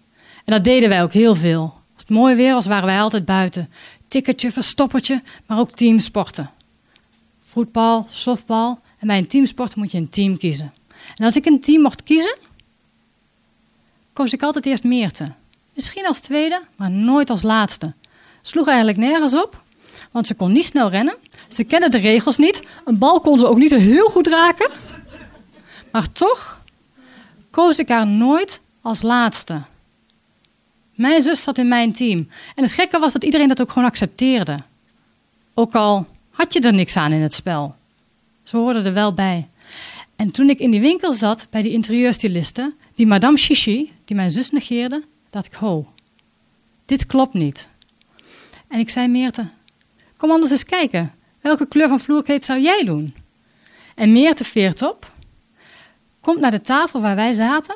En 0.47 0.53
dat 0.53 0.63
deden 0.63 0.89
wij 0.89 1.03
ook 1.03 1.13
heel 1.13 1.35
veel. 1.35 1.61
Als 1.93 2.01
het 2.01 2.09
mooi 2.09 2.35
weer 2.35 2.53
was, 2.53 2.65
waren 2.65 2.85
wij 2.85 2.99
altijd 2.99 3.25
buiten. 3.25 3.69
Tikkertje, 4.07 4.51
verstoppertje, 4.51 5.21
maar 5.45 5.59
ook 5.59 5.71
teamsporten. 5.71 6.49
Voetbal, 7.41 8.05
softbal. 8.09 8.79
En 8.99 9.07
bij 9.07 9.17
een 9.17 9.27
teamsport 9.27 9.75
moet 9.75 9.91
je 9.91 9.97
een 9.97 10.09
team 10.09 10.37
kiezen. 10.37 10.73
En 11.15 11.25
als 11.25 11.35
ik 11.35 11.45
een 11.45 11.61
team 11.61 11.81
mocht 11.81 12.03
kiezen, 12.03 12.37
koos 14.13 14.33
ik 14.33 14.41
altijd 14.41 14.65
eerst 14.65 14.83
Meerte. 14.83 15.31
Misschien 15.73 16.07
als 16.07 16.19
tweede, 16.19 16.61
maar 16.75 16.91
nooit 16.91 17.29
als 17.29 17.41
laatste. 17.41 17.93
Sloeg 18.41 18.67
eigenlijk 18.67 18.97
nergens 18.97 19.35
op, 19.35 19.63
want 20.11 20.27
ze 20.27 20.35
kon 20.35 20.51
niet 20.51 20.65
snel 20.65 20.89
rennen. 20.89 21.15
Ze 21.47 21.63
kende 21.63 21.89
de 21.89 21.97
regels 21.97 22.37
niet. 22.37 22.63
Een 22.85 22.97
bal 22.97 23.19
kon 23.19 23.39
ze 23.39 23.47
ook 23.47 23.57
niet 23.57 23.75
heel 23.75 24.09
goed 24.09 24.27
raken. 24.27 24.71
Maar 25.91 26.11
toch 26.11 26.61
koos 27.49 27.79
ik 27.79 27.89
haar 27.89 28.07
nooit 28.07 28.61
als 28.81 29.01
laatste. 29.01 29.61
Mijn 30.97 31.21
zus 31.21 31.43
zat 31.43 31.57
in 31.57 31.67
mijn 31.67 31.93
team. 31.93 32.29
En 32.55 32.63
het 32.63 32.71
gekke 32.71 32.99
was 32.99 33.13
dat 33.13 33.23
iedereen 33.23 33.47
dat 33.47 33.61
ook 33.61 33.71
gewoon 33.71 33.87
accepteerde. 33.87 34.59
Ook 35.53 35.75
al 35.75 36.05
had 36.29 36.53
je 36.53 36.59
er 36.59 36.73
niks 36.73 36.97
aan 36.97 37.11
in 37.11 37.21
het 37.21 37.33
spel. 37.33 37.75
Ze 38.43 38.57
hoorden 38.57 38.85
er 38.85 38.93
wel 38.93 39.13
bij. 39.13 39.47
En 40.15 40.31
toen 40.31 40.49
ik 40.49 40.59
in 40.59 40.71
die 40.71 40.79
winkel 40.79 41.13
zat 41.13 41.47
bij 41.49 41.61
die 41.61 41.71
interieurstyliste, 41.71 42.73
die 42.95 43.07
madame 43.07 43.37
Chichi, 43.37 43.91
die 44.05 44.15
mijn 44.15 44.29
zus 44.29 44.51
negeerde, 44.51 45.03
dacht 45.29 45.45
ik, 45.45 45.53
ho, 45.53 45.91
dit 46.85 47.05
klopt 47.05 47.33
niet. 47.33 47.69
En 48.67 48.79
ik 48.79 48.89
zei 48.89 49.07
Meerte, 49.07 49.47
kom 50.17 50.31
anders 50.31 50.51
eens 50.51 50.65
kijken. 50.65 51.11
Welke 51.41 51.67
kleur 51.67 51.87
van 51.87 51.99
vloerkleed 51.99 52.43
zou 52.43 52.59
jij 52.59 52.83
doen? 52.83 53.15
En 53.95 54.11
Meerte 54.11 54.43
veert 54.43 54.81
op, 54.81 55.13
komt 56.21 56.39
naar 56.39 56.51
de 56.51 56.61
tafel 56.61 57.01
waar 57.01 57.15
wij 57.15 57.33
zaten 57.33 57.75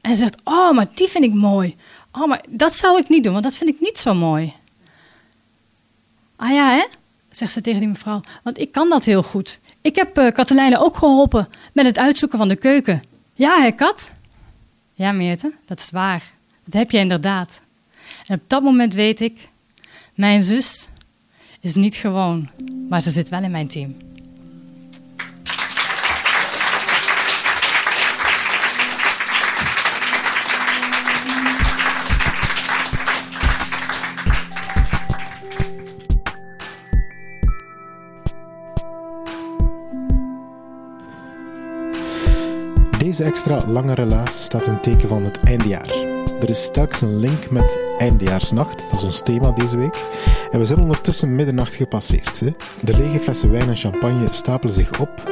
en 0.00 0.16
zegt: 0.16 0.40
Oh, 0.44 0.72
maar 0.72 0.86
die 0.94 1.08
vind 1.08 1.24
ik 1.24 1.32
mooi. 1.32 1.76
Oh, 2.12 2.28
maar 2.28 2.44
dat 2.48 2.74
zou 2.74 2.98
ik 2.98 3.08
niet 3.08 3.24
doen, 3.24 3.32
want 3.32 3.44
dat 3.44 3.54
vind 3.54 3.70
ik 3.70 3.80
niet 3.80 3.98
zo 3.98 4.14
mooi. 4.14 4.52
Ah 6.36 6.50
ja, 6.50 6.70
hè? 6.70 6.84
zegt 7.36 7.52
ze 7.52 7.60
tegen 7.60 7.80
die 7.80 7.88
mevrouw. 7.88 8.20
Want 8.42 8.58
ik 8.58 8.72
kan 8.72 8.88
dat 8.88 9.04
heel 9.04 9.22
goed. 9.22 9.60
Ik 9.80 9.96
heb 9.96 10.18
uh, 10.18 10.30
Katelijne 10.30 10.78
ook 10.78 10.96
geholpen 10.96 11.48
met 11.72 11.86
het 11.86 11.98
uitzoeken 11.98 12.38
van 12.38 12.48
de 12.48 12.56
keuken. 12.56 13.02
Ja, 13.34 13.60
hè, 13.60 13.70
Kat? 13.70 14.10
Ja, 14.94 15.12
Meerte, 15.12 15.52
dat 15.66 15.80
is 15.80 15.90
waar. 15.90 16.22
Dat 16.64 16.74
heb 16.74 16.90
je 16.90 16.98
inderdaad. 16.98 17.60
En 18.26 18.34
op 18.34 18.42
dat 18.46 18.62
moment 18.62 18.94
weet 18.94 19.20
ik, 19.20 19.48
mijn 20.14 20.42
zus 20.42 20.88
is 21.60 21.74
niet 21.74 21.94
gewoon, 21.94 22.50
maar 22.88 23.00
ze 23.00 23.10
zit 23.10 23.28
wel 23.28 23.42
in 23.42 23.50
mijn 23.50 23.68
team. 23.68 23.96
Deze 43.12 43.24
extra 43.24 43.66
lange 43.66 43.94
relaas 43.94 44.42
staat 44.42 44.66
in 44.66 44.80
teken 44.80 45.08
van 45.08 45.24
het 45.24 45.38
eindejaar. 45.42 45.88
Er 46.40 46.48
is 46.48 46.70
telkens 46.70 47.00
een 47.00 47.16
link 47.16 47.50
met 47.50 47.78
Eindejaarsnacht, 47.98 48.90
dat 48.90 48.98
is 48.98 49.04
ons 49.04 49.22
thema 49.22 49.50
deze 49.50 49.76
week. 49.76 50.02
En 50.50 50.58
we 50.58 50.64
zijn 50.64 50.80
ondertussen 50.80 51.34
middernacht 51.34 51.74
gepasseerd. 51.74 52.40
Hè. 52.40 52.54
De 52.80 52.96
lege 52.96 53.18
flessen 53.18 53.50
wijn 53.50 53.68
en 53.68 53.76
champagne 53.76 54.26
stapelen 54.30 54.74
zich 54.74 55.00
op. 55.00 55.30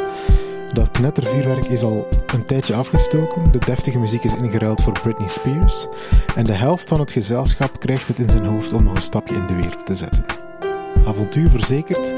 Dat 0.73 0.91
knettervuurwerk 0.91 1.65
is 1.65 1.83
al 1.83 2.09
een 2.27 2.47
tijdje 2.47 2.75
afgestoken. 2.75 3.53
De 3.53 3.59
deftige 3.59 3.99
muziek 3.99 4.25
is 4.25 4.37
ingeruild 4.37 4.83
voor 4.83 5.01
Britney 5.01 5.29
Spears. 5.29 5.87
En 6.37 6.45
de 6.45 6.53
helft 6.53 6.89
van 6.89 7.01
het 7.01 7.13
gezelschap 7.13 7.81
krijgt 7.81 8.09
het 8.09 8.19
in 8.19 8.31
zijn 8.31 8.45
hoofd 8.45 8.73
om 8.73 8.85
nog 8.85 8.97
een 8.97 9.03
stapje 9.03 9.35
in 9.35 9.47
de 9.47 9.55
wereld 9.55 9.87
te 9.87 9.97
zetten. 9.97 10.25
avontuur 11.07 11.51
verzekerd. 11.51 12.15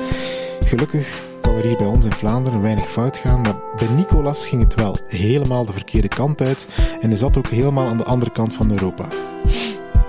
Gelukkig 0.64 1.31
kan 1.42 1.54
er 1.54 1.64
hier 1.64 1.76
bij 1.76 1.86
ons 1.86 2.04
in 2.04 2.12
Vlaanderen 2.12 2.62
weinig 2.62 2.90
fout 2.90 3.16
gaan, 3.16 3.40
maar 3.40 3.56
bij 3.76 3.88
Nicolas 3.88 4.46
ging 4.46 4.62
het 4.62 4.74
wel 4.74 4.96
helemaal 5.06 5.64
de 5.64 5.72
verkeerde 5.72 6.08
kant 6.08 6.40
uit 6.40 6.68
en 7.00 7.08
hij 7.08 7.18
zat 7.18 7.38
ook 7.38 7.46
helemaal 7.46 7.86
aan 7.86 7.96
de 7.96 8.04
andere 8.04 8.30
kant 8.30 8.52
van 8.52 8.70
Europa. 8.70 9.08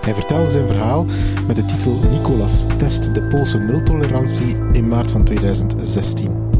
Hij 0.00 0.14
vertelde 0.14 0.50
zijn 0.50 0.68
verhaal 0.68 1.06
met 1.46 1.56
de 1.56 1.64
titel 1.64 2.00
Nicolas 2.10 2.64
test 2.78 3.14
de 3.14 3.22
Poolse 3.22 3.58
nultolerantie 3.58 4.56
in 4.72 4.88
maart 4.88 5.10
van 5.10 5.24
2016. 5.24 6.53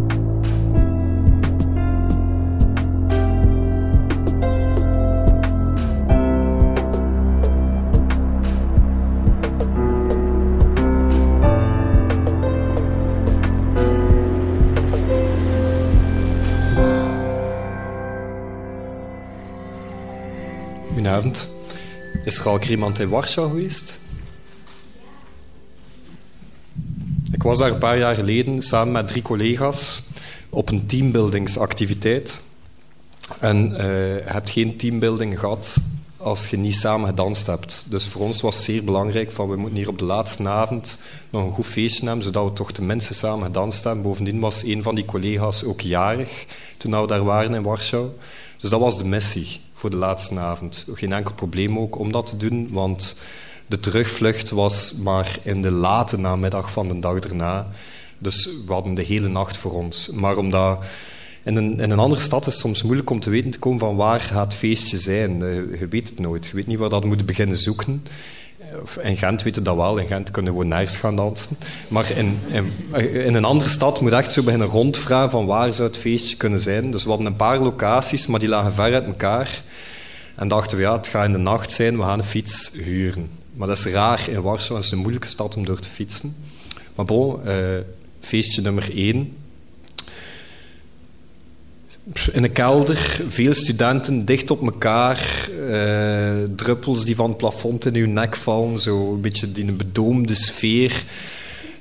Goedenavond. 21.14 21.54
Is 22.24 22.38
er 22.38 22.48
al 22.48 22.62
iemand 22.62 22.98
in 22.98 23.08
Warschau 23.08 23.48
geweest? 23.48 24.00
Ik 27.32 27.42
was 27.42 27.58
daar 27.58 27.70
een 27.70 27.78
paar 27.78 27.98
jaar 27.98 28.14
geleden 28.14 28.62
samen 28.62 28.92
met 28.92 29.08
drie 29.08 29.22
collega's 29.22 30.02
op 30.50 30.68
een 30.68 30.86
teambuildingsactiviteit. 30.86 32.42
En 33.40 33.70
uh, 33.70 33.76
je 33.76 34.22
hebt 34.24 34.50
geen 34.50 34.76
teambuilding 34.76 35.38
gehad 35.38 35.76
als 36.16 36.46
je 36.46 36.56
niet 36.56 36.74
samen 36.74 37.08
gedanst 37.08 37.46
hebt. 37.46 37.86
Dus 37.88 38.06
voor 38.06 38.22
ons 38.22 38.40
was 38.40 38.54
het 38.54 38.64
zeer 38.64 38.84
belangrijk 38.84 39.30
van 39.30 39.48
we 39.48 39.56
moeten 39.56 39.76
hier 39.76 39.88
op 39.88 39.98
de 39.98 40.04
laatste 40.04 40.48
avond 40.48 41.02
nog 41.30 41.44
een 41.44 41.52
goed 41.52 41.66
feestje 41.66 42.06
hebben, 42.06 42.24
zodat 42.24 42.44
we 42.44 42.52
toch 42.52 42.72
de 42.72 42.82
mensen 42.82 43.14
samen 43.14 43.44
gedanst 43.44 43.84
hebben. 43.84 44.02
Bovendien 44.02 44.40
was 44.40 44.62
een 44.62 44.82
van 44.82 44.94
die 44.94 45.04
collega's 45.04 45.64
ook 45.64 45.80
jarig 45.80 46.46
toen 46.76 47.00
we 47.00 47.06
daar 47.06 47.24
waren 47.24 47.54
in 47.54 47.62
Warschau. 47.62 48.08
Dus 48.58 48.70
dat 48.70 48.80
was 48.80 48.98
de 48.98 49.08
missie 49.08 49.60
voor 49.84 49.92
de 49.92 50.06
laatste 50.06 50.38
avond. 50.38 50.86
Geen 50.94 51.12
enkel 51.12 51.34
probleem 51.34 51.78
ook 51.78 51.98
om 51.98 52.12
dat 52.12 52.26
te 52.26 52.36
doen, 52.36 52.68
want 52.70 53.20
de 53.66 53.80
terugvlucht 53.80 54.50
was 54.50 54.94
maar 55.02 55.38
in 55.42 55.62
de 55.62 55.70
late 55.70 56.18
namiddag 56.18 56.70
van 56.70 56.88
de 56.88 56.98
dag 56.98 57.18
erna. 57.18 57.66
Dus 58.18 58.48
we 58.66 58.72
hadden 58.72 58.94
de 58.94 59.02
hele 59.02 59.28
nacht 59.28 59.56
voor 59.56 59.72
ons. 59.72 60.10
Maar 60.10 60.36
omdat 60.36 60.84
in 61.42 61.56
een, 61.56 61.80
in 61.80 61.90
een 61.90 61.98
andere 61.98 62.20
stad 62.20 62.46
is 62.46 62.52
het 62.52 62.62
soms 62.62 62.82
moeilijk 62.82 63.10
om 63.10 63.20
te 63.20 63.30
weten 63.30 63.50
te 63.50 63.58
komen 63.58 63.78
van 63.78 63.96
waar 63.96 64.20
gaat 64.20 64.44
het 64.44 64.54
feestje 64.54 64.96
zijn. 64.96 65.42
Eh, 65.42 65.80
je 65.80 65.88
weet 65.88 66.08
het 66.08 66.18
nooit. 66.18 66.46
Je 66.46 66.56
weet 66.56 66.66
niet 66.66 66.78
waar 66.78 66.88
dat 66.88 67.04
moet 67.04 67.26
beginnen 67.26 67.56
zoeken. 67.56 68.02
In 69.02 69.16
Gent 69.16 69.42
weten 69.42 69.64
dat 69.64 69.76
wel. 69.76 69.98
In 69.98 70.06
Gent 70.06 70.30
kunnen 70.30 70.56
we 70.56 70.64
nergens 70.64 70.96
gaan 70.96 71.16
dansen. 71.16 71.56
Maar 71.88 72.10
in, 72.10 72.38
in, 72.46 72.72
in, 73.12 73.34
een 73.34 73.44
andere 73.44 73.70
stad 73.70 74.00
moet 74.00 74.12
echt 74.12 74.32
zo 74.32 74.42
beginnen 74.42 74.68
rondvragen 74.68 75.30
van 75.30 75.46
waar 75.46 75.72
zou 75.72 75.88
het 75.88 75.96
feestje 75.96 76.36
kunnen 76.36 76.60
zijn. 76.60 76.90
Dus 76.90 77.02
we 77.02 77.08
hadden 77.08 77.26
een 77.26 77.36
paar 77.36 77.58
locaties, 77.58 78.26
maar 78.26 78.40
die 78.40 78.48
lagen 78.48 78.72
ver 78.72 78.94
uit 78.94 79.06
elkaar. 79.06 79.62
En 80.34 80.48
dachten 80.48 80.76
we, 80.76 80.82
ja, 80.82 80.96
het 80.96 81.06
gaat 81.06 81.24
in 81.24 81.32
de 81.32 81.38
nacht 81.38 81.72
zijn, 81.72 81.96
we 81.96 82.02
gaan 82.02 82.18
een 82.18 82.24
fiets 82.24 82.72
huren. 82.72 83.30
Maar 83.52 83.68
dat 83.68 83.78
is 83.78 83.86
raar 83.86 84.28
in 84.28 84.42
Warschau, 84.42 84.76
het 84.76 84.84
is 84.84 84.92
een 84.92 84.98
moeilijke 84.98 85.28
stad 85.28 85.56
om 85.56 85.64
door 85.64 85.78
te 85.78 85.88
fietsen. 85.88 86.36
Maar 86.94 87.04
bon, 87.04 87.40
uh, 87.46 87.54
feestje 88.20 88.62
nummer 88.62 88.90
één. 88.96 89.36
In 92.32 92.44
een 92.44 92.52
kelder, 92.52 93.20
veel 93.28 93.54
studenten 93.54 94.24
dicht 94.24 94.50
op 94.50 94.62
elkaar, 94.62 95.48
uh, 95.68 96.32
druppels 96.56 97.04
die 97.04 97.16
van 97.16 97.28
het 97.28 97.36
plafond 97.36 97.86
in 97.86 97.94
uw 97.94 98.06
nek 98.06 98.36
vallen, 98.36 98.78
zo 98.78 99.12
een 99.12 99.20
beetje 99.20 99.48
een 99.54 99.76
bedoomde 99.76 100.34
sfeer. 100.34 101.04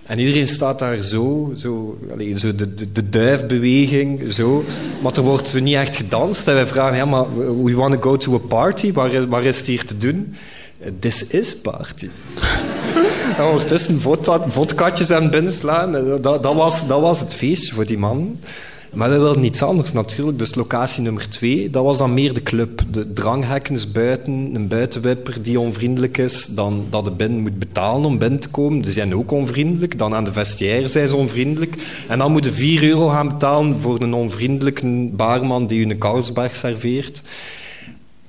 En 0.04 0.20
iedereen 0.20 0.48
staat 0.48 0.80
daar 0.80 1.02
zo, 1.02 1.54
zo, 1.58 1.98
allez, 2.12 2.42
zo 2.42 2.56
de, 2.56 2.74
de, 2.74 2.92
de, 2.92 3.10
duifbeweging, 3.10 4.34
zo. 4.34 4.66
Maar 5.02 5.14
er 5.14 5.22
wordt 5.22 5.62
niet 5.62 5.76
echt 5.76 5.96
gedanst. 5.96 6.48
En 6.48 6.54
wij 6.54 6.68
vragen, 6.68 6.98
ja, 6.98 7.06
maar 7.06 7.36
we 7.64 7.74
want 7.74 7.94
to 7.94 8.10
go 8.10 8.18
to 8.18 8.34
a 8.34 8.38
party. 8.38 8.92
Waar 8.92 9.14
is, 9.14 9.26
waar 9.26 9.44
is 9.44 9.58
het 9.58 9.66
hier 9.66 9.86
te 9.86 9.98
doen? 9.98 10.36
This 11.00 11.28
is 11.28 11.58
party. 11.58 12.10
en 13.38 13.44
ondertussen 13.46 14.02
vodkatjes 14.48 15.12
aan 15.12 15.30
binnenslaan. 15.30 15.92
Dat, 16.22 16.44
dat, 16.44 16.56
was, 16.56 16.88
dat 16.88 17.02
was 17.02 17.20
het 17.20 17.36
feestje 17.36 17.74
voor 17.74 17.86
die 17.86 17.98
man. 17.98 18.40
Maar 18.94 19.10
we 19.10 19.18
wilden 19.18 19.44
iets 19.44 19.62
anders 19.62 19.94
natuurlijk. 19.94 20.40
Dus 20.40 20.56
locatie 20.56 21.04
nummer 21.04 21.30
twee, 21.30 21.70
dat 21.70 21.84
was 21.84 21.98
dan 21.98 22.14
meer 22.14 22.34
de 22.34 22.44
club. 22.44 22.82
De 22.92 23.14
dranghekkens 23.14 23.92
buiten, 23.92 24.50
een 24.54 24.68
buitenwipper 24.68 25.42
die 25.42 25.60
onvriendelijk 25.60 26.18
is, 26.18 26.46
dan 26.46 26.86
dat 26.90 27.06
de 27.06 27.12
binnen 27.12 27.40
moet 27.40 27.60
betalen 27.60 28.06
om 28.06 28.18
binnen 28.18 28.40
te 28.40 28.50
komen. 28.50 28.82
Die 28.82 28.92
zijn 28.92 29.16
ook 29.16 29.32
onvriendelijk. 29.32 29.98
Dan 29.98 30.16
aan 30.16 30.24
de 30.24 30.32
vestiaire 30.32 30.88
zijn 30.88 31.08
ze 31.08 31.16
onvriendelijk. 31.16 31.76
En 32.08 32.18
dan 32.18 32.32
moet 32.32 32.46
je 32.46 32.52
4 32.52 32.84
euro 32.84 33.08
gaan 33.08 33.28
betalen 33.28 33.80
voor 33.80 34.02
een 34.02 34.14
onvriendelijke 34.14 35.10
baarman 35.12 35.68
die 35.68 35.86
u 35.86 35.90
een 35.90 35.98
Carlsberg 35.98 36.56
serveert. 36.56 37.22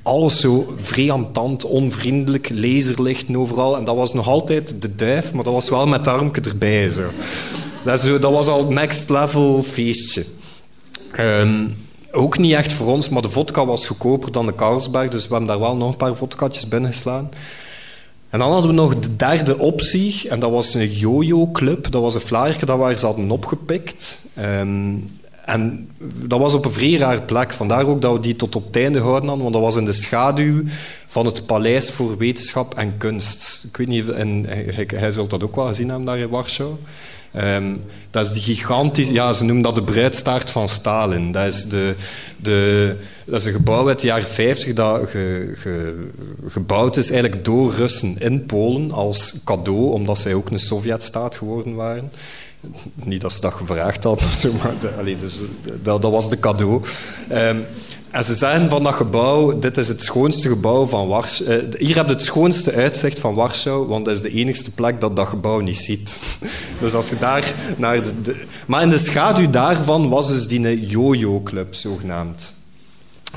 Alles 0.02 0.40
zo 0.40 0.74
vreemdant, 0.80 1.64
onvriendelijk, 1.64 2.50
laserlichten 2.52 3.36
overal. 3.36 3.76
En 3.76 3.84
dat 3.84 3.96
was 3.96 4.12
nog 4.12 4.28
altijd 4.28 4.82
de 4.82 4.94
duif, 4.94 5.32
maar 5.32 5.44
dat 5.44 5.52
was 5.52 5.70
wel 5.70 5.86
met 5.86 6.08
armke 6.08 6.40
erbij. 6.40 6.90
Zo. 6.90 7.02
Dat, 7.84 8.02
dat 8.20 8.32
was 8.32 8.46
al 8.46 8.70
next 8.72 9.10
level 9.10 9.62
feestje. 9.62 10.24
Um, 11.20 11.76
ook 12.12 12.38
niet 12.38 12.52
echt 12.52 12.72
voor 12.72 12.86
ons, 12.86 13.08
maar 13.08 13.22
de 13.22 13.30
vodka 13.30 13.66
was 13.66 13.86
goedkoper 13.86 14.32
dan 14.32 14.46
de 14.46 14.54
Carlsberg, 14.54 15.10
dus 15.10 15.22
we 15.22 15.28
hebben 15.28 15.48
daar 15.48 15.60
wel 15.60 15.76
nog 15.76 15.90
een 15.90 15.96
paar 15.96 16.16
vodkatjes 16.16 16.68
binnengeslaan. 16.68 17.30
En 18.30 18.38
dan 18.38 18.52
hadden 18.52 18.70
we 18.70 18.76
nog 18.76 18.98
de 18.98 19.16
derde 19.16 19.58
optie, 19.58 20.28
en 20.28 20.40
dat 20.40 20.50
was 20.50 20.74
een 20.74 20.92
yo-yo-club. 20.92 21.90
Dat 21.90 22.02
was 22.02 22.14
een 22.14 22.20
flyerke 22.20 22.66
dat 22.66 22.78
waar 22.78 22.98
ze 22.98 23.06
hadden 23.06 23.30
opgepikt. 23.30 24.18
Um, 24.38 25.18
en 25.44 25.88
dat 25.98 26.38
was 26.38 26.54
op 26.54 26.64
een 26.64 26.70
vrij 26.70 26.96
raar 26.96 27.22
plek. 27.22 27.52
Vandaar 27.52 27.86
ook 27.86 28.02
dat 28.02 28.12
we 28.12 28.20
die 28.20 28.36
tot 28.36 28.56
op 28.56 28.66
het 28.66 28.76
einde 28.76 28.98
houden 28.98 29.28
hadden, 29.28 29.42
want 29.42 29.54
dat 29.54 29.64
was 29.64 29.76
in 29.76 29.84
de 29.84 29.92
schaduw 29.92 30.62
van 31.06 31.26
het 31.26 31.46
Paleis 31.46 31.90
voor 31.90 32.16
Wetenschap 32.16 32.74
en 32.74 32.96
Kunst. 32.96 33.64
Ik 33.68 33.76
weet 33.76 33.88
niet, 33.88 34.08
en 34.08 34.44
hij, 34.46 34.88
hij 34.94 35.12
zult 35.12 35.30
dat 35.30 35.42
ook 35.42 35.56
wel 35.56 35.66
gezien 35.66 35.88
hebben 35.88 36.06
daar 36.06 36.18
in 36.18 36.28
Warschau. 36.28 36.76
Um, 37.36 37.84
dat 38.10 38.26
is 38.26 38.32
die 38.32 38.42
gigantische... 38.42 39.12
Ja, 39.12 39.32
ze 39.32 39.44
noemen 39.44 39.62
dat 39.62 39.74
de 39.74 39.82
bruidstaart 39.82 40.50
van 40.50 40.68
Stalin. 40.68 41.32
Dat 41.32 41.46
is, 41.46 41.68
de, 41.68 41.94
de, 42.36 42.96
dat 43.24 43.40
is 43.40 43.46
een 43.46 43.52
gebouw 43.52 43.88
uit 43.88 44.00
de 44.00 44.06
jaren 44.06 44.26
50 44.26 44.72
dat 44.72 45.10
ge, 45.10 45.52
ge, 45.54 46.06
gebouwd 46.48 46.96
is 46.96 47.10
eigenlijk 47.10 47.44
door 47.44 47.74
Russen 47.74 48.18
in 48.18 48.46
Polen 48.46 48.92
als 48.92 49.40
cadeau, 49.44 49.92
omdat 49.92 50.18
zij 50.18 50.34
ook 50.34 50.50
een 50.50 50.58
Sovjetstaat 50.58 51.36
geworden 51.36 51.74
waren. 51.74 52.10
Niet 52.94 53.20
dat 53.20 53.32
ze 53.32 53.40
dat 53.40 53.52
gevraagd 53.52 54.04
hadden 54.04 54.26
of 54.26 54.32
zo, 54.32 54.52
maar 54.52 54.74
dus, 55.18 55.38
dat, 55.82 56.02
was 56.02 56.30
de 56.30 56.40
cadeau. 56.40 56.82
Um, 57.32 57.64
en 58.14 58.24
ze 58.24 58.34
zeggen 58.34 58.68
van 58.68 58.82
dat 58.82 58.94
gebouw, 58.94 59.58
dit 59.58 59.76
is 59.76 59.88
het 59.88 60.02
schoonste 60.02 60.48
gebouw 60.48 60.86
van 60.86 61.08
Warschau. 61.08 61.50
Uh, 61.50 61.62
hier 61.78 61.96
heb 61.96 62.06
je 62.06 62.12
het 62.12 62.22
schoonste 62.22 62.72
uitzicht 62.72 63.18
van 63.18 63.34
Warschau, 63.34 63.86
want 63.86 64.04
dat 64.04 64.14
is 64.14 64.20
de 64.20 64.30
enigste 64.30 64.74
plek 64.74 65.00
dat 65.00 65.16
dat 65.16 65.26
gebouw 65.26 65.60
niet 65.60 65.76
ziet. 65.76 66.22
dus 66.80 66.94
als 66.94 67.08
je 67.08 67.18
daar 67.18 67.54
naar 67.76 68.02
de. 68.22 68.36
Maar 68.66 68.82
in 68.82 68.90
de 68.90 68.98
schaduw 68.98 69.50
daarvan 69.50 70.08
was 70.08 70.28
dus 70.28 70.46
die 70.46 70.86
yo-yo-club, 70.86 71.74
zogenaamd. 71.74 72.54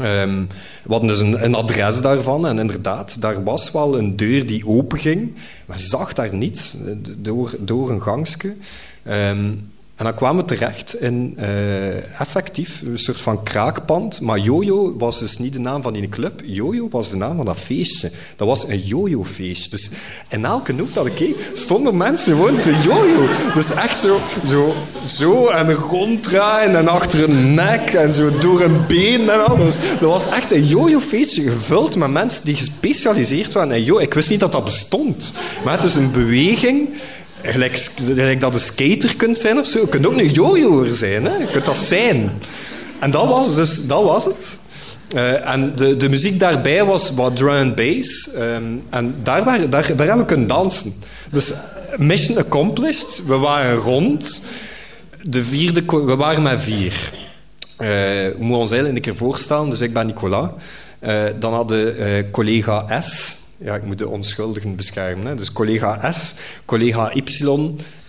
Um, 0.01 0.47
we 0.83 0.99
dus 0.99 1.19
een, 1.19 1.55
adres 1.55 2.01
daarvan 2.01 2.47
en 2.47 2.59
inderdaad, 2.59 3.21
daar 3.21 3.43
was 3.43 3.71
wel 3.71 3.97
een 3.97 4.15
deur 4.15 4.45
die 4.45 4.67
openging. 4.67 5.35
Maar 5.65 5.79
zag 5.79 6.13
daar 6.13 6.33
niets, 6.33 6.75
door, 7.17 7.55
door 7.59 7.89
een 7.89 8.01
gangske. 8.01 8.55
Um, 9.07 9.71
en 9.97 10.05
dan 10.05 10.15
kwamen 10.15 10.45
we 10.45 10.55
terecht 10.55 11.01
in 11.01 11.35
uh, 11.39 12.19
effectief 12.21 12.81
een 12.81 12.99
soort 12.99 13.21
van 13.21 13.43
kraakpand. 13.43 14.21
Maar 14.21 14.39
Jojo 14.39 14.97
was 14.97 15.19
dus 15.19 15.37
niet 15.37 15.53
de 15.53 15.59
naam 15.59 15.81
van 15.81 15.93
die 15.93 16.09
club. 16.09 16.41
Jojo 16.45 16.87
was 16.89 17.09
de 17.09 17.15
naam 17.15 17.35
van 17.35 17.45
dat 17.45 17.57
feestje. 17.57 18.11
Dat 18.35 18.47
was 18.47 18.67
een 18.67 18.79
Jojo-feest. 18.79 19.71
Dus 19.71 19.91
in 20.29 20.45
elke 20.45 20.73
hoek 20.73 20.93
dat 20.93 21.05
ik 21.05 21.15
keek, 21.15 21.35
stonden 21.53 21.97
mensen 21.97 22.35
gewoon 22.35 22.59
te 22.59 22.79
jojo. 22.81 23.27
Dus 23.53 23.73
echt 23.73 23.99
zo, 23.99 24.19
zo, 24.45 24.75
zo 25.03 25.47
en 25.47 25.73
ronddraaien 25.73 26.75
en 26.75 26.87
achter 26.87 27.23
een 27.23 27.53
nek 27.53 27.93
en 27.93 28.13
zo 28.13 28.37
door 28.37 28.61
een 28.61 28.87
been 28.87 29.29
en 29.29 29.45
alles. 29.45 29.77
Dat 29.99 30.09
was 30.09 30.29
echt 30.29 30.51
een 30.51 30.65
jojo-feestje 30.65 31.49
gevuld 31.49 31.95
met 31.95 32.11
mensen 32.11 32.45
die 32.45 32.55
gespecialiseerd 32.55 33.53
waren 33.53 33.71
in 33.71 33.83
jojo. 33.83 33.99
Ik 33.99 34.13
wist 34.13 34.29
niet 34.29 34.39
dat 34.39 34.51
dat 34.51 34.63
bestond. 34.63 35.33
Maar 35.63 35.73
het 35.73 35.83
is 35.83 35.95
een 35.95 36.11
beweging 36.11 36.89
Gelijk, 37.41 37.91
gelijk 38.05 38.41
dat 38.41 38.53
een 38.53 38.59
skater 38.59 39.15
kunt 39.15 39.37
zijn 39.37 39.59
of 39.59 39.67
zo. 39.67 39.79
Je 39.79 39.87
kunt 39.87 40.07
ook 40.07 40.17
een 40.17 40.31
jojoer 40.31 40.93
zijn. 40.93 41.25
Hè? 41.25 41.35
Je 41.35 41.47
kunt 41.51 41.65
dat 41.65 41.77
zijn. 41.77 42.31
En 42.99 43.11
dat 43.11 43.27
was, 43.27 43.55
dus, 43.55 43.87
dat 43.87 44.03
was 44.03 44.25
het. 44.25 44.59
Uh, 45.15 45.49
en 45.49 45.75
de, 45.75 45.97
de 45.97 46.09
muziek 46.09 46.39
daarbij 46.39 46.85
was 46.85 47.11
wat 47.11 47.35
drum 47.35 47.49
and 47.49 47.75
bass. 47.75 48.29
Um, 48.35 48.83
en 48.89 49.15
daar, 49.23 49.43
waren, 49.43 49.69
daar, 49.69 49.95
daar 49.95 50.07
hebben 50.07 50.17
we 50.17 50.25
kunnen 50.25 50.47
dansen. 50.47 50.93
Dus 51.31 51.53
mission 51.97 52.37
accomplished. 52.37 53.25
We 53.25 53.35
waren 53.35 53.75
rond. 53.75 54.41
De 55.21 55.43
vierde, 55.43 55.83
we 55.85 56.15
waren 56.15 56.43
met 56.43 56.61
vier. 56.61 57.11
Uh, 57.79 57.87
we 57.87 58.35
moeten 58.37 58.57
ons 58.57 58.71
eigenlijk 58.71 59.05
een 59.05 59.11
keer 59.11 59.21
voorstellen. 59.21 59.69
Dus 59.69 59.81
ik 59.81 59.93
ben 59.93 60.05
Nicolas. 60.05 60.49
Uh, 61.01 61.23
dan 61.39 61.53
hadden 61.53 62.31
collega 62.31 63.01
S 63.01 63.35
ja, 63.57 63.75
ik 63.75 63.83
moet 63.83 63.97
de 63.97 64.07
onschuldigen 64.07 64.75
beschermen. 64.75 65.25
Hè. 65.25 65.35
Dus 65.35 65.51
collega 65.51 66.11
S, 66.11 66.35
collega 66.65 67.13
Y 67.13 67.23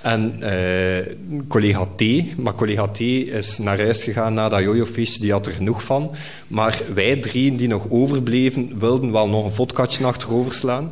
En 0.03 0.43
eh, 0.43 1.15
collega 1.49 1.87
T, 1.97 2.03
maar 2.37 2.55
collega 2.55 2.89
T 2.89 3.01
is 3.01 3.59
naar 3.59 3.79
huis 3.79 4.03
gegaan 4.03 4.35
na 4.35 4.49
dat 4.49 4.63
jojo-feestje, 4.63 5.21
die 5.21 5.33
had 5.33 5.47
er 5.47 5.53
genoeg 5.53 5.85
van. 5.85 6.15
Maar 6.49 6.83
wij 6.95 7.17
drieën 7.17 7.57
die 7.57 7.69
nog 7.69 7.87
overbleven, 7.89 8.79
wilden 8.79 9.13
wel 9.13 9.29
nog 9.29 9.45
een 9.45 9.53
vodkatje 9.53 10.05
achterover 10.05 10.53
slaan. 10.53 10.91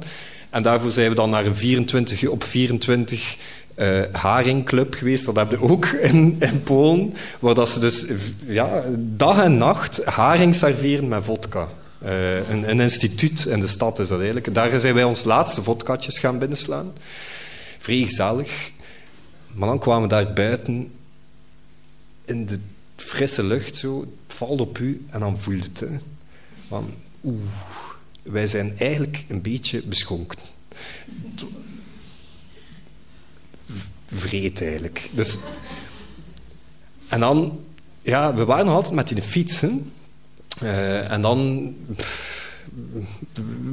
En 0.51 0.63
daarvoor 0.63 0.91
zijn 0.91 1.09
we 1.09 1.15
dan 1.15 1.31
naar 1.31 1.47
een 1.47 1.57
24 1.57 2.29
op 2.29 2.45
24 2.45 3.37
eh 3.75 4.03
haringclub 4.13 4.95
geweest. 4.95 5.25
Dat 5.25 5.37
hebben 5.37 5.61
we 5.61 5.69
ook 5.69 5.87
in, 6.11 6.37
in 6.39 6.63
Polen. 6.63 7.15
Waar 7.39 7.55
dat 7.55 7.69
ze 7.69 7.81
dus 7.81 8.07
ja, 8.47 8.83
dag 8.99 9.43
en 9.43 9.57
nacht 9.57 10.05
haring 10.05 10.55
serveren 10.55 11.09
met 11.09 11.25
vodka. 11.25 11.69
Eh, 12.07 12.49
een, 12.49 12.71
een 12.71 12.81
instituut 12.81 13.45
in 13.45 13.61
de 13.61 13.67
stad 13.67 13.99
is 13.99 14.09
dat 14.09 14.19
eigenlijk. 14.19 14.55
Daar 14.55 14.81
zijn 14.81 14.95
wij 14.95 15.05
ons 15.05 15.25
laatste 15.25 15.63
vodkatjes 15.63 16.19
gaan 16.19 16.39
binnenslaan. 16.39 16.93
Vrij. 17.79 18.47
Maar 19.55 19.69
dan 19.69 19.79
kwamen 19.79 20.03
we 20.03 20.15
daar 20.15 20.33
buiten 20.33 20.93
in 22.25 22.47
de 22.47 22.59
frisse 22.97 23.43
lucht 23.43 23.77
zo. 23.77 24.01
Het 24.01 24.37
valt 24.37 24.61
op 24.61 24.79
u 24.79 25.05
en 25.11 25.21
dan 25.21 25.39
voelde 25.39 25.63
het. 25.63 25.81
Hè. 25.81 25.99
Oeh, 27.25 27.41
wij 28.23 28.47
zijn 28.47 28.75
eigenlijk 28.79 29.25
een 29.29 29.43
beetje 29.43 29.83
beschonken. 29.83 30.39
Vreed 34.07 34.63
eigenlijk. 34.63 35.11
Dus, 35.13 35.39
en 37.09 37.21
dan, 37.21 37.61
ja, 38.03 38.35
we 38.35 38.45
waren 38.45 38.67
nog 38.67 38.75
altijd 38.75 38.95
met 38.95 39.09
die 39.09 39.23
fietsen. 39.23 39.93
Eh, 40.61 41.11
en 41.11 41.21
dan. 41.21 41.75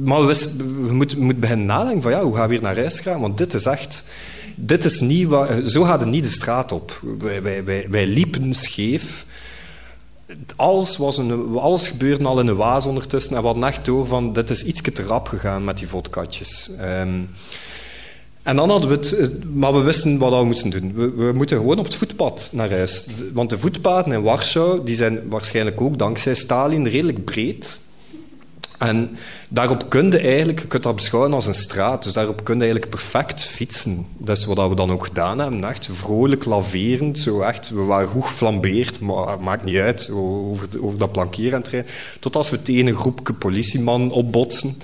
Maar 0.02 0.26
we, 0.26 0.92
moeten, 0.92 1.40
beginnen 1.40 1.66
nadenken 1.66 2.02
van 2.02 2.10
ja, 2.10 2.22
hoe 2.22 2.34
gaan 2.34 2.42
we 2.42 2.48
weer 2.48 2.62
naar 2.62 2.76
huis 2.76 3.00
gaan? 3.00 3.20
Want 3.20 3.38
dit 3.38 3.54
is 3.54 3.66
echt. 3.66 4.10
Dit 4.56 4.84
is 4.84 5.00
niet 5.00 5.28
wat, 5.28 5.70
zo 5.70 5.82
gaat 5.82 6.00
het 6.00 6.08
niet 6.08 6.22
de 6.22 6.30
straat 6.30 6.72
op. 6.72 7.00
Wij, 7.18 7.64
wij, 7.64 7.86
wij, 7.90 8.06
liepen 8.06 8.54
scheef. 8.54 9.26
Alles, 10.56 10.96
was 10.96 11.18
een, 11.18 11.56
alles 11.56 11.88
gebeurde 11.88 12.24
al 12.24 12.40
in 12.40 12.46
een 12.46 12.56
waas 12.56 12.86
ondertussen. 12.86 13.36
En 13.36 13.40
we 13.40 13.46
hadden 13.46 13.64
echt 13.64 13.84
door 13.84 14.06
van, 14.06 14.32
dit 14.32 14.50
is 14.50 14.64
iets 14.64 14.80
te 14.80 15.02
rap 15.02 15.28
gegaan 15.28 15.64
met 15.64 15.78
die 15.78 15.88
vodkatjes. 15.88 16.70
Um, 16.80 17.28
en 18.44 18.56
dan 18.56 18.70
hadden 18.70 18.88
we 18.88 18.94
het, 18.94 19.54
maar 19.54 19.74
we 19.74 19.80
wisten 19.80 20.18
wat 20.18 20.38
we 20.38 20.44
moesten 20.44 20.70
doen. 20.70 20.92
We, 20.94 21.10
we, 21.10 21.32
moeten 21.32 21.56
gewoon 21.56 21.78
op 21.78 21.84
het 21.84 21.94
voetpad 21.94 22.48
naar 22.52 22.70
huis. 22.70 23.06
Want 23.32 23.50
de 23.50 23.58
voetpaden 23.58 24.12
in 24.12 24.22
Warschau 24.22 24.84
die 24.84 24.94
zijn 24.96 25.28
waarschijnlijk 25.28 25.80
ook 25.80 25.98
dankzij 25.98 26.34
Stalin 26.34 26.86
redelijk 26.86 27.24
breed. 27.24 27.80
En 28.78 29.10
daarop 29.48 29.88
kun 29.88 30.10
je 30.10 30.18
eigenlijk, 30.18 30.60
je 30.60 30.66
kunt 30.66 30.82
dat 30.82 30.94
beschouwen 30.94 31.32
als 31.32 31.46
een 31.46 31.54
straat, 31.54 32.02
dus 32.02 32.12
daarop 32.12 32.44
kun 32.44 32.54
je 32.54 32.62
eigenlijk 32.62 32.90
perfect 32.90 33.44
fietsen. 33.44 34.06
Dat 34.18 34.36
is 34.36 34.44
wat 34.44 34.68
we 34.68 34.74
dan 34.74 34.90
ook 34.90 35.04
gedaan 35.04 35.38
hebben, 35.38 35.64
echt 35.64 35.88
vrolijk 35.92 36.44
laverend, 36.44 37.18
zo 37.18 37.40
echt, 37.40 37.70
we 37.70 37.80
waren 37.80 38.08
goed 38.08 38.24
geflambeerd, 38.24 39.00
maar 39.00 39.40
maakt 39.40 39.64
niet 39.64 39.76
uit, 39.76 40.10
over, 40.10 40.98
dat 40.98 41.36
rijden, 41.40 41.86
tot 42.20 42.36
als 42.36 42.50
we 42.50 42.62
tegen 42.62 42.86
een 42.86 42.96
groepje 42.96 43.34
politieman 43.34 44.10
opbotsen, 44.10 44.74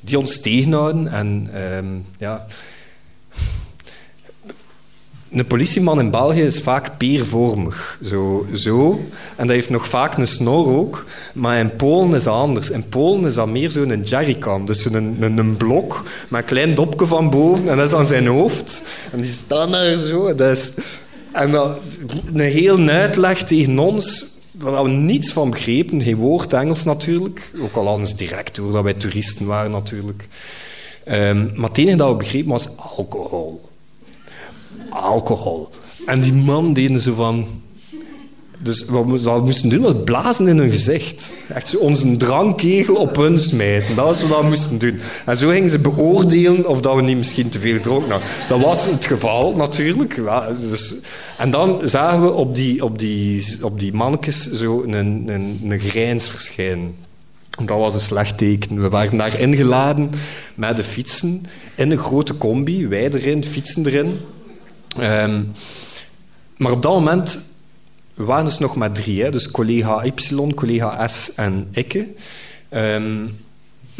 die 0.00 0.18
ons 0.18 0.40
tegenhouden 0.40 1.08
en 1.08 1.50
um, 1.76 2.04
ja... 2.18 2.46
Een 5.32 5.46
politieman 5.46 6.00
in 6.00 6.10
België 6.10 6.42
is 6.42 6.60
vaak 6.60 6.96
peervormig. 6.98 7.98
Zo, 8.04 8.46
zo. 8.54 9.04
En 9.36 9.46
dat 9.46 9.56
heeft 9.56 9.70
nog 9.70 9.88
vaak 9.88 10.16
een 10.18 10.26
snor 10.26 10.66
ook. 10.66 11.04
Maar 11.34 11.58
in 11.58 11.76
Polen 11.76 12.14
is 12.14 12.22
dat 12.22 12.34
anders. 12.34 12.70
In 12.70 12.88
Polen 12.88 13.24
is 13.24 13.34
dat 13.34 13.48
meer 13.48 13.70
zo'n 13.70 14.02
jerrycan. 14.02 14.64
Dus 14.64 14.84
een, 14.84 15.16
een, 15.20 15.38
een, 15.38 15.56
blok 15.56 16.02
met 16.28 16.40
een 16.40 16.46
klein 16.46 16.74
dopje 16.74 17.06
van 17.06 17.30
boven. 17.30 17.68
En 17.68 17.76
dat 17.76 17.86
is 17.86 17.94
aan 17.94 18.06
zijn 18.06 18.26
hoofd. 18.26 18.82
En 19.12 19.20
die 19.20 19.30
staan 19.30 19.70
daar 19.70 19.98
zo. 19.98 20.34
Dat 20.34 20.56
is, 20.56 20.72
en 21.32 21.50
dat, 21.50 21.78
een 22.34 22.40
heel 22.40 22.88
uitleg 22.88 23.42
tegen 23.42 23.78
ons 23.78 24.34
waar 24.52 24.82
we 24.82 24.88
niets 24.88 25.32
van 25.32 25.50
begrepen. 25.50 26.02
Geen 26.02 26.16
woord 26.16 26.52
Engels 26.52 26.84
natuurlijk. 26.84 27.52
Ook 27.60 27.76
al 27.76 28.06
ze 28.06 28.14
direct 28.14 28.56
door 28.56 28.72
dat 28.72 28.82
wij 28.82 28.94
toeristen 28.94 29.46
waren 29.46 29.70
natuurlijk. 29.70 30.28
Um, 31.08 31.52
maar 31.54 31.68
het 31.68 31.78
enige 31.78 31.96
dat 31.96 32.10
we 32.10 32.16
begrepen 32.16 32.50
was 32.50 32.76
alcohol 32.76 33.70
alcohol. 34.90 35.68
En 36.06 36.20
die 36.20 36.32
man 36.32 36.72
deden 36.72 37.00
zo 37.00 37.14
van... 37.14 37.46
Dus 38.62 38.84
wat 38.88 39.04
we 39.22 39.40
moesten 39.44 39.68
doen, 39.68 39.82
was 39.82 39.94
blazen 40.04 40.48
in 40.48 40.58
hun 40.58 40.70
gezicht. 40.70 41.36
Echt 41.48 41.68
zo 41.68 41.78
onze 41.78 42.16
drankkegel 42.16 42.94
op 42.94 43.16
hun 43.16 43.38
smijten. 43.38 43.96
Dat 43.96 44.04
was 44.04 44.28
wat 44.28 44.40
we 44.40 44.46
moesten 44.46 44.78
doen. 44.78 44.98
En 45.26 45.36
zo 45.36 45.48
gingen 45.48 45.70
ze 45.70 45.78
beoordelen 45.78 46.68
of 46.68 46.80
dat 46.80 46.94
we 46.94 47.02
niet 47.02 47.16
misschien 47.16 47.48
te 47.48 47.58
veel 47.58 47.80
dronken. 47.80 48.20
Dat 48.48 48.60
was 48.60 48.90
het 48.90 49.06
geval, 49.06 49.56
natuurlijk. 49.56 50.20
Dus, 50.60 51.00
en 51.38 51.50
dan 51.50 51.80
zagen 51.84 52.22
we 52.22 52.32
op 52.32 52.54
die, 52.54 52.84
op 52.84 52.98
die, 52.98 53.58
op 53.62 53.78
die 53.78 53.92
mannetjes 53.92 54.50
zo 54.50 54.82
een, 54.82 54.92
een, 55.28 55.60
een 55.68 55.80
grijns 55.80 56.28
verschijnen. 56.28 56.94
Dat 57.50 57.78
was 57.78 57.94
een 57.94 58.00
slecht 58.00 58.38
teken. 58.38 58.80
We 58.80 58.88
waren 58.88 59.18
daar 59.18 59.38
ingeladen 59.38 60.10
met 60.54 60.76
de 60.76 60.84
fietsen 60.84 61.46
in 61.74 61.90
een 61.90 61.98
grote 61.98 62.38
combi. 62.38 62.88
Wij 62.88 63.10
erin, 63.12 63.44
fietsen 63.44 63.86
erin. 63.86 64.18
Um, 65.00 65.52
maar 66.56 66.72
op 66.72 66.82
dat 66.82 66.92
moment 66.92 67.38
waren 68.14 68.44
dus 68.44 68.58
nog 68.58 68.76
maar 68.76 68.92
drie. 68.92 69.22
Hè? 69.22 69.30
Dus 69.30 69.50
collega 69.50 70.04
Y, 70.04 70.12
collega 70.54 71.08
S 71.08 71.34
en 71.34 71.68
ik. 71.70 72.04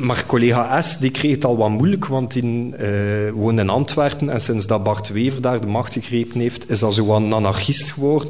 Maar 0.01 0.25
collega 0.27 0.83
S 0.83 0.99
die 0.99 1.11
kreeg 1.11 1.31
het 1.31 1.45
al 1.45 1.57
wat 1.57 1.69
moeilijk, 1.69 2.07
want 2.07 2.33
die 2.33 2.45
uh, 2.45 2.87
woonde 3.35 3.63
in 3.63 3.69
Antwerpen 3.69 4.31
en 4.31 4.41
sinds 4.41 4.67
dat 4.67 4.83
Bart 4.83 5.09
Wever 5.09 5.41
daar 5.41 5.61
de 5.61 5.67
macht 5.67 5.93
gegrepen 5.93 6.41
heeft, 6.41 6.71
is 6.71 6.79
dat 6.79 6.95
zo 6.95 7.15
een 7.15 7.33
anarchist 7.33 7.91
geworden. 7.91 8.29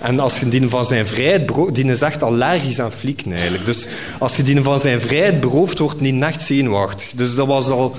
En 0.00 0.20
als 0.20 0.38
je 0.38 0.48
die 0.48 0.68
van 0.68 0.84
zijn 0.84 1.06
vrijheid 1.06 1.46
berooft, 1.46 1.74
die 1.74 1.84
is 1.84 2.02
echt 2.02 2.22
allergisch 2.22 2.80
aan 2.80 2.92
flieken 2.92 3.32
eigenlijk. 3.32 3.64
Dus 3.64 3.88
als 4.18 4.36
je 4.36 4.42
die 4.42 4.62
van 4.62 4.80
zijn 4.80 5.00
vrijheid 5.00 5.40
berooft, 5.40 5.78
wordt 5.78 5.98
die 5.98 6.24
echt 6.24 6.42
zenuwachtig. 6.42 7.10
Dus 7.14 7.34
dat 7.34 7.46
was 7.46 7.70
al 7.70 7.96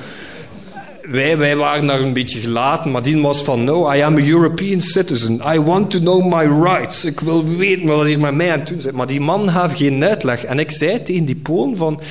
wij, 1.02 1.38
wij 1.38 1.56
waren 1.56 1.88
daar 1.88 2.02
een 2.02 2.14
beetje 2.14 2.40
gelaten, 2.40 2.92
maar 2.92 3.02
die 3.02 3.22
was 3.22 3.42
van, 3.42 3.64
no, 3.64 3.94
I 3.94 4.02
am 4.02 4.18
a 4.18 4.22
European 4.22 4.82
citizen. 4.82 5.42
I 5.54 5.60
want 5.60 5.92
to 5.92 6.00
know 6.00 6.34
my 6.34 6.64
rights. 6.64 7.06
Ik 7.06 7.20
wil 7.20 7.48
weten 7.48 7.88
wat 7.88 8.06
hier 8.06 8.20
met 8.20 8.36
mij 8.36 8.52
aan 8.52 8.60
het 8.60 8.72
is. 8.86 8.92
Maar 8.92 9.08
die 9.08 9.22
man 9.22 9.50
gaf 9.50 9.78
geen 9.78 10.04
uitleg. 10.04 10.46
En 10.46 10.60
ik 10.60 10.72
zei 10.72 11.04
tegen 11.04 11.26
die 11.26 11.36
Polen 11.36 11.78
van... 11.78 12.02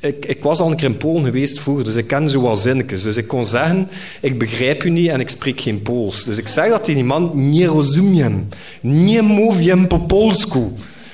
Ik, 0.00 0.26
ik, 0.26 0.42
was 0.42 0.58
al 0.58 0.70
een 0.70 0.76
keer 0.76 0.88
in 0.88 0.96
Polen 0.96 1.24
geweest 1.24 1.60
vroeger, 1.60 1.84
dus 1.84 1.96
ik 1.96 2.06
ken 2.06 2.30
zo 2.30 2.40
wat 2.40 2.60
zinnetjes. 2.60 3.02
Dus 3.02 3.16
ik 3.16 3.26
kon 3.26 3.46
zeggen, 3.46 3.88
ik 4.20 4.38
begrijp 4.38 4.84
u 4.84 4.90
niet 4.90 5.08
en 5.08 5.20
ik 5.20 5.28
spreek 5.28 5.60
geen 5.60 5.82
Pools. 5.82 6.24
Dus 6.24 6.36
ik 6.36 6.48
zeg 6.48 6.68
dat 6.68 6.84
tegen 6.84 7.00
die 7.00 7.08
man, 7.08 7.30
nie 7.34 7.66
rozumiem, 7.66 8.48
nie 8.80 9.22
mówię 9.22 9.86
po 9.86 9.98
polsku. 9.98 10.72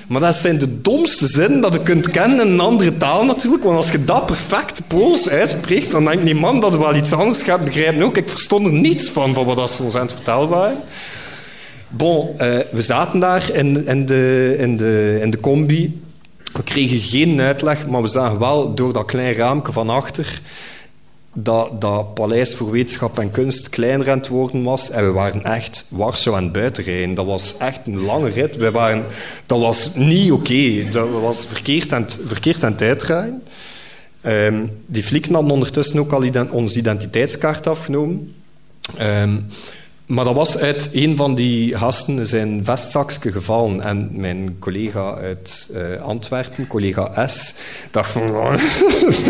Maar 0.09 0.21
dat 0.21 0.35
zijn 0.35 0.59
de 0.59 0.81
domste 0.81 1.27
zinnen 1.27 1.61
dat 1.61 1.75
je 1.75 1.83
kunt 1.83 2.11
kennen 2.11 2.47
in 2.47 2.53
een 2.53 2.61
andere 2.61 2.97
taal 2.97 3.25
natuurlijk. 3.25 3.65
Want 3.65 3.77
als 3.77 3.91
je 3.91 4.05
dat 4.05 4.27
perfect 4.27 4.81
Pools 4.87 5.29
uitspreekt, 5.29 5.91
dan 5.91 6.05
denkt 6.05 6.25
die 6.25 6.35
man 6.35 6.61
dat 6.61 6.73
er 6.73 6.79
wel 6.79 6.95
iets 6.95 7.13
anders 7.13 7.43
gaat 7.43 7.65
begrijpen 7.65 8.03
ook. 8.03 8.17
Ik 8.17 8.29
verstond 8.29 8.67
er 8.67 8.73
niets 8.73 9.09
van, 9.09 9.35
van 9.35 9.45
wat 9.45 9.71
ze 9.71 9.83
ons 9.83 9.95
aan 9.95 10.07
het 10.07 10.13
vertellen 10.13 10.49
waren. 10.49 10.79
Bon, 11.89 12.29
uh, 12.29 12.37
we 12.71 12.83
zaten 12.83 13.21
daar 13.21 13.51
in, 13.53 13.87
in, 13.87 14.07
de, 14.07 14.57
in, 14.59 14.77
de, 14.77 15.19
in 15.21 15.31
de 15.31 15.41
combi. 15.41 16.01
We 16.53 16.63
kregen 16.63 17.01
geen 17.01 17.41
uitleg, 17.41 17.87
maar 17.87 18.03
we 18.03 18.09
zagen 18.09 18.39
wel 18.39 18.75
door 18.75 18.93
dat 18.93 19.05
klein 19.05 19.35
raampje 19.35 19.73
van 19.73 19.91
achter 19.91 20.41
dat 21.43 21.81
dat 21.81 22.15
Paleis 22.15 22.55
voor 22.55 22.71
Wetenschap 22.71 23.19
en 23.19 23.31
Kunst 23.31 23.69
kleiner 23.69 24.11
aan 24.11 24.19
het 24.19 24.29
worden 24.29 24.63
was. 24.63 24.91
En 24.91 25.05
we 25.05 25.13
waren 25.13 25.45
echt 25.45 25.89
Warschau 25.91 26.37
aan 26.37 26.43
het 26.43 26.53
buitenrijden. 26.53 27.15
Dat 27.15 27.27
was 27.27 27.57
echt 27.57 27.87
een 27.87 27.99
lange 27.99 28.29
rit. 28.29 28.57
We 28.57 28.71
waren, 28.71 29.05
dat 29.47 29.61
was 29.61 29.95
niet 29.95 30.33
oké. 30.33 30.89
Dat 30.91 31.09
was 31.11 31.47
verkeerd 31.47 31.93
aan 31.93 32.03
het, 32.03 32.21
verkeerd 32.27 32.65
aan 32.65 32.73
het 32.73 32.83
uitdraaien. 32.83 33.43
Um, 34.27 34.83
die 34.87 35.03
flikken 35.03 35.35
hadden 35.35 35.53
ondertussen 35.53 35.99
ook 35.99 36.13
al 36.13 36.25
ident 36.25 36.51
onze 36.51 36.79
identiteitskaart 36.79 37.67
afgenomen. 37.67 38.35
Um, 39.01 39.47
maar 40.09 40.25
dat 40.25 40.35
was 40.35 40.59
uit 40.59 40.91
een 40.93 41.17
van 41.17 41.35
die 41.35 41.77
gasten 41.77 42.27
zijn 42.27 42.61
vestzakje 42.65 43.33
gevallen. 43.33 43.81
En 43.81 44.09
mijn 44.13 44.57
collega 44.59 45.15
uit 45.15 45.69
uh, 45.73 46.03
Antwerpen, 46.03 46.67
collega 46.67 47.29
S, 47.29 47.55
dacht 47.91 48.11
van... 48.11 48.59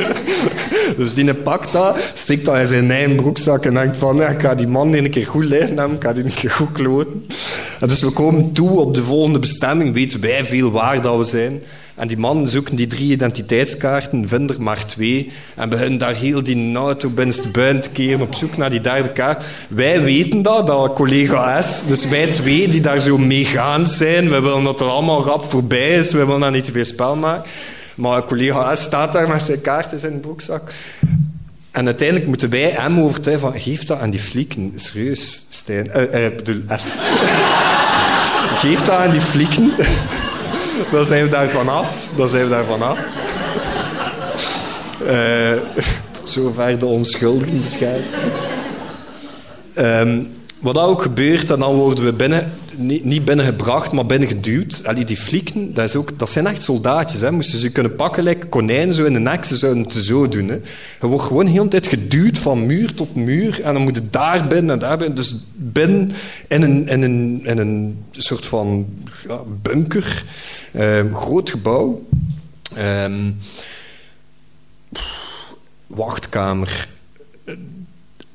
dus 0.96 1.14
die 1.14 1.34
pakt 1.34 1.72
dat, 1.72 2.12
stikt 2.14 2.44
dat 2.44 2.56
in 2.56 2.66
zijn 2.66 2.90
eigen 2.90 3.16
broekzak 3.16 3.64
en 3.64 3.74
denkt 3.74 3.96
van... 3.96 4.22
ik 4.22 4.40
ga 4.40 4.54
die 4.54 4.66
man 4.66 4.94
een 4.94 5.10
keer 5.10 5.26
goed 5.26 5.44
leiden 5.44 5.78
hebben, 5.78 5.96
ik 5.96 6.04
ga 6.04 6.12
die 6.12 6.24
een 6.24 6.34
keer 6.34 6.50
goed 6.50 6.72
kloten. 6.72 7.26
En 7.80 7.88
dus 7.88 8.00
we 8.00 8.10
komen 8.10 8.52
toe 8.52 8.70
op 8.70 8.94
de 8.94 9.02
volgende 9.02 9.38
bestemming, 9.38 9.94
weten 9.94 10.20
wij 10.20 10.44
veel 10.44 10.70
waar 10.70 11.02
dat 11.02 11.16
we 11.16 11.24
zijn... 11.24 11.62
En 11.98 12.08
die 12.08 12.18
man 12.18 12.48
zoeken 12.48 12.76
die 12.76 12.86
drie 12.86 13.12
identiteitskaarten, 13.12 14.28
vinden 14.28 14.56
er 14.56 14.62
maar 14.62 14.86
twee. 14.86 15.32
En 15.54 15.68
beginnen 15.68 15.98
daar 15.98 16.14
heel 16.14 16.42
die 16.42 16.76
auto 16.76 17.10
buin 17.52 17.80
te 17.80 17.90
keren 17.92 18.20
op 18.20 18.34
zoek 18.34 18.56
naar 18.56 18.70
die 18.70 18.80
derde 18.80 19.12
kaart. 19.12 19.44
Wij 19.68 20.02
weten 20.02 20.42
dat, 20.42 20.66
dat 20.66 20.92
collega 20.92 21.62
S. 21.62 21.86
Dus 21.86 22.08
wij 22.08 22.26
twee 22.32 22.68
die 22.68 22.80
daar 22.80 23.00
zo 23.00 23.18
meegaand 23.18 23.90
zijn. 23.90 24.30
We 24.30 24.40
willen 24.40 24.64
dat 24.64 24.80
er 24.80 24.86
allemaal 24.86 25.24
rap 25.24 25.50
voorbij 25.50 25.90
is. 25.90 26.12
We 26.12 26.24
willen 26.24 26.40
daar 26.40 26.50
niet 26.50 26.64
te 26.64 26.72
veel 26.72 26.84
spel 26.84 27.16
maken. 27.16 27.50
Maar 27.94 28.24
collega 28.24 28.74
S 28.74 28.82
staat 28.82 29.12
daar 29.12 29.28
met 29.28 29.42
zijn 29.42 29.60
kaarten 29.60 29.92
in 29.92 29.98
zijn 29.98 30.20
broekzak. 30.20 30.72
En 31.70 31.86
uiteindelijk 31.86 32.28
moeten 32.28 32.50
wij 32.50 32.74
hem 32.76 33.00
overtuigen 33.00 33.50
van... 33.50 33.60
Geef 33.60 33.84
dat 33.84 33.98
aan 33.98 34.10
die 34.10 34.20
flieken. 34.20 34.72
Serieus, 34.76 35.46
Stijn. 35.48 35.90
Eh, 35.90 36.26
eh, 36.26 36.34
bedoel, 36.36 36.62
S. 36.76 36.96
Geef 38.62 38.80
dat 38.80 38.96
aan 38.96 39.10
die 39.10 39.20
flieken. 39.20 39.72
Dan 40.90 41.04
zijn 41.04 41.24
we 41.24 41.30
daar 41.30 41.48
vanaf. 41.48 42.08
Dan 42.16 42.28
zijn 42.28 42.44
we 42.44 42.50
daar 42.50 42.64
vanaf. 42.64 43.06
Eh, 45.06 45.52
tot 46.10 46.30
zover 46.30 46.78
de 46.78 46.86
onschuldigen 46.86 47.60
beschermen. 47.60 48.04
Ehm, 49.74 50.22
wat 50.60 50.74
dat 50.74 50.86
ook 50.86 51.02
gebeurt, 51.02 51.50
en 51.50 51.58
dan 51.58 51.74
worden 51.74 52.04
we 52.04 52.12
binnen, 52.12 52.52
niet, 52.76 53.04
niet 53.04 53.24
binnengebracht, 53.24 53.92
maar 53.92 54.06
binnengeduwd. 54.06 54.82
Allee, 54.84 55.04
die 55.04 55.16
flieken, 55.16 55.74
dat, 55.74 55.84
is 55.84 55.96
ook, 55.96 56.18
dat 56.18 56.30
zijn 56.30 56.46
echt 56.46 56.62
soldaatjes. 56.62 57.20
Hè. 57.20 57.30
Moesten 57.30 57.58
ze 57.58 57.72
kunnen 57.72 57.96
pakken, 57.96 58.22
like 58.22 58.46
konijn 58.46 58.92
zo 58.92 59.04
in 59.04 59.12
de 59.12 59.18
nek, 59.18 59.44
ze 59.44 59.56
zouden 59.56 59.82
het 59.82 59.92
zo 59.92 60.28
doen. 60.28 60.48
Hè. 60.48 60.58
Je 61.00 61.06
wordt 61.06 61.24
gewoon 61.24 61.44
de 61.44 61.50
hele 61.50 61.68
tijd 61.68 61.86
geduwd 61.86 62.38
van 62.38 62.66
muur 62.66 62.94
tot 62.94 63.14
muur. 63.14 63.62
En 63.62 63.72
dan 63.72 63.82
moet 63.82 63.96
je 63.96 64.10
daar 64.10 64.46
binnen 64.46 64.70
en 64.70 64.78
daar 64.78 64.96
binnen. 64.96 65.16
Dus 65.16 65.34
binnen 65.54 66.12
in 66.48 66.62
een, 66.62 66.88
in 66.88 67.02
een, 67.02 67.42
een 67.44 67.96
soort 68.12 68.46
van 68.46 68.86
bunker. 69.62 70.24
Ehm, 70.78 71.14
groot 71.14 71.50
gebouw. 71.50 72.06
Ehm, 72.74 73.30
wachtkamer 75.86 76.88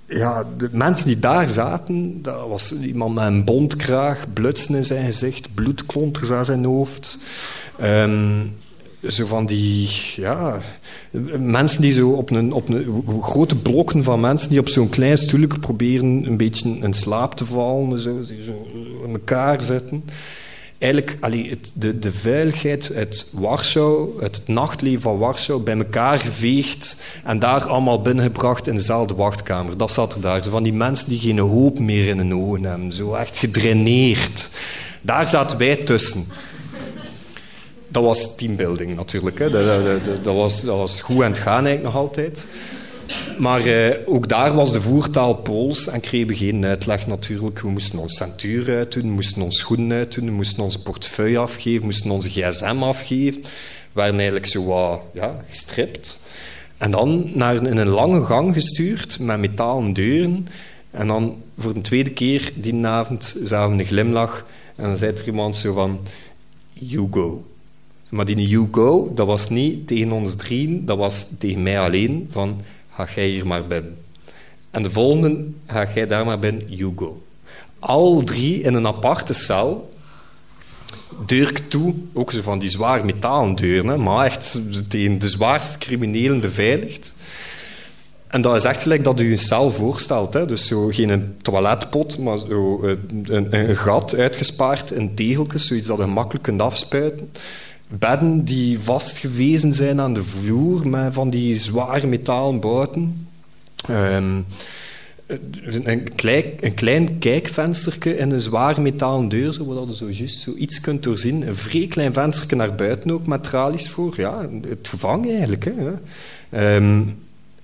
ja, 0.07 0.45
de 0.57 0.69
mensen 0.71 1.07
die 1.07 1.19
daar 1.19 1.49
zaten, 1.49 2.21
dat 2.21 2.47
was 2.47 2.79
iemand 2.79 3.15
met 3.15 3.23
een 3.23 3.43
bontkraag, 3.43 4.33
blutsen 4.33 4.75
in 4.75 4.85
zijn 4.85 5.05
gezicht, 5.05 5.53
bloedklonters 5.53 6.31
aan 6.31 6.45
zijn 6.45 6.63
hoofd. 6.63 7.17
Ehm, 7.79 8.45
zo 9.07 9.25
van 9.25 9.45
die, 9.45 9.89
ja, 10.15 10.59
mensen 11.39 11.81
die 11.81 11.91
zo 11.91 12.09
op 12.09 12.29
een, 12.29 12.53
op 12.53 12.69
een, 12.69 13.03
grote 13.21 13.55
blokken 13.55 14.03
van 14.03 14.19
mensen 14.19 14.49
die 14.49 14.59
op 14.59 14.69
zo'n 14.69 14.89
klein 14.89 15.17
stoelje 15.17 15.47
proberen 15.47 16.25
een 16.25 16.37
beetje 16.37 16.69
in 16.69 16.93
slaap 16.93 17.35
te 17.35 17.45
vallen, 17.45 17.99
zo, 17.99 18.19
die 18.27 18.43
zo 18.43 18.67
in 19.03 19.13
elkaar 19.13 19.61
zitten 19.61 20.03
eigenlijk 20.83 21.17
allee, 21.19 21.49
het, 21.49 21.71
de, 21.75 21.99
de 21.99 22.11
veiligheid 22.11 22.91
uit 22.95 23.29
Warschau, 23.31 24.21
het 24.21 24.41
nachtleven 24.45 25.01
van 25.01 25.17
Warschau, 25.17 25.61
bij 25.61 25.77
elkaar 25.77 26.19
geveegd 26.19 27.01
en 27.23 27.39
daar 27.39 27.67
allemaal 27.67 28.01
binnengebracht 28.01 28.67
in 28.67 28.75
dezelfde 28.75 29.13
wachtkamer. 29.13 29.77
Dat 29.77 29.91
zat 29.91 30.13
er 30.13 30.21
daar. 30.21 30.43
Zo 30.43 30.49
van 30.49 30.63
die 30.63 30.73
mensen 30.73 31.09
die 31.09 31.19
geen 31.19 31.39
hoop 31.39 31.79
meer 31.79 32.07
in 32.07 32.17
hun 32.17 32.35
ogen 32.35 32.63
hebben. 32.63 32.91
Zo 32.91 33.13
echt 33.13 33.37
gedraineerd. 33.37 34.55
Daar 35.01 35.27
zaten 35.27 35.57
wij 35.57 35.75
tussen. 35.75 36.25
Dat 37.89 38.03
was 38.03 38.35
teambuilding 38.35 38.95
natuurlijk. 38.95 39.39
Hè. 39.39 39.49
Dat, 40.21 40.35
was, 40.35 40.61
dat 40.61 40.77
was 40.77 41.01
goed 41.01 41.23
aan 41.23 41.31
het 41.31 41.39
gaan 41.39 41.65
eigenlijk 41.65 41.83
nog 41.83 41.95
altijd. 41.95 42.47
Maar 43.37 43.65
eh, 43.65 43.97
ook 44.05 44.27
daar 44.27 44.53
was 44.53 44.71
de 44.71 44.81
voertaal 44.81 45.33
Pools 45.35 45.87
en 45.87 45.99
kregen 45.99 46.27
we 46.27 46.35
geen 46.35 46.65
uitleg 46.65 47.07
natuurlijk. 47.07 47.61
We 47.61 47.69
moesten 47.69 47.99
ons 47.99 48.15
centuur 48.15 48.75
uitdoen, 48.75 49.01
we 49.01 49.07
moesten 49.07 49.41
ons 49.41 49.57
schoenen 49.57 49.97
uitdoen, 49.97 50.25
we 50.25 50.31
moesten 50.31 50.63
onze 50.63 50.81
portefeuille 50.81 51.37
afgeven, 51.37 51.79
we 51.79 51.85
moesten 51.85 52.11
onze 52.11 52.29
gsm 52.29 52.83
afgeven. 52.83 53.41
We 53.41 53.49
werden 53.99 54.15
eigenlijk 54.15 54.45
zo 54.45 54.65
wat 54.65 55.01
ja, 55.13 55.43
gestript. 55.49 56.19
En 56.77 56.91
dan 56.91 57.29
naar 57.33 57.55
in 57.55 57.77
een 57.77 57.87
lange 57.87 58.25
gang 58.25 58.53
gestuurd 58.53 59.19
met 59.19 59.39
metalen 59.39 59.93
deuren. 59.93 60.47
En 60.91 61.07
dan 61.07 61.35
voor 61.57 61.73
de 61.73 61.81
tweede 61.81 62.11
keer 62.11 62.53
die 62.55 62.85
avond 62.85 63.35
zagen 63.43 63.75
we 63.75 63.81
een 63.81 63.87
glimlach. 63.87 64.45
En 64.75 64.83
dan 64.83 64.97
zei 64.97 65.11
er 65.11 65.25
iemand 65.25 65.57
zo 65.57 65.73
van, 65.73 65.99
you 66.73 67.07
go. 67.11 67.43
Maar 68.09 68.25
die 68.25 68.47
you 68.47 68.67
go, 68.71 69.13
dat 69.13 69.27
was 69.27 69.49
niet 69.49 69.87
tegen 69.87 70.11
ons 70.11 70.35
drieën, 70.35 70.85
dat 70.85 70.97
was 70.97 71.27
tegen 71.39 71.63
mij 71.63 71.79
alleen. 71.79 72.27
Van, 72.29 72.61
ga 72.93 73.07
jij 73.15 73.27
hier 73.27 73.47
maar 73.47 73.67
binnen. 73.67 73.97
En 74.71 74.83
de 74.83 74.89
volgende, 74.89 75.45
ga 75.67 75.87
jij 75.93 76.07
daar 76.07 76.25
maar 76.25 76.39
binnen, 76.39 76.63
you. 76.67 76.93
Al 77.79 78.23
drie 78.23 78.61
in 78.61 78.73
een 78.73 78.87
aparte 78.87 79.33
cel. 79.33 79.93
Deur 81.25 81.67
toe, 81.67 81.93
ook 82.13 82.31
zo 82.31 82.41
van 82.41 82.59
die 82.59 82.69
zwaar 82.69 83.05
metalen 83.05 83.55
deuren, 83.55 84.03
maar 84.03 84.25
echt 84.25 84.61
tegen 84.89 85.19
de 85.19 85.27
zwaarste 85.27 85.77
criminelen 85.77 86.39
beveiligd. 86.39 87.15
En 88.27 88.41
dat 88.41 88.55
is 88.55 88.63
echt 88.63 88.81
gelijk 88.81 89.03
dat 89.03 89.19
u 89.19 89.31
een 89.31 89.37
cel 89.37 89.71
voorstelt. 89.71 90.33
Hè? 90.33 90.45
Dus 90.45 90.67
zo 90.67 90.87
geen 90.87 91.09
een 91.09 91.35
toiletpot, 91.41 92.17
maar 92.17 92.37
zo 92.37 92.83
een, 92.83 93.25
een, 93.27 93.47
een 93.55 93.75
gat 93.75 94.15
uitgespaard 94.15 94.91
in 94.91 95.15
tegeltjes, 95.15 95.67
zoiets 95.67 95.87
dat 95.87 95.97
je 95.97 96.05
makkelijk 96.05 96.43
kunt 96.43 96.61
afspuiten 96.61 97.31
bedden 97.99 98.45
die 98.45 98.79
vastgewezen 98.79 99.73
zijn 99.73 99.99
aan 99.99 100.13
de 100.13 100.23
vloer 100.23 100.87
met 100.87 101.13
van 101.13 101.29
die 101.29 101.57
zware 101.57 102.07
metalen 102.07 102.59
bouten. 102.59 103.27
Um, 103.89 104.45
een, 105.83 106.13
klein, 106.15 106.43
een 106.59 106.73
klein 106.73 107.17
kijkvensterke 107.19 108.17
in 108.17 108.31
een 108.31 108.39
zwaar 108.39 108.81
metalen 108.81 109.29
deur, 109.29 109.53
zodat 109.53 109.87
je 109.87 109.95
zo 109.95 110.09
juist 110.09 110.41
zoiets 110.41 110.81
kunt 110.81 111.03
doorzien. 111.03 111.47
Een 111.47 111.55
vrij 111.55 111.87
klein 111.87 112.13
vensterke 112.13 112.55
naar 112.55 112.75
buiten 112.75 113.11
ook, 113.11 113.27
met 113.27 113.43
tralies 113.43 113.89
voor. 113.89 114.13
Ja, 114.17 114.49
het 114.67 114.87
gevangen 114.87 115.29
eigenlijk. 115.29 115.65
Hè. 115.65 116.75
Um, 116.75 117.15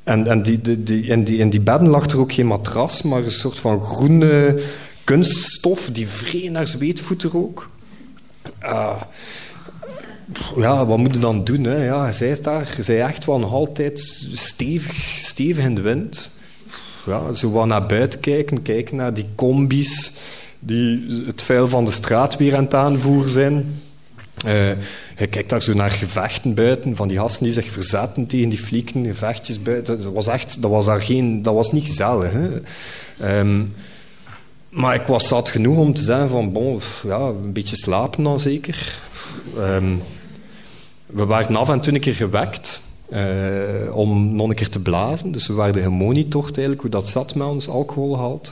en, 0.03 0.27
en, 0.27 0.43
die, 0.43 0.61
die, 0.61 0.84
die, 0.84 1.05
in, 1.05 1.49
die, 1.49 1.61
bedden 1.61 1.88
lag 1.88 2.05
er 2.05 2.19
ook 2.19 2.34
geen 2.34 2.47
matras, 2.47 3.01
maar 3.01 3.23
een 3.23 3.32
soort 3.32 3.57
van 3.57 3.82
groene 3.82 4.61
kunststof 5.03 5.89
die 5.91 6.07
vrij 6.07 6.49
naar 6.49 6.67
zweetvoeten 6.67 7.30
rook. 7.30 7.69
Uh, 8.63 9.01
ja, 10.57 10.86
wat 10.86 10.97
moet 10.97 11.13
je 11.13 11.19
dan 11.19 11.43
doen? 11.43 11.63
Hè? 11.63 11.86
Ja, 11.86 12.11
zij 12.11 12.30
is 12.30 12.41
daar, 12.41 12.77
zij 12.80 13.01
echt 13.01 13.25
wel 13.25 13.39
nog 13.39 13.51
altijd 13.51 13.99
stevig, 14.34 14.95
stevig 15.19 15.63
in 15.63 15.75
de 15.75 15.82
wind. 15.82 16.38
Ja, 17.05 17.34
zo 17.34 17.51
wat 17.51 17.65
naar 17.65 17.86
buiten 17.86 18.19
kijken, 18.19 18.61
kijken 18.61 18.95
naar 18.95 19.13
die 19.13 19.25
combis 19.36 20.17
die 20.59 21.23
het 21.25 21.41
vuil 21.41 21.67
van 21.67 21.86
de 21.86 21.91
straat 21.91 22.38
weer 22.38 22.55
aan 22.55 22.63
het 22.63 22.73
aanvoeren 22.75 23.30
zijn. 23.30 23.82
Uh, 24.45 24.69
je 25.17 25.27
kijkt 25.30 25.49
daar 25.49 25.61
zo 25.61 25.73
naar 25.73 25.91
gevechten 25.91 26.53
buiten, 26.53 26.95
van 26.95 27.07
die 27.07 27.17
gasten 27.17 27.43
die 27.43 27.53
zich 27.53 27.71
verzetten 27.71 28.27
tegen 28.27 28.49
die 28.49 28.59
flieken, 28.59 29.05
gevechtjes 29.05 29.61
buiten. 29.61 30.03
Dat 30.03 30.13
was 30.13 30.27
echt, 30.27 30.61
dat 30.61 30.71
was 30.71 30.86
daar 30.86 31.01
geen, 31.01 31.41
dat 31.41 31.53
was 31.53 31.71
niet 31.71 31.86
gezellig. 31.86 32.32
Hè? 32.32 33.39
Um, 33.39 33.73
maar 34.69 34.95
ik 34.95 35.05
was 35.05 35.27
zat 35.27 35.49
genoeg 35.49 35.77
om 35.77 35.93
te 35.93 36.03
zeggen 36.03 36.30
van, 36.30 36.51
bon, 36.51 36.82
ja, 37.03 37.19
een 37.19 37.53
beetje 37.53 37.75
slapen 37.75 38.23
dan 38.23 38.39
zeker. 38.39 38.99
Um, 39.57 40.01
we 41.12 41.26
waren 41.26 41.55
af 41.55 41.70
en 41.70 41.80
toe 41.80 41.93
een 41.93 41.99
keer 41.99 42.16
gewekt 42.16 42.84
uh, 43.10 43.95
om 43.95 44.36
nog 44.36 44.49
een 44.49 44.55
keer 44.55 44.70
te 44.70 44.82
blazen. 44.82 45.32
Dus 45.32 45.47
we 45.47 45.53
werden 45.53 45.84
gemonitord 45.84 46.57
eigenlijk 46.57 46.82
hoe 46.82 46.89
dat 46.89 47.10
zat 47.10 47.36
met 47.36 47.47
ons 47.47 47.70
alcoholgehalte. 47.70 48.51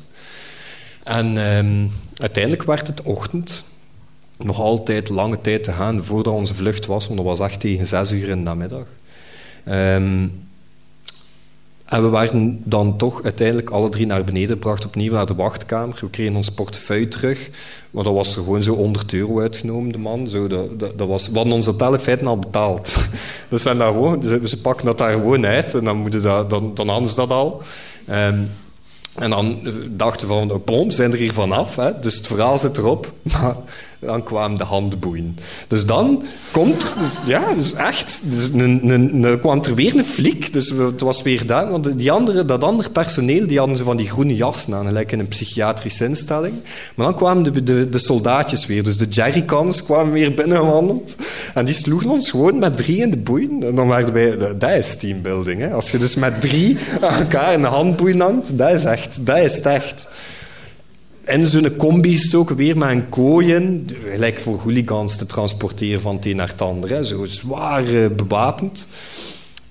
En 1.03 1.38
um, 1.38 1.91
uiteindelijk 2.18 2.64
werd 2.64 2.88
het 2.88 3.01
ochtend. 3.01 3.64
Nog 4.38 4.60
altijd 4.60 5.10
lange 5.10 5.41
tijd 5.41 5.64
te 5.64 5.72
gaan 5.72 6.03
voordat 6.03 6.34
onze 6.34 6.53
vlucht 6.53 6.86
was, 6.86 7.05
want 7.05 7.18
dat 7.18 7.28
was 7.28 7.39
echt 7.39 7.60
tegen 7.60 7.88
zes 7.88 8.12
uur 8.12 8.30
in 8.30 8.38
de 8.38 8.43
namiddag. 8.43 8.86
Um, 9.68 10.47
en 11.88 12.03
we 12.03 12.09
werden 12.09 12.61
dan 12.63 12.97
toch 12.97 13.23
uiteindelijk 13.23 13.69
alle 13.69 13.89
drie 13.89 14.05
naar 14.05 14.23
beneden 14.23 14.49
gebracht, 14.49 14.85
opnieuw 14.85 15.13
naar 15.13 15.25
de 15.25 15.35
wachtkamer. 15.35 15.97
We 16.01 16.09
kregen 16.09 16.35
ons 16.35 16.49
portefeuille 16.49 17.07
terug. 17.07 17.49
Maar 17.91 18.03
dat 18.03 18.13
was 18.13 18.35
er 18.35 18.43
gewoon 18.43 18.63
zo 18.63 18.75
100 18.75 19.13
euro 19.13 19.39
uitgenomen, 19.39 19.91
de 19.91 19.97
man. 19.97 20.27
Zo, 20.27 20.47
dat, 20.47 20.79
dat, 20.79 21.07
was, 21.07 21.29
we 21.29 21.35
hadden 21.35 21.53
ons 21.53 21.65
hotel 21.65 21.93
in 21.93 21.99
feite 21.99 22.25
al 22.25 22.39
betaald. 22.39 22.95
Dus 23.49 23.61
zijn 23.61 23.77
daar 23.77 23.91
gewoon, 23.91 24.23
ze, 24.23 24.61
pakken 24.61 24.85
dat 24.85 24.97
daar 24.97 25.13
gewoon 25.13 25.45
uit 25.45 25.73
en 25.73 25.83
dan, 25.83 25.97
moeten 25.97 26.21
dat, 26.23 26.49
dan, 26.49 26.71
dan 26.75 26.89
hadden 26.89 27.09
ze 27.09 27.15
dat 27.15 27.29
al. 27.29 27.61
Um, 28.09 28.49
en 29.15 29.29
dan 29.29 29.59
dachten 29.89 30.27
we 30.27 30.33
van, 30.33 30.61
bom, 30.65 30.91
zijn 30.91 31.11
er 31.11 31.17
hier 31.17 31.33
vanaf. 31.33 31.75
Hè? 31.75 31.99
Dus 31.99 32.15
het 32.15 32.27
verhaal 32.27 32.57
zit 32.57 32.77
erop. 32.77 33.11
Maar 33.33 33.55
dan 34.00 34.24
kwamen 34.24 34.58
de 34.58 34.64
handboeien. 34.64 35.38
Dus 35.68 35.86
dan 35.86 36.24
komt 36.52 36.95
ja, 37.26 37.54
dus 37.54 37.74
echt, 37.74 38.22
een, 38.54 38.89
een, 38.89 39.24
een, 39.24 39.39
kwam 39.39 39.64
er 39.64 39.76
weer 39.76 39.98
een 39.98 40.06
flik. 40.06 40.54
Dus 40.54 40.70
het 40.70 41.02
was 41.02 41.22
weer 41.22 41.45
daar, 41.45 41.70
want 41.70 41.98
die 41.98 42.12
andere, 42.12 42.45
dat 42.45 42.64
andere 42.64 42.89
personeel, 42.89 43.48
die 43.48 43.58
hadden 43.58 43.78
zo 43.78 43.84
van 43.84 43.98
die 43.98 44.10
groene 44.10 44.36
jassen 44.36 44.74
aan, 44.74 44.86
gelijk 44.86 45.12
in 45.12 45.20
een 45.20 45.28
psychiatrische 45.28 46.06
instelling. 46.06 46.54
Maar 46.95 47.06
dan 47.06 47.16
kwamen 47.16 47.43
de, 47.43 47.64
de, 47.64 47.89
de 47.89 48.00
soldaatjes 48.00 48.66
weer, 48.66 48.84
dus 48.84 48.98
de 48.98 49.08
jerrycans 49.08 49.84
kwamen 49.84 50.14
weer 50.14 50.34
binnengewandeld. 50.34 51.16
En 51.54 51.66
die 51.66 51.76
sloegen 51.76 52.10
ons 52.10 52.30
gewoon 52.30 52.60
met 52.60 52.78
drie 52.78 52.98
in 52.98 53.12
de 53.12 53.18
boeien. 53.18 53.64
En 53.64 53.76
dan 53.76 53.88
waren 53.88 54.14
wij, 54.14 54.38
dat 54.58 54.72
is 54.72 54.98
teambuilding. 54.98 55.62
Hè? 55.62 55.72
Als 55.72 55.91
je 55.91 55.98
dus 55.98 56.16
met 56.16 56.41
drie 56.41 56.78
aan 57.02 57.20
elkaar 57.20 57.54
in 57.54 57.62
de 57.62 57.68
handboeien 57.68 58.20
hangt, 58.20 58.58
dat 58.58 58.72
is 58.72 58.84
echt, 58.84 59.26
dat 59.26 59.38
is 59.38 59.62
echt 59.62 60.08
in 61.28 61.45
zo'n 61.45 61.75
combi 61.75 62.17
stoken 62.17 62.55
weer 62.55 62.78
met 62.78 62.89
een 62.89 63.09
kooien, 63.09 63.88
gelijk 64.11 64.39
voor 64.39 64.59
hooligans 64.59 65.15
te 65.15 65.25
transporteren 65.25 66.01
van 66.01 66.15
het 66.15 66.25
een 66.25 66.36
naar 66.36 66.47
het 66.47 66.61
ander. 66.61 67.05
Zo 67.05 67.25
zwaar 67.25 67.84
uh, 67.84 68.07
bewapend. 68.07 68.88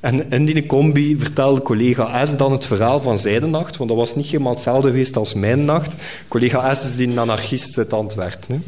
En 0.01 0.31
in 0.31 0.45
die 0.45 0.67
combi 0.67 1.17
vertelde 1.19 1.63
collega 1.63 2.27
S 2.27 2.37
dan 2.37 2.53
het 2.53 2.67
verhaal 2.67 3.01
van 3.01 3.19
zijn 3.19 3.51
nacht, 3.51 3.77
want 3.77 3.91
dat 3.91 3.99
was 3.99 4.15
niet 4.15 4.27
helemaal 4.27 4.53
hetzelfde 4.53 4.89
geweest 4.89 5.17
als 5.17 5.35
mijn 5.35 5.65
nacht. 5.65 5.97
Collega 6.29 6.75
S 6.75 6.85
is 6.85 6.97
die 6.97 7.21
anarchist 7.21 7.79
uit 7.79 7.93
Antwerpen. 7.93 8.65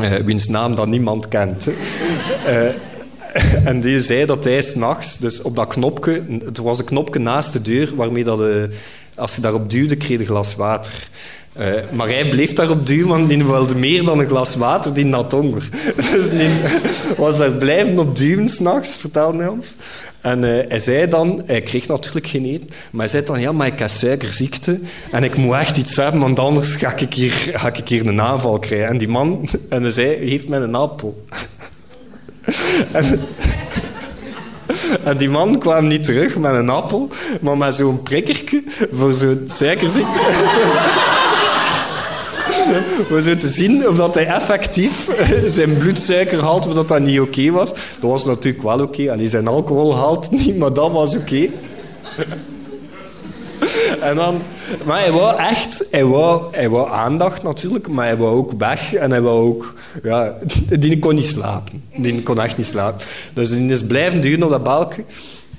Uh, 0.00 0.14
wiens 0.14 0.48
naam 0.48 0.74
dan 0.74 0.90
niemand 0.90 1.28
kent. 1.28 1.66
Uh, 2.46 2.68
en 3.70 3.80
die 3.80 4.02
zei 4.02 4.26
dat 4.26 4.44
hij 4.44 4.60
s'nachts, 4.60 5.18
dus 5.18 5.42
op 5.42 5.56
dat 5.56 5.66
knopje, 5.66 6.22
het 6.44 6.58
was 6.58 6.78
een 6.78 6.84
knopje 6.84 7.20
naast 7.20 7.52
de 7.52 7.62
deur 7.62 7.96
waarmee 7.96 8.24
dat, 8.24 8.40
eh, 8.40 8.62
als 9.14 9.34
je 9.34 9.40
daarop 9.40 9.70
duwde, 9.70 9.96
kreeg 9.96 10.10
je 10.10 10.18
een 10.18 10.26
glas 10.26 10.54
water. 10.54 11.08
Eh, 11.56 11.72
maar 11.92 12.08
hij 12.08 12.28
bleef 12.28 12.52
daarop 12.52 12.86
duwen, 12.86 13.08
want 13.08 13.28
die 13.28 13.44
wilde 13.44 13.74
meer 13.74 14.04
dan 14.04 14.18
een 14.18 14.28
glas 14.28 14.56
water, 14.56 14.94
die 14.94 15.12
had 15.12 15.32
honger. 15.32 15.68
Dus 16.12 16.30
die 16.30 16.50
was 17.16 17.36
daar 17.36 17.50
blijven 17.50 17.98
op 17.98 18.16
duwen 18.16 18.48
s'nachts, 18.48 18.96
vertelde 18.96 19.38
hij 19.38 19.48
ons. 19.48 19.74
En 20.20 20.44
eh, 20.44 20.68
hij 20.68 20.78
zei 20.78 21.08
dan, 21.08 21.42
hij 21.46 21.62
kreeg 21.62 21.86
natuurlijk 21.86 22.26
geen 22.26 22.44
eten, 22.44 22.68
maar 22.90 23.00
hij 23.00 23.08
zei 23.08 23.24
dan, 23.24 23.40
ja, 23.40 23.52
maar 23.52 23.66
ik 23.66 23.78
heb 23.78 23.88
suikerziekte 23.88 24.80
en 25.10 25.24
ik 25.24 25.36
moet 25.36 25.54
echt 25.54 25.76
iets 25.76 25.96
hebben, 25.96 26.20
want 26.20 26.38
anders 26.38 26.74
ga 26.74 26.96
ik 26.96 27.14
hier, 27.14 28.06
een 28.06 28.20
aanval 28.20 28.58
krijgen. 28.58 28.88
En 28.88 28.98
die 28.98 29.08
man, 29.08 29.48
en 29.68 29.82
hij 29.82 29.90
zei, 29.90 30.28
geef 30.28 30.48
mij 30.48 30.60
een 30.60 30.74
appel. 30.74 31.24
en, 32.92 33.20
en 35.04 35.16
die 35.16 35.30
man 35.30 35.58
kwam 35.58 35.86
niet 35.86 36.04
terug 36.04 36.36
met 36.38 36.52
een 36.52 36.70
appel, 36.70 37.08
maar 37.40 37.56
met 37.56 37.74
zo'n 37.74 38.02
prikkertje 38.02 38.62
voor 38.92 39.14
zo'n 39.14 39.44
suikerziekte. 39.46 40.18
We 43.08 43.36
te 43.36 43.48
zien 43.48 43.88
of 43.88 43.96
dat 43.96 44.14
hij 44.14 44.26
effectief 44.26 45.08
zijn 45.46 45.76
bloedsuikergehalte, 45.76 46.68
of 46.68 46.74
dat 46.74 46.88
dat 46.88 47.00
niet 47.00 47.20
oké 47.20 47.50
was. 47.50 47.72
Dat 48.00 48.10
was 48.10 48.24
natuurlijk 48.24 48.64
wel 48.64 48.80
oké. 48.80 49.02
Okay. 49.02 49.28
zijn 49.28 49.46
alcoholgehalte 49.46 50.28
niet, 50.30 50.58
maar 50.58 50.72
dat 50.72 50.92
was 50.92 51.16
oké. 51.16 51.48
En 54.00 54.16
dan, 54.16 54.42
maar 54.84 55.00
hij 55.00 55.12
wou 55.12 55.38
echt, 55.38 55.88
hij 55.90 56.04
wou, 56.04 56.42
hij 56.50 56.68
wou 56.68 56.90
aandacht 56.90 57.42
natuurlijk, 57.42 57.88
maar 57.88 58.06
hij 58.06 58.16
wou 58.16 58.36
ook 58.36 58.52
weg 58.58 58.94
en 58.94 59.10
hij 59.10 59.20
wou 59.20 59.48
ook, 59.48 59.74
ja, 60.02 60.34
die 60.78 60.98
kon 60.98 61.14
niet 61.14 61.26
slapen. 61.26 61.82
Die 61.96 62.22
kon 62.22 62.40
echt 62.40 62.56
niet 62.56 62.66
slapen. 62.66 63.06
Dus 63.32 63.50
die 63.50 63.70
is 63.70 63.86
blijven 63.86 64.20
duwen 64.20 64.42
op 64.42 64.50
dat 64.50 64.62
balken 64.62 65.04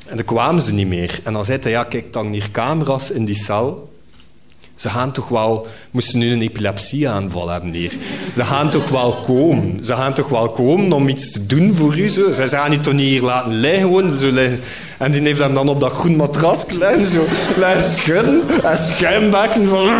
en 0.05 0.15
dan 0.15 0.25
kwamen 0.25 0.61
ze 0.61 0.73
niet 0.73 0.87
meer. 0.87 1.19
En 1.23 1.33
dan 1.33 1.45
zei 1.45 1.57
hij, 1.61 1.71
ja, 1.71 1.83
kijk, 1.83 2.13
dan 2.13 2.27
hier 2.27 2.49
camera's 2.51 3.11
in 3.11 3.25
die 3.25 3.35
cel. 3.35 3.86
Ze 4.77 4.89
gaan 4.89 5.11
toch 5.11 5.27
wel, 5.27 5.67
moesten 5.91 6.19
nu 6.19 6.31
een 6.31 6.41
epilepsieaanval 6.41 7.49
hebben 7.49 7.71
hier. 7.71 7.91
Ze 8.35 8.43
gaan 8.43 8.69
toch 8.69 8.89
wel 8.89 9.15
komen. 9.15 9.83
Ze 9.83 9.95
gaan 9.95 10.13
toch 10.13 10.29
wel 10.29 10.49
komen 10.49 10.93
om 10.93 11.07
iets 11.07 11.31
te 11.31 11.45
doen 11.45 11.75
voor 11.75 11.97
u. 11.97 12.09
Ze 12.09 12.47
gaan 12.47 12.73
u 12.73 12.79
toch 12.79 12.93
niet 12.93 13.05
hier 13.05 13.21
laten 13.21 13.53
liggen, 13.53 13.81
gewoon 13.81 14.19
zo 14.19 14.31
liggen. 14.31 14.59
En 14.97 15.11
die 15.11 15.21
heeft 15.21 15.39
hem 15.39 15.53
dan 15.53 15.69
op 15.69 15.79
dat 15.79 15.91
groen 15.91 16.15
matras 16.15 16.65
klein 16.65 17.05
zo 17.05 17.25
laten 17.57 17.91
schudden 17.91 18.41
en 18.63 18.77
schuimbekken 18.77 19.65
van... 19.65 19.89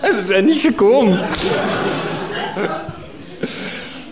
En 0.00 0.12
ze 0.12 0.22
zijn 0.26 0.44
niet 0.44 0.60
gekomen. 0.60 1.20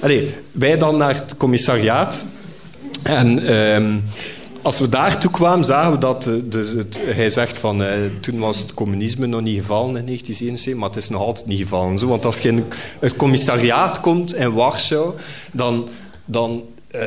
Allee, 0.01 0.35
wij 0.53 0.79
dan 0.79 0.97
naar 0.97 1.15
het 1.15 1.37
commissariaat. 1.37 2.25
En... 3.03 3.47
Ehm, 3.47 3.95
als 4.63 4.79
we 4.79 4.89
daartoe 4.89 5.31
kwamen, 5.31 5.65
zagen 5.65 5.93
we 5.93 5.99
dat... 5.99 6.31
Dus 6.45 6.69
het, 6.69 7.01
hij 7.03 7.31
zegt 7.31 7.59
van... 7.59 7.83
Eh, 7.83 7.95
toen 8.21 8.39
was 8.39 8.59
het 8.59 8.75
communisme 8.75 9.27
nog 9.27 9.41
niet 9.41 9.61
gevallen 9.61 9.97
in 9.97 10.07
1971, 10.07 10.75
maar 10.75 10.89
het 10.89 10.99
is 10.99 11.09
nog 11.09 11.23
altijd 11.23 11.47
niet 11.47 11.61
gevallen. 11.61 11.99
Zo, 11.99 12.07
want 12.07 12.25
als 12.25 12.39
je 12.39 12.49
in 12.49 12.65
het 13.01 13.17
commissariaat 13.17 14.01
komt 14.01 14.35
in 14.35 14.53
Warschau, 14.53 15.15
dan... 15.53 15.89
dan 16.25 16.63
uh, 16.95 17.03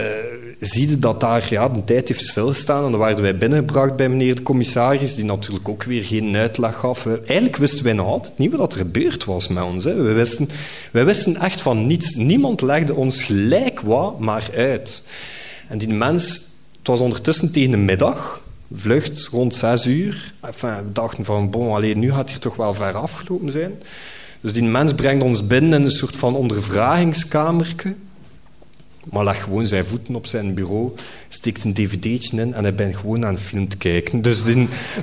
zie 0.60 0.90
je 0.90 1.00
dat 1.00 1.20
daar 1.20 1.48
ja, 1.50 1.70
een 1.70 1.84
tijd 1.84 2.08
heeft 2.08 2.26
stilstaan. 2.26 2.86
En 2.86 2.92
dan 2.92 3.00
werden 3.00 3.24
wij 3.24 3.38
binnengebracht 3.38 3.96
bij 3.96 4.10
meneer 4.10 4.36
de 4.36 4.42
commissaris, 4.42 5.16
die 5.16 5.26
natuurlijk 5.26 5.70
ook 5.70 5.84
weer 5.84 6.06
geen 6.06 6.36
uitleg 6.36 6.76
gaf. 6.76 7.06
Eigenlijk 7.06 7.56
wisten 7.56 7.84
wij 7.84 7.94
nog 7.94 8.08
altijd 8.08 8.38
niet 8.38 8.56
wat 8.56 8.74
er 8.74 8.80
gebeurd 8.80 9.26
was 9.26 9.48
met 9.48 9.64
ons. 9.64 9.84
Hè. 9.84 9.96
We 9.96 10.12
wisten, 10.12 10.50
wij 10.92 11.06
wisten 11.06 11.36
echt 11.36 11.62
van 11.62 11.88
niets. 11.88 12.14
Niemand 12.14 12.62
legde 12.62 12.94
ons 12.94 13.24
gelijk 13.24 13.80
wat 13.80 14.20
maar 14.20 14.50
uit. 14.56 15.08
En 15.68 15.78
die 15.78 15.90
mens 15.90 16.45
het 16.86 16.94
was 16.94 17.04
ondertussen 17.04 17.52
tegen 17.52 17.72
de 17.72 17.78
middag, 17.78 18.42
vlucht 18.74 19.28
rond 19.32 19.56
zes 19.56 19.86
uur. 19.86 20.34
Enfin, 20.42 20.70
we 20.70 20.92
dachten 20.92 21.26
van, 21.26 21.50
bon, 21.50 21.76
alleen 21.76 22.00
nu 22.00 22.10
gaat 22.10 22.20
het 22.20 22.30
hier 22.30 22.40
toch 22.40 22.56
wel 22.56 22.74
ver 22.74 22.94
afgelopen 22.94 23.52
zijn. 23.52 23.74
Dus 24.42 24.54
die 24.54 24.64
mens 24.64 24.94
brengt 24.94 25.24
ons 25.24 25.48
binnen 25.48 25.80
in 25.80 25.86
een 25.86 25.92
soort 25.92 26.16
van 26.16 26.36
ondervragingskamerke. 26.36 27.96
Maar 29.12 29.24
leg 29.24 29.44
gewoon 29.44 29.66
zijn 29.66 29.86
voeten 29.86 30.16
op 30.16 30.28
zijn 30.28 30.54
bureau, 30.54 30.94
steekt 31.30 31.64
een 31.64 31.74
dvd'tje 31.74 32.42
in 32.42 32.54
en 32.54 32.64
hij 32.64 32.76
bent 32.76 32.96
gewoon 32.96 33.26
aan 33.26 33.34
een 33.34 33.40
film 33.40 33.68
te 33.68 33.78
kijken. 33.78 34.22
Dus 34.22 34.44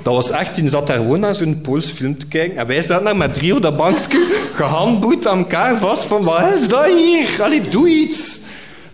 dat 0.03 0.13
was 0.13 0.29
echt, 0.29 0.55
die 0.55 0.67
zat 0.67 0.87
daar 0.87 0.97
gewoon 0.97 1.19
naar 1.19 1.35
zo'n 1.35 1.61
Pools 1.61 1.89
film 1.89 2.17
te 2.17 2.27
kijken. 2.27 2.57
En 2.57 2.67
wij 2.67 2.81
zaten 2.81 3.05
daar 3.05 3.17
met 3.17 3.33
drie 3.33 3.55
op 3.55 3.61
dat 3.61 3.77
bankje, 3.77 4.27
gehandboet 4.55 5.27
aan 5.27 5.37
elkaar 5.37 5.77
vast 5.77 6.03
van, 6.03 6.23
wat 6.23 6.53
is 6.53 6.69
dat 6.69 6.85
hier? 6.85 7.41
Allee, 7.41 7.61
doe 7.69 7.89
iets. 7.89 8.39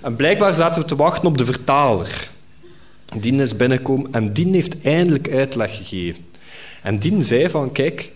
En 0.01 0.15
blijkbaar 0.15 0.53
zaten 0.55 0.81
we 0.81 0.87
te 0.87 0.95
wachten 0.95 1.27
op 1.27 1.37
de 1.37 1.45
vertaler. 1.45 2.28
Dien 3.15 3.39
is 3.39 3.55
binnengekomen 3.55 4.11
en 4.11 4.33
Dien 4.33 4.53
heeft 4.53 4.81
eindelijk 4.81 5.29
uitleg 5.29 5.77
gegeven. 5.77 6.25
En 6.81 6.99
Dien 6.99 7.25
zei 7.25 7.49
van, 7.49 7.71
kijk, 7.71 8.11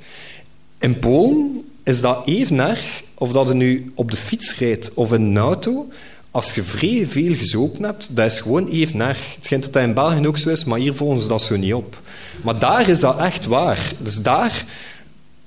in 0.79 0.99
Polen 0.99 1.63
is 1.83 2.01
dat 2.01 2.21
even 2.25 2.59
erg 2.59 3.03
of 3.13 3.31
dat 3.31 3.47
je 3.47 3.53
nu 3.53 3.91
op 3.95 4.11
de 4.11 4.17
fiets 4.17 4.57
rijdt 4.57 4.93
of 4.93 5.13
in 5.13 5.21
een 5.21 5.37
auto. 5.37 5.87
Als 6.31 6.53
je 6.53 6.63
vrij 6.63 7.05
veel 7.09 7.35
gezopen 7.35 7.83
hebt, 7.83 8.15
dat 8.15 8.25
is 8.25 8.39
gewoon 8.39 8.67
even 8.67 9.01
erg. 9.01 9.35
Het 9.35 9.45
schijnt 9.45 9.63
dat 9.63 9.73
dat 9.73 9.83
in 9.83 9.93
België 9.93 10.27
ook 10.27 10.37
zo 10.37 10.49
is, 10.49 10.63
maar 10.63 10.79
hier 10.79 10.93
volgen 10.93 11.21
ze 11.21 11.27
dat 11.27 11.41
zo 11.41 11.57
niet 11.57 11.73
op. 11.73 12.01
Maar 12.41 12.59
daar 12.59 12.89
is 12.89 12.99
dat 12.99 13.17
echt 13.17 13.45
waar. 13.45 13.91
Dus 13.97 14.21
daar 14.21 14.65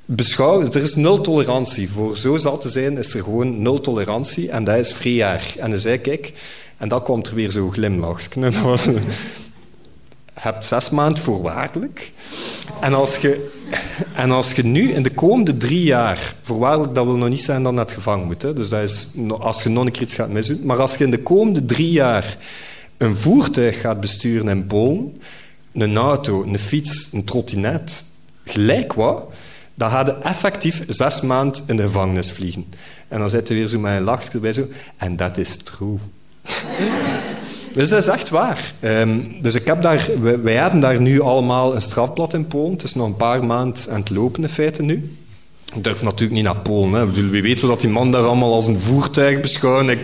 beschouwen, 0.05 0.73
er 0.73 0.83
is 0.83 0.95
nul 0.95 1.21
tolerantie. 1.21 1.89
Voor 1.89 2.19
zo 2.19 2.37
zal 2.37 2.59
te 2.59 2.69
zijn, 2.69 2.99
is 2.99 3.15
er 3.15 3.23
gewoon 3.23 3.63
nul 3.63 3.81
tolerantie 3.81 4.51
en 4.51 4.65
dat 4.65 4.77
is 4.79 4.93
vrij 4.93 5.23
erg. 5.23 5.57
En 5.57 5.71
dan 5.71 5.79
zei 5.79 5.99
kijk, 5.99 6.33
en 6.77 6.89
dan 6.89 7.03
komt 7.03 7.27
er 7.27 7.35
weer 7.35 7.51
zo'n 7.51 7.73
glimlach. 7.73 8.21
Je 10.37 10.43
hebt 10.43 10.67
zes 10.67 10.91
maanden 10.91 11.23
voorwaardelijk. 11.23 12.13
En 12.81 12.95
als, 12.95 13.17
je, 13.17 13.51
en 14.15 14.31
als 14.31 14.53
je 14.53 14.65
nu 14.65 14.93
in 14.93 15.03
de 15.03 15.11
komende 15.11 15.57
drie 15.57 15.83
jaar... 15.83 16.35
Voorwaardelijk, 16.43 16.95
dat 16.95 17.05
wil 17.05 17.17
nog 17.17 17.29
niet 17.29 17.43
zijn 17.43 17.63
dat 17.63 17.91
je 17.91 17.97
gevangen 17.97 18.27
moet. 18.27 18.43
Hè. 18.43 18.55
Dus 18.55 18.69
dat 18.69 18.83
is 18.83 19.15
als 19.39 19.63
je 19.63 19.69
nog 19.69 19.85
een 19.85 19.93
keer 19.93 20.03
iets 20.03 20.15
gaat 20.15 20.29
misdoen. 20.29 20.67
Maar 20.67 20.81
als 20.81 20.97
je 20.97 21.05
in 21.05 21.11
de 21.11 21.23
komende 21.23 21.65
drie 21.65 21.91
jaar 21.91 22.37
een 22.97 23.17
voertuig 23.17 23.81
gaat 23.81 24.01
besturen 24.01 24.49
in 24.49 24.67
Polen... 24.67 25.17
Een 25.73 25.97
auto, 25.97 26.43
een 26.43 26.59
fiets, 26.59 27.13
een 27.13 27.25
trottinet... 27.25 28.05
Gelijk 28.45 28.93
wat... 28.93 29.25
Dan 29.75 29.91
ga 29.91 30.05
je 30.05 30.13
effectief 30.13 30.85
zes 30.89 31.21
maanden 31.21 31.63
in 31.67 31.77
de 31.77 31.83
gevangenis 31.83 32.33
vliegen. 32.33 32.65
En 33.09 33.19
dan 33.19 33.31
zit 33.31 33.49
er 33.49 33.55
weer 33.55 33.69
zo 33.69 33.79
met 33.79 33.97
een 33.97 34.03
lachje 34.03 34.39
bij 34.39 34.53
zo... 34.53 34.65
En 34.97 35.17
dat 35.17 35.39
is 35.39 35.57
true. 35.57 35.99
Dus 37.77 37.89
dat 37.89 38.01
is 38.03 38.09
echt 38.09 38.29
waar. 38.29 38.73
Um, 38.81 39.37
dus 39.41 39.55
ik 39.55 39.65
heb 39.65 39.83
daar, 39.83 40.09
wij, 40.43 40.55
hebben 40.55 40.81
daar 40.81 41.01
nu 41.01 41.21
allemaal 41.21 41.75
een 41.75 41.81
strafblad 41.81 42.35
in 42.35 42.47
Polen. 42.47 42.73
Het 42.73 42.83
is 42.83 42.95
nog 42.95 43.07
een 43.07 43.17
paar 43.17 43.45
maanden 43.45 43.83
aan 43.91 44.01
het 44.01 44.11
lopen 44.11 44.43
in 44.43 44.49
feite 44.49 44.83
nu. 44.83 45.17
Ik 45.75 45.85
durf 45.85 46.03
natuurlijk 46.03 46.33
niet 46.33 46.45
naar 46.45 46.57
Polen. 46.57 46.93
Hè. 46.93 47.07
Bedoel, 47.07 47.31
wie 47.31 47.43
weet 47.43 47.61
dat 47.61 47.81
die 47.81 47.91
man 47.91 48.13
daar 48.13 48.23
allemaal 48.23 48.55
als 48.55 48.67
een 48.67 48.79
voertuig 48.79 49.41
beschouwen. 49.41 49.89
Ik, 49.89 49.99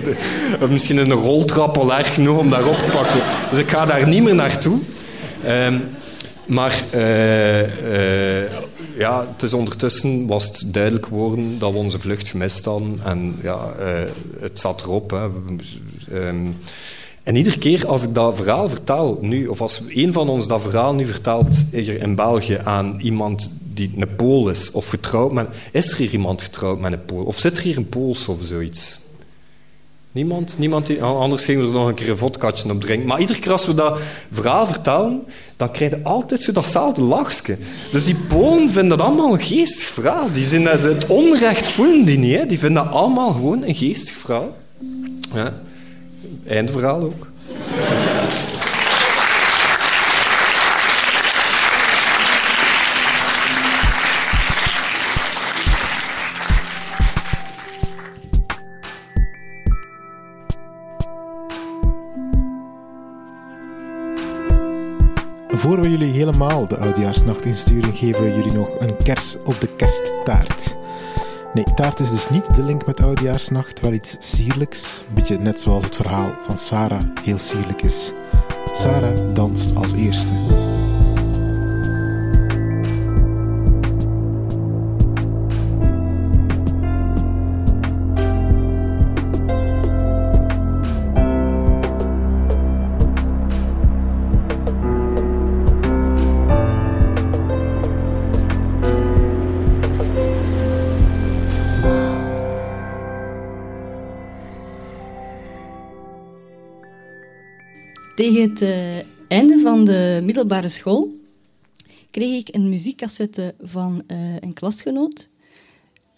uh, 0.62 0.68
misschien 0.68 0.96
een 0.96 1.12
roltrap 1.12 1.76
al 1.76 1.94
erg 1.94 2.14
genoeg 2.14 2.38
om 2.38 2.50
daar 2.50 2.66
opgepakt 2.66 3.10
te 3.10 3.16
worden. 3.16 3.34
Dus 3.50 3.58
ik 3.58 3.70
ga 3.70 3.84
daar 3.84 4.08
niet 4.08 4.22
meer 4.22 4.34
naartoe. 4.34 4.78
Um, 5.46 5.82
maar 6.46 6.82
uh, 6.94 7.60
uh, 7.60 8.50
ja, 8.96 9.26
het 9.32 9.42
is 9.42 9.54
ondertussen 9.54 10.26
was 10.26 10.46
het 10.46 10.74
duidelijk 10.74 11.06
geworden 11.06 11.58
dat 11.58 11.72
we 11.72 11.78
onze 11.78 11.98
vlucht 11.98 12.28
gemist 12.28 12.64
hadden. 12.64 13.00
En 13.04 13.38
ja, 13.42 13.58
het 14.40 14.60
zat 14.60 14.82
erop. 14.82 15.10
Hè. 15.10 15.28
Um, 16.12 16.56
en 17.22 17.36
iedere 17.36 17.58
keer 17.58 17.86
als 17.86 18.02
ik 18.02 18.14
dat 18.14 18.36
verhaal 18.36 18.68
vertaal 18.68 19.18
nu, 19.20 19.46
of 19.46 19.60
als 19.60 19.82
een 19.88 20.12
van 20.12 20.28
ons 20.28 20.46
dat 20.46 20.62
verhaal 20.62 20.94
nu 20.94 21.06
vertaalt 21.06 21.64
hier 21.70 22.00
in 22.00 22.14
België 22.14 22.58
aan 22.64 22.98
iemand 23.00 23.50
die 23.74 23.92
een 23.96 24.16
Pool 24.16 24.48
is, 24.48 24.70
of 24.70 24.88
getrouwd 24.88 25.32
met... 25.32 25.46
Is 25.72 25.90
er 25.90 25.96
hier 25.96 26.10
iemand 26.10 26.42
getrouwd 26.42 26.80
met 26.80 26.92
een 26.92 27.04
Pool? 27.04 27.24
Of 27.24 27.38
zit 27.38 27.56
er 27.56 27.62
hier 27.62 27.76
een 27.76 27.88
Pools 27.88 28.28
of 28.28 28.38
zoiets? 28.42 29.00
Niemand? 30.12 30.58
Niemand 30.58 30.86
die, 30.86 31.02
anders 31.02 31.44
gingen 31.44 31.60
we 31.60 31.66
er 31.66 31.72
nog 31.72 31.88
een 31.88 31.94
keer 31.94 32.10
een 32.10 32.16
vodkatje 32.16 32.70
op 32.70 32.80
drinken. 32.80 33.06
Maar 33.08 33.20
iedere 33.20 33.38
keer 33.38 33.52
als 33.52 33.66
we 33.66 33.74
dat 33.74 33.98
verhaal 34.32 34.66
vertalen, 34.66 35.22
dan 35.56 35.70
krijg 35.70 35.90
je 35.90 36.02
altijd 36.02 36.42
zo 36.42 36.52
datzelfde 36.52 37.02
lachje. 37.02 37.58
Dus 37.92 38.04
die 38.04 38.16
Polen 38.28 38.70
vinden 38.70 38.98
dat 38.98 39.06
allemaal 39.06 39.32
een 39.32 39.42
geestig 39.42 39.86
verhaal. 39.86 40.32
Die 40.32 40.44
zijn 40.44 40.66
het 40.66 41.06
onrecht 41.06 41.68
voelen 41.68 42.04
die 42.04 42.18
niet. 42.18 42.36
Hè. 42.36 42.46
Die 42.46 42.58
vinden 42.58 42.84
dat 42.84 42.92
allemaal 42.92 43.32
gewoon 43.32 43.62
een 43.62 43.74
geestig 43.74 44.16
verhaal. 44.16 44.56
Ja. 45.34 45.60
Eindverhaal 46.46 47.02
ook. 47.02 47.30
Voor 65.48 65.80
we 65.80 65.90
jullie 65.90 66.12
helemaal 66.12 66.66
de 66.66 66.76
oudjaarsnacht 66.76 67.44
insturen, 67.44 67.92
geven 67.92 68.22
we 68.22 68.34
jullie 68.34 68.52
nog 68.52 68.80
een 68.80 68.96
kers 68.96 69.36
op 69.44 69.60
de 69.60 69.68
kersttaart. 69.76 70.76
Nee, 71.52 71.64
taart 71.74 72.00
is 72.00 72.10
dus 72.10 72.30
niet 72.30 72.54
de 72.54 72.62
link 72.62 72.86
met 72.86 73.00
Oudejaarsnacht, 73.00 73.80
wel 73.80 73.92
iets 73.92 74.16
sierlijks. 74.18 75.02
Een 75.08 75.14
beetje 75.14 75.38
net 75.38 75.60
zoals 75.60 75.84
het 75.84 75.96
verhaal 75.96 76.32
van 76.46 76.58
Sarah 76.58 77.02
heel 77.22 77.38
sierlijk 77.38 77.82
is. 77.82 78.12
Sarah 78.72 79.34
danst 79.34 79.74
als 79.74 79.92
eerste. 79.92 80.61
Tegen 108.22 108.50
het 108.50 108.62
eh, 108.62 108.96
einde 109.28 109.58
van 109.58 109.84
de 109.84 110.20
middelbare 110.24 110.68
school 110.68 111.10
kreeg 112.10 112.40
ik 112.40 112.54
een 112.54 112.68
muziekcassette 112.68 113.54
van 113.60 114.02
eh, 114.06 114.36
een 114.40 114.52
klasgenoot. 114.52 115.28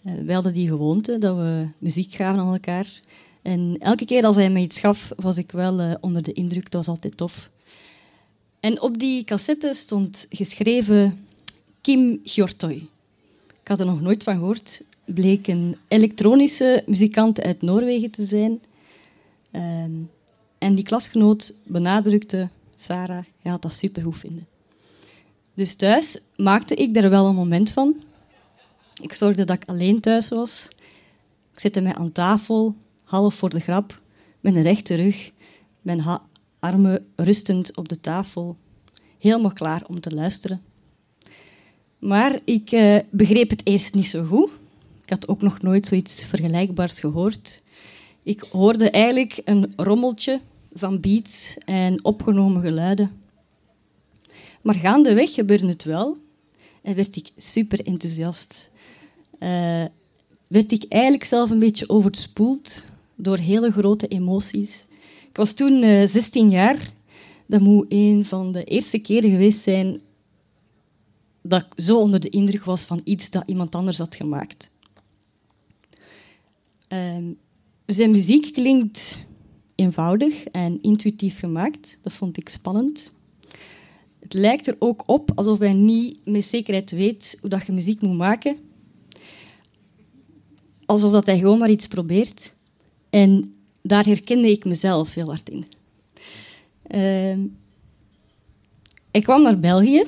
Uh, 0.05 0.13
wij 0.25 0.33
hadden 0.33 0.53
die 0.53 0.67
gewoonte 0.67 1.17
dat 1.17 1.35
we 1.35 1.67
muziek 1.77 2.13
gaven 2.13 2.39
aan 2.39 2.53
elkaar. 2.53 2.99
En 3.41 3.75
elke 3.79 4.05
keer 4.05 4.25
als 4.25 4.35
hij 4.35 4.49
me 4.49 4.59
iets 4.59 4.79
gaf, 4.79 5.11
was 5.15 5.37
ik 5.37 5.51
wel 5.51 5.97
onder 6.01 6.23
de 6.23 6.33
indruk. 6.33 6.63
Dat 6.63 6.85
was 6.85 6.95
altijd 6.95 7.17
tof. 7.17 7.49
En 8.59 8.81
op 8.81 8.99
die 8.99 9.23
cassette 9.23 9.73
stond 9.73 10.25
geschreven 10.29 11.25
Kim 11.81 12.19
Hjortoy. 12.23 12.87
Ik 13.61 13.67
had 13.67 13.79
er 13.79 13.85
nog 13.85 14.01
nooit 14.01 14.23
van 14.23 14.35
gehoord. 14.35 14.83
Bleek 15.05 15.47
een 15.47 15.77
elektronische 15.87 16.83
muzikant 16.85 17.41
uit 17.41 17.61
Noorwegen 17.61 18.11
te 18.11 18.23
zijn. 18.23 18.61
Ehm, 19.51 19.91
en 20.57 20.75
die 20.75 20.83
klasgenoot 20.83 21.55
benadrukte, 21.63 22.49
Sarah, 22.75 23.23
je 23.39 23.49
had 23.49 23.61
dat 23.61 23.73
supergoed 23.73 24.17
vinden. 24.17 24.47
Dus 25.53 25.75
thuis 25.75 26.21
maakte 26.37 26.75
ik 26.75 26.93
daar 26.93 27.09
wel 27.09 27.25
een 27.25 27.35
moment 27.35 27.71
van. 27.71 27.95
Ik 29.01 29.13
zorgde 29.13 29.43
dat 29.43 29.55
ik 29.55 29.69
alleen 29.69 29.99
thuis 29.99 30.29
was. 30.29 30.67
Ik 31.53 31.59
zette 31.59 31.81
mij 31.81 31.95
aan 31.95 32.11
tafel, 32.11 32.75
half 33.03 33.35
voor 33.35 33.49
de 33.49 33.59
grap, 33.59 34.01
een 34.41 34.61
rechte 34.61 34.95
rug, 34.95 35.31
mijn 35.81 36.03
armen 36.59 37.05
rustend 37.15 37.75
op 37.75 37.89
de 37.89 37.99
tafel, 37.99 38.57
helemaal 39.19 39.53
klaar 39.53 39.83
om 39.87 39.99
te 39.99 40.11
luisteren. 40.11 40.61
Maar 41.99 42.39
ik 42.43 42.71
eh, 42.71 42.99
begreep 43.09 43.49
het 43.49 43.61
eerst 43.63 43.93
niet 43.93 44.05
zo 44.05 44.25
goed. 44.25 44.51
Ik 45.03 45.09
had 45.09 45.27
ook 45.27 45.41
nog 45.41 45.61
nooit 45.61 45.85
zoiets 45.85 46.25
vergelijkbaars 46.25 46.99
gehoord. 46.99 47.61
Ik 48.25 48.39
hoorde 48.51 48.89
eigenlijk 48.89 49.41
een 49.43 49.73
rommeltje 49.75 50.41
van 50.73 50.99
beats 50.99 51.57
en 51.65 52.05
opgenomen 52.05 52.61
geluiden. 52.61 53.21
Maar 54.61 54.75
gaandeweg 54.75 55.33
gebeurde 55.33 55.67
het 55.67 55.83
wel 55.83 56.17
en 56.81 56.95
werd 56.95 57.15
ik 57.15 57.29
super 57.37 57.85
enthousiast. 57.85 58.71
Uh, 59.39 59.85
werd 60.47 60.71
ik 60.71 60.85
eigenlijk 60.89 61.23
zelf 61.23 61.49
een 61.49 61.59
beetje 61.59 61.89
overspoeld 61.89 62.85
door 63.15 63.37
hele 63.37 63.71
grote 63.71 64.07
emoties. 64.07 64.87
Ik 65.29 65.37
was 65.37 65.53
toen 65.53 65.83
uh, 65.83 66.03
eh, 66.03 66.09
16 66.09 66.49
jaar. 66.49 66.89
Dat 67.45 67.61
moet 67.61 67.85
een 67.89 68.25
van 68.25 68.51
de 68.51 68.63
eerste 68.63 68.99
keren 68.99 69.29
geweest 69.29 69.61
zijn 69.61 70.01
dat 71.41 71.61
ik 71.61 71.83
zo 71.83 71.99
onder 71.99 72.19
de 72.19 72.29
indruk 72.29 72.63
was 72.63 72.81
van 72.81 73.01
iets 73.03 73.29
dat 73.29 73.43
iemand 73.45 73.75
anders 73.75 73.97
had 73.97 74.15
gemaakt. 74.15 74.69
Uh, 76.89 77.17
zijn 77.85 78.11
muziek 78.11 78.53
klinkt 78.53 79.27
eenvoudig 79.75 80.45
en 80.45 80.81
intuïtief 80.81 81.39
gemaakt. 81.39 81.99
Dat 82.01 82.13
vond 82.13 82.37
ik 82.37 82.49
spannend. 82.49 83.17
Het 84.19 84.33
lijkt 84.33 84.67
er 84.67 84.75
ook 84.79 85.03
op 85.05 85.31
alsof 85.35 85.59
hij 85.59 85.73
niet 85.73 86.17
met 86.23 86.45
zekerheid 86.45 86.91
weet 86.91 87.37
hoe 87.41 87.49
dat 87.49 87.65
je 87.65 87.71
muziek 87.71 88.01
moet 88.01 88.17
maken. 88.17 88.57
Alsof 90.85 91.11
dat 91.11 91.25
hij 91.25 91.37
gewoon 91.37 91.59
maar 91.59 91.69
iets 91.69 91.87
probeert. 91.87 92.53
En 93.09 93.55
daar 93.81 94.05
herkende 94.05 94.51
ik 94.51 94.65
mezelf 94.65 95.13
heel 95.13 95.27
hard 95.27 95.49
in. 95.49 95.65
Uh, 96.87 97.37
ik 99.11 99.23
kwam 99.23 99.41
naar 99.41 99.59
België. 99.59 100.03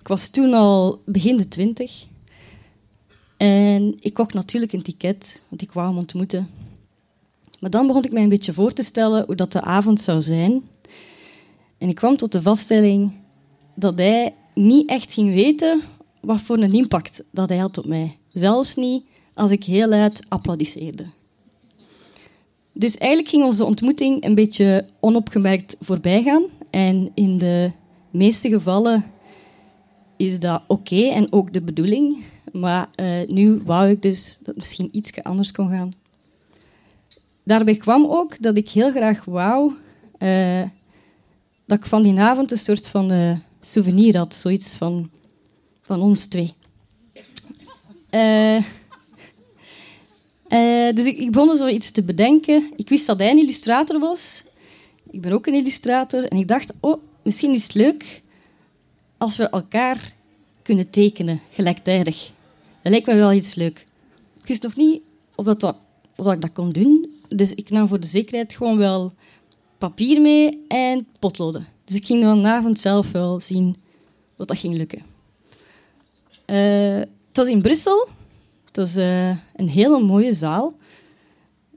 Ik 0.00 0.08
was 0.08 0.28
toen 0.28 0.54
al 0.54 1.02
begin 1.04 1.36
de 1.36 1.48
twintig. 1.48 2.06
En 3.40 3.94
ik 4.00 4.14
kocht 4.14 4.34
natuurlijk 4.34 4.72
een 4.72 4.82
ticket, 4.82 5.42
want 5.48 5.62
ik 5.62 5.72
wou 5.72 5.88
hem 5.88 5.98
ontmoeten. 5.98 6.48
Maar 7.60 7.70
dan 7.70 7.86
begon 7.86 8.04
ik 8.04 8.12
mij 8.12 8.22
een 8.22 8.28
beetje 8.28 8.52
voor 8.52 8.72
te 8.72 8.82
stellen 8.82 9.24
hoe 9.26 9.34
dat 9.34 9.52
de 9.52 9.60
avond 9.60 10.00
zou 10.00 10.22
zijn. 10.22 10.62
En 11.78 11.88
ik 11.88 11.94
kwam 11.94 12.16
tot 12.16 12.32
de 12.32 12.42
vaststelling 12.42 13.12
dat 13.74 13.98
hij 13.98 14.34
niet 14.54 14.88
echt 14.88 15.12
ging 15.12 15.34
weten 15.34 15.80
wat 16.20 16.40
voor 16.40 16.58
een 16.58 16.74
impact 16.74 17.24
dat 17.30 17.48
hij 17.48 17.58
had 17.58 17.78
op 17.78 17.86
mij. 17.86 18.16
Zelfs 18.32 18.74
niet 18.74 19.04
als 19.34 19.50
ik 19.50 19.64
heel 19.64 19.88
luid 19.88 20.22
applaudisseerde. 20.28 21.06
Dus 22.72 22.96
eigenlijk 22.96 23.30
ging 23.30 23.44
onze 23.44 23.64
ontmoeting 23.64 24.24
een 24.24 24.34
beetje 24.34 24.86
onopgemerkt 25.00 25.76
voorbij 25.80 26.22
gaan. 26.22 26.44
En 26.70 27.10
in 27.14 27.38
de 27.38 27.70
meeste 28.10 28.48
gevallen 28.48 29.04
is 30.16 30.40
dat 30.40 30.62
oké 30.66 31.02
en 31.08 31.32
ook 31.32 31.52
de 31.52 31.62
bedoeling. 31.62 32.24
Maar 32.52 32.88
uh, 33.00 33.28
nu 33.28 33.60
wou 33.64 33.90
ik 33.90 34.02
dus 34.02 34.36
dat 34.38 34.46
het 34.46 34.56
misschien 34.56 34.88
iets 34.92 35.22
anders 35.22 35.52
kon 35.52 35.68
gaan 35.68 35.92
daarbij 37.50 37.76
kwam 37.76 38.06
ook 38.06 38.42
dat 38.42 38.56
ik 38.56 38.68
heel 38.68 38.90
graag 38.90 39.24
wou 39.24 39.72
uh, 40.18 40.62
dat 41.66 41.78
ik 41.78 41.86
van 41.86 42.02
die 42.02 42.20
avond 42.20 42.50
een 42.50 42.58
soort 42.58 42.88
van 42.88 43.12
uh, 43.12 43.36
souvenir 43.60 44.16
had, 44.16 44.34
zoiets 44.34 44.76
van, 44.76 45.10
van 45.82 46.00
ons 46.00 46.26
twee. 46.26 46.54
Dus 50.94 51.04
ik, 51.04 51.18
ik 51.18 51.32
begon 51.32 51.56
zoiets 51.56 51.90
te 51.90 52.02
bedenken. 52.02 52.72
Ik 52.76 52.88
wist 52.88 53.06
dat 53.06 53.18
hij 53.18 53.30
een 53.30 53.38
illustrator 53.38 53.98
was. 53.98 54.44
Ik 55.10 55.20
ben 55.20 55.32
ook 55.32 55.46
een 55.46 55.54
illustrator. 55.54 56.24
En 56.24 56.38
ik 56.38 56.48
dacht, 56.48 56.72
oh, 56.80 57.02
misschien 57.22 57.54
is 57.54 57.62
het 57.62 57.74
leuk 57.74 58.22
als 59.18 59.36
we 59.36 59.48
elkaar 59.48 60.12
kunnen 60.62 60.90
tekenen, 60.90 61.40
gelijktijdig. 61.50 62.32
Dat 62.82 62.92
lijkt 62.92 63.06
me 63.06 63.14
wel 63.14 63.32
iets 63.32 63.54
leuk. 63.54 63.86
Ik 64.40 64.46
wist 64.46 64.62
nog 64.62 64.76
niet 64.76 65.02
of, 65.34 65.44
dat, 65.44 65.62
of 66.16 66.24
dat 66.24 66.32
ik 66.32 66.40
dat 66.40 66.52
kon 66.52 66.72
doen, 66.72 67.10
dus 67.28 67.54
ik 67.54 67.70
nam 67.70 67.88
voor 67.88 68.00
de 68.00 68.06
zekerheid 68.06 68.52
gewoon 68.52 68.78
wel 68.78 69.12
papier 69.78 70.20
mee 70.20 70.64
en 70.68 71.06
potloden. 71.18 71.66
Dus 71.84 71.96
ik 71.96 72.06
ging 72.06 72.22
vanavond 72.22 72.78
zelf 72.78 73.12
wel 73.12 73.40
zien 73.40 73.76
wat 74.36 74.48
dat 74.48 74.58
ging 74.58 74.76
lukken. 74.76 75.02
Uh, 76.46 76.98
het 76.98 77.36
was 77.36 77.48
in 77.48 77.62
Brussel. 77.62 78.08
Het 78.64 78.76
was 78.76 78.96
uh, 78.96 79.28
een 79.56 79.68
hele 79.68 80.00
mooie 80.00 80.34
zaal. 80.34 80.74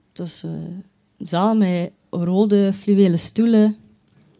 Het 0.09 0.17
was 0.17 0.43
uh, 0.43 0.51
een 0.51 1.27
zaal 1.27 1.55
met 1.55 1.91
rode 2.09 2.73
fluwelen 2.73 3.19
stoelen, 3.19 3.77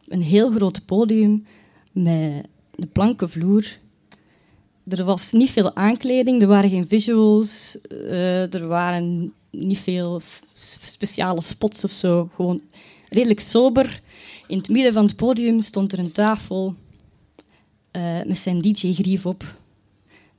een 0.07 0.21
heel 0.21 0.51
groot 0.51 0.85
podium 0.85 1.45
met 1.91 2.45
een 2.75 2.89
planken 2.91 3.29
vloer. 3.29 3.77
Er 4.87 5.03
was 5.03 5.31
niet 5.31 5.49
veel 5.49 5.75
aankleding, 5.75 6.41
er 6.41 6.47
waren 6.47 6.69
geen 6.69 6.87
visuals, 6.87 7.77
er 8.49 8.67
waren 8.67 9.33
niet 9.49 9.77
veel 9.77 10.21
speciale 10.53 11.41
spots 11.41 11.83
of 11.83 11.91
zo. 11.91 12.29
Gewoon 12.35 12.61
redelijk 13.09 13.39
sober. 13.39 14.01
In 14.47 14.57
het 14.57 14.69
midden 14.69 14.93
van 14.93 15.05
het 15.05 15.15
podium 15.15 15.61
stond 15.61 15.91
er 15.91 15.99
een 15.99 16.11
tafel 16.11 16.75
uh, 17.91 18.23
met 18.25 18.37
zijn 18.37 18.61
DJ-grief 18.61 19.25
op. 19.25 19.43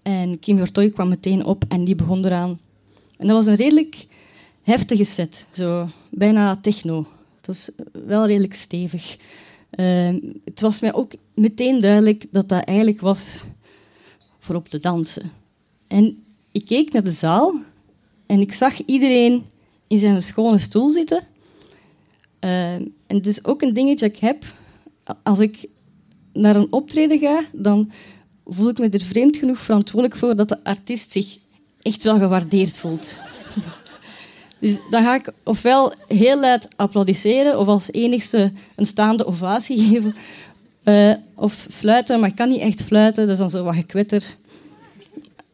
En 0.02 0.38
Kim 0.38 0.56
Jortoy 0.56 0.90
kwam 0.90 1.08
meteen 1.08 1.44
op 1.44 1.64
en 1.68 1.84
die 1.84 1.94
begon 1.94 2.24
eraan. 2.24 2.60
En 3.16 3.26
dat 3.26 3.36
was 3.36 3.46
een 3.46 3.54
redelijk 3.54 4.06
heftige 4.62 5.04
set, 5.04 5.46
zo 5.52 5.88
bijna 6.10 6.56
techno. 6.56 7.06
Het 7.36 7.46
was 7.46 7.70
wel 8.06 8.26
redelijk 8.26 8.54
stevig. 8.54 9.16
Uh, 9.76 10.14
het 10.44 10.60
was 10.60 10.80
mij 10.80 10.94
ook 10.94 11.12
meteen 11.34 11.80
duidelijk 11.80 12.26
dat 12.30 12.48
dat 12.48 12.64
eigenlijk 12.64 13.00
was 13.00 13.44
voor 14.44 14.54
op 14.54 14.68
te 14.68 14.80
dansen. 14.80 15.30
En 15.86 16.24
ik 16.52 16.66
keek 16.66 16.92
naar 16.92 17.04
de 17.04 17.10
zaal 17.10 17.54
en 18.26 18.40
ik 18.40 18.52
zag 18.52 18.84
iedereen 18.84 19.46
in 19.86 19.98
zijn 19.98 20.22
schone 20.22 20.58
stoel 20.58 20.90
zitten. 20.90 21.26
Uh, 22.40 22.74
en 22.74 22.92
het 23.06 23.26
is 23.26 23.44
ook 23.44 23.62
een 23.62 23.72
dingetje 23.72 24.06
dat 24.06 24.16
ik 24.16 24.22
heb. 24.22 24.44
Als 25.22 25.38
ik 25.38 25.68
naar 26.32 26.56
een 26.56 26.72
optreden 26.72 27.18
ga, 27.18 27.44
dan 27.52 27.90
voel 28.46 28.68
ik 28.68 28.78
me 28.78 28.88
er 28.88 29.00
vreemd 29.00 29.36
genoeg 29.36 29.58
verantwoordelijk 29.58 30.18
voor 30.18 30.36
dat 30.36 30.48
de 30.48 30.64
artiest 30.64 31.10
zich 31.10 31.38
echt 31.82 32.02
wel 32.02 32.18
gewaardeerd 32.18 32.78
voelt. 32.78 33.16
Dus 34.58 34.80
dan 34.90 35.02
ga 35.02 35.14
ik 35.14 35.32
ofwel 35.42 35.92
heel 36.08 36.40
luid 36.40 36.68
applaudisseren 36.76 37.58
of 37.58 37.66
als 37.66 37.92
enigste 37.92 38.52
een 38.76 38.86
staande 38.86 39.26
ovatie 39.26 39.78
geven. 39.88 40.14
Uh, 40.84 41.14
of 41.34 41.66
fluiten, 41.70 42.20
maar 42.20 42.28
ik 42.28 42.36
kan 42.36 42.48
niet 42.48 42.60
echt 42.60 42.82
fluiten, 42.82 43.26
dus 43.26 43.38
dan 43.38 43.50
zo 43.50 43.64
wat 43.64 43.74
gekwetter. 43.74 44.36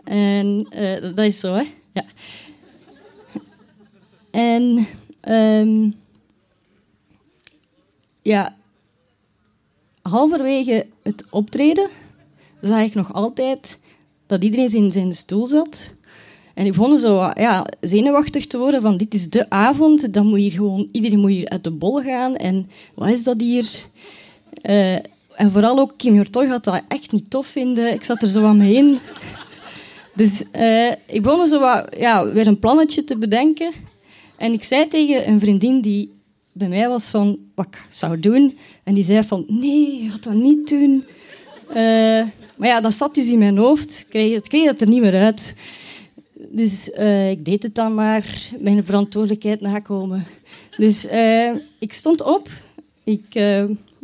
En 0.04 0.66
eh, 0.70 1.02
dat 1.02 1.18
is 1.18 1.40
zo, 1.40 1.54
hè? 1.54 1.64
Ja. 1.92 2.04
En 4.30 4.86
ehm, 5.20 5.90
ja, 8.22 8.56
halverwege 10.02 10.86
het 11.02 11.24
optreden 11.30 11.88
zag 12.60 12.80
ik 12.80 12.94
nog 12.94 13.12
altijd 13.12 13.78
dat 14.26 14.44
iedereen 14.44 14.72
in 14.72 14.92
zijn 14.92 15.14
stoel 15.14 15.46
zat. 15.46 15.94
En 16.54 16.66
ik 16.66 16.72
begon 16.72 16.98
zo 16.98 17.30
ja, 17.34 17.66
zenuwachtig 17.80 18.46
te 18.46 18.58
worden 18.58 18.82
van 18.82 18.96
dit 18.96 19.14
is 19.14 19.30
de 19.30 19.50
avond, 19.50 20.14
dan 20.14 20.26
moet 20.26 20.38
hier 20.38 20.50
gewoon, 20.50 20.88
iedereen 20.92 21.18
moet 21.20 21.30
hier 21.30 21.48
uit 21.48 21.64
de 21.64 21.70
bol 21.70 22.00
gaan. 22.00 22.36
En 22.36 22.70
wat 22.94 23.08
is 23.08 23.24
dat 23.24 23.40
hier? 23.40 23.84
Eh, 24.62 24.96
en 25.40 25.50
vooral 25.50 25.78
ook 25.78 25.92
Kim 25.96 26.14
Jortoy 26.14 26.46
had 26.46 26.64
dat 26.64 26.82
echt 26.88 27.12
niet 27.12 27.30
tof 27.30 27.46
vinden. 27.46 27.92
Ik 27.92 28.04
zat 28.04 28.22
er 28.22 28.28
zo 28.28 28.44
aan 28.44 28.56
me 28.56 28.64
heen. 28.64 28.98
Dus 30.14 30.44
uh, 30.56 30.90
ik 31.06 31.22
begon 31.22 31.46
zo 31.46 31.60
wat, 31.60 31.86
ja, 31.98 32.32
weer 32.32 32.46
een 32.46 32.58
plannetje 32.58 33.04
te 33.04 33.18
bedenken. 33.18 33.72
En 34.36 34.52
ik 34.52 34.64
zei 34.64 34.88
tegen 34.88 35.28
een 35.28 35.40
vriendin 35.40 35.80
die 35.80 36.14
bij 36.52 36.68
mij 36.68 36.88
was 36.88 37.04
van 37.04 37.38
wat 37.54 37.66
ik 37.66 37.86
zou 37.88 38.20
doen. 38.20 38.58
En 38.84 38.94
die 38.94 39.04
zei 39.04 39.24
van, 39.24 39.44
nee, 39.48 40.02
je 40.02 40.10
gaat 40.10 40.22
dat 40.22 40.34
niet 40.34 40.68
doen. 40.68 41.04
Uh, 41.68 41.74
maar 42.56 42.68
ja, 42.68 42.80
dat 42.80 42.94
zat 42.94 43.14
dus 43.14 43.28
in 43.28 43.38
mijn 43.38 43.58
hoofd. 43.58 44.00
Ik 44.00 44.06
kreeg, 44.08 44.34
het 44.34 44.48
kreeg 44.48 44.64
het 44.64 44.80
er 44.80 44.88
niet 44.88 45.00
meer 45.00 45.20
uit. 45.20 45.56
Dus 46.48 46.88
uh, 46.88 47.30
ik 47.30 47.44
deed 47.44 47.62
het 47.62 47.74
dan 47.74 47.94
maar. 47.94 48.50
Mijn 48.58 48.84
verantwoordelijkheid 48.84 49.60
nakomen. 49.60 50.26
Dus 50.76 51.06
ik 51.78 51.92
stond 51.92 52.22
op. 52.22 52.48
Ik 53.04 53.40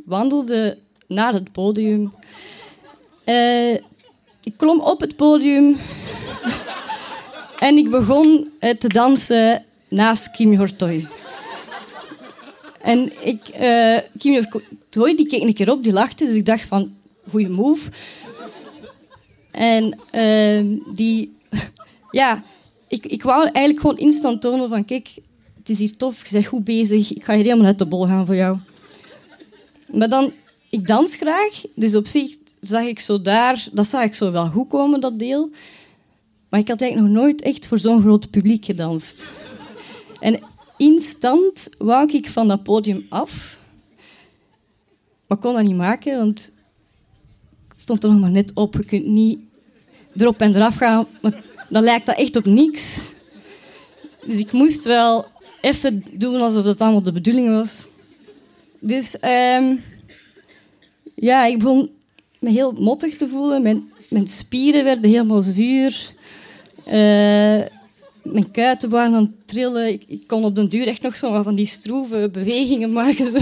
wandelde 0.05 0.79
naar 1.07 1.33
het 1.33 1.53
podium. 1.53 2.13
ik 4.43 4.57
klom 4.57 4.81
op 4.81 5.01
het 5.01 5.17
podium. 5.17 5.77
en 7.59 7.77
ik 7.77 7.91
begon 7.91 8.51
te 8.79 8.89
dansen 8.89 9.65
naast 9.89 10.31
Kim 10.31 10.57
Hortoy. 10.57 11.07
En 12.87 13.27
ik, 13.27 13.41
uh, 13.61 13.99
Kim 14.19 14.47
Hortoy 14.51 15.17
die 15.17 15.27
keek 15.27 15.43
een 15.43 15.55
keer 15.55 15.71
op, 15.71 15.83
die 15.83 15.93
lachte, 15.93 16.25
dus 16.25 16.35
ik 16.35 16.45
dacht 16.45 16.67
van, 16.67 16.95
goeie 17.31 17.49
move. 17.49 17.91
En 19.51 19.99
die, 20.95 21.37
ja, 22.11 22.43
ik, 22.89 23.07
ik 23.07 23.23
wou 23.23 23.43
eigenlijk 23.43 23.81
gewoon 23.81 23.99
instant 23.99 24.41
tonen 24.41 24.69
van, 24.69 24.85
kijk, 24.85 25.09
het 25.59 25.69
is 25.69 25.79
hier 25.79 25.97
tof, 25.97 26.27
je 26.27 26.33
bent 26.33 26.47
goed 26.47 26.65
bezig, 26.65 27.15
ik 27.15 27.25
ga 27.25 27.35
hier 27.35 27.45
helemaal 27.45 27.67
uit 27.67 27.79
de 27.79 27.87
bol 27.87 28.07
gaan 28.07 28.27
voor 28.27 28.35
jou. 28.35 28.59
Maar 29.93 30.09
dan, 30.09 30.33
ik 30.71 30.87
dans 30.87 31.15
graag, 31.15 31.63
dus 31.75 31.95
op 31.95 32.07
zich 32.07 32.37
zag 32.61 32.83
ik 32.83 32.99
zo 32.99 33.21
daar, 33.21 33.69
dat 33.73 33.87
zag 33.87 34.03
ik 34.03 34.15
zo 34.15 34.33
wel 34.33 34.47
goed 34.47 34.69
komen, 34.69 35.01
dat 35.01 35.19
deel. 35.19 35.51
Maar 36.49 36.61
ik 36.61 36.69
had 36.69 36.81
eigenlijk 36.81 37.13
nog 37.13 37.23
nooit 37.23 37.43
echt 37.43 37.67
voor 37.67 37.79
zo'n 37.79 38.01
groot 38.01 38.31
publiek 38.31 38.65
gedanst. 38.65 39.33
En 40.21 40.41
instant 40.77 41.69
wou 41.79 42.13
ik 42.13 42.31
van 42.31 42.49
dat 42.49 42.63
podium 42.63 43.07
af. 43.09 43.59
Maar 45.27 45.39
kon 45.39 45.55
dat 45.55 45.65
niet 45.65 45.77
maken, 45.77 46.17
want 46.17 46.53
het 47.69 47.81
stond 47.81 48.05
er 48.05 48.11
nog 48.11 48.21
maar 48.21 48.31
net 48.31 48.53
op. 48.55 48.75
Je 48.75 48.85
kunt 48.85 49.07
niet 49.07 49.39
erop 50.17 50.41
en 50.41 50.55
eraf 50.55 50.77
gaan, 50.77 51.07
maar 51.23 51.45
dan 51.69 51.83
lijkt 51.83 52.07
dat 52.07 52.19
echt 52.19 52.37
op 52.37 52.45
niks. 52.45 53.13
Dus 54.27 54.39
ik 54.39 54.53
moest 54.53 54.85
wel 54.85 55.27
even 55.61 56.05
doen 56.13 56.41
alsof 56.41 56.65
dat 56.65 56.81
allemaal 56.81 57.03
de 57.03 57.13
bedoeling 57.13 57.49
was. 57.49 57.87
Dus 58.79 59.17
um, 59.25 59.83
ja, 61.17 61.45
ik 61.45 61.59
begon 61.59 61.91
me 62.39 62.51
heel 62.51 62.73
mottig 62.73 63.17
te 63.17 63.29
voelen. 63.29 63.63
Mijn, 63.63 63.93
mijn 64.09 64.27
spieren 64.27 64.85
werden 64.85 65.11
helemaal 65.11 65.43
zuur. 65.43 66.11
Uh, 66.87 67.63
mijn 68.23 68.51
kuiten 68.53 68.91
waren 68.91 69.15
aan 69.15 69.23
het 69.23 69.49
trillen. 69.49 69.89
Ik, 69.89 70.05
ik, 70.07 70.27
kon 70.27 70.45
op 70.45 70.55
den 70.55 70.69
duur 70.69 70.87
echt 70.87 71.03
nog 71.03 71.17
zo 71.17 71.43
van 71.43 71.55
die 71.55 71.67
stroeve 71.67 72.29
bewegingen 72.33 72.93
maken. 72.93 73.31
Zo. 73.31 73.39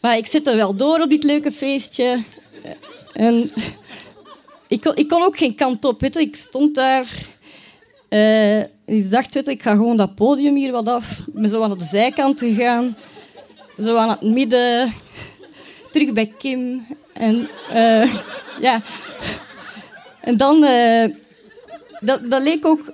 Maar 0.00 0.16
ik 0.16 0.26
zit 0.26 0.46
er 0.46 0.56
wel 0.56 0.76
door 0.76 1.00
op 1.00 1.10
dit 1.10 1.24
leuke 1.24 1.52
feestje. 1.52 2.22
En 3.12 3.52
ik 4.68 4.80
kon, 4.80 4.96
ik 4.96 5.08
kon 5.08 5.22
ook 5.22 5.36
geen 5.36 5.54
kant 5.54 5.84
op. 5.84 6.00
Weet 6.00 6.16
Ik 6.16 6.36
stond 6.36 6.74
daar. 6.74 7.32
Uh, 8.10 8.60
ik 8.86 9.10
dacht, 9.10 9.34
weet 9.34 9.48
ik 9.48 9.62
ga 9.62 9.70
gewoon 9.70 9.96
dat 9.96 10.14
podium 10.14 10.54
hier 10.54 10.72
wat 10.72 10.88
af. 10.88 11.18
Ik 11.26 11.32
ben 11.34 11.48
zo 11.48 11.62
aan 11.62 11.78
de 11.78 11.84
zijkant 11.84 12.38
gegaan. 12.38 12.96
Zo 13.78 13.96
aan 13.96 14.08
het 14.08 14.22
midden. 14.22 14.92
Terug 15.94 16.12
bij 16.12 16.26
Kim. 16.38 16.86
En 17.12 17.48
uh, 17.72 18.14
ja. 18.60 18.82
En 20.20 20.36
dan... 20.36 20.64
Uh, 20.64 21.04
dat, 22.00 22.30
dat 22.30 22.42
leek 22.42 22.66
ook 22.66 22.92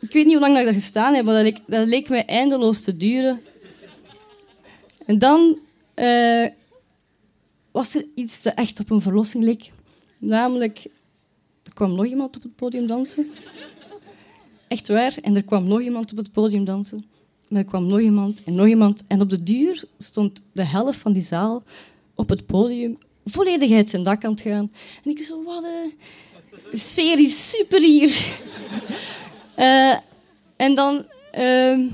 ik 0.00 0.12
weet 0.12 0.24
niet 0.24 0.34
hoe 0.34 0.42
lang 0.42 0.58
ik 0.58 0.64
daar 0.64 0.74
gestaan 0.74 1.14
heb, 1.14 1.24
maar 1.24 1.34
dat 1.34 1.42
leek, 1.42 1.58
dat 1.66 1.86
leek 1.86 2.08
mij 2.08 2.24
eindeloos 2.26 2.80
te 2.80 2.96
duren. 2.96 3.40
En 5.06 5.18
dan 5.18 5.62
uh, 5.94 6.46
was 7.70 7.94
er 7.94 8.04
iets 8.14 8.42
dat 8.42 8.54
echt 8.54 8.80
op 8.80 8.90
een 8.90 9.02
verlossing 9.02 9.44
leek. 9.44 9.72
Namelijk, 10.18 10.84
er 11.62 11.74
kwam 11.74 11.94
nog 11.94 12.06
iemand 12.06 12.36
op 12.36 12.42
het 12.42 12.54
podium 12.54 12.86
dansen. 12.86 13.30
Echt 14.68 14.88
waar. 14.88 15.16
En 15.20 15.36
er 15.36 15.44
kwam 15.44 15.64
nog 15.64 15.80
iemand 15.80 16.10
op 16.10 16.16
het 16.16 16.32
podium 16.32 16.64
dansen. 16.64 17.04
Maar 17.52 17.60
er 17.60 17.68
kwam 17.68 17.86
nog 17.86 18.00
iemand 18.00 18.42
en 18.44 18.54
nog 18.54 18.66
iemand. 18.66 19.04
En 19.06 19.20
op 19.20 19.28
de 19.28 19.42
duur 19.42 19.84
stond 19.98 20.44
de 20.52 20.64
helft 20.64 20.98
van 20.98 21.12
die 21.12 21.22
zaal 21.22 21.62
op 22.14 22.28
het 22.28 22.46
podium 22.46 22.98
volledig 23.24 23.72
uit 23.72 23.90
zijn 23.90 24.02
dak 24.02 24.24
aan 24.24 24.30
het 24.30 24.40
gaan. 24.40 24.72
En 25.04 25.10
ik 25.10 25.22
zo, 25.22 25.42
wat 25.44 25.62
de 25.62 26.76
sfeer 26.76 27.18
is 27.18 27.50
super 27.50 27.80
hier. 27.80 28.40
Uh, 29.58 29.96
en 30.66 30.74
dan 30.74 31.04
uh, 31.38 31.90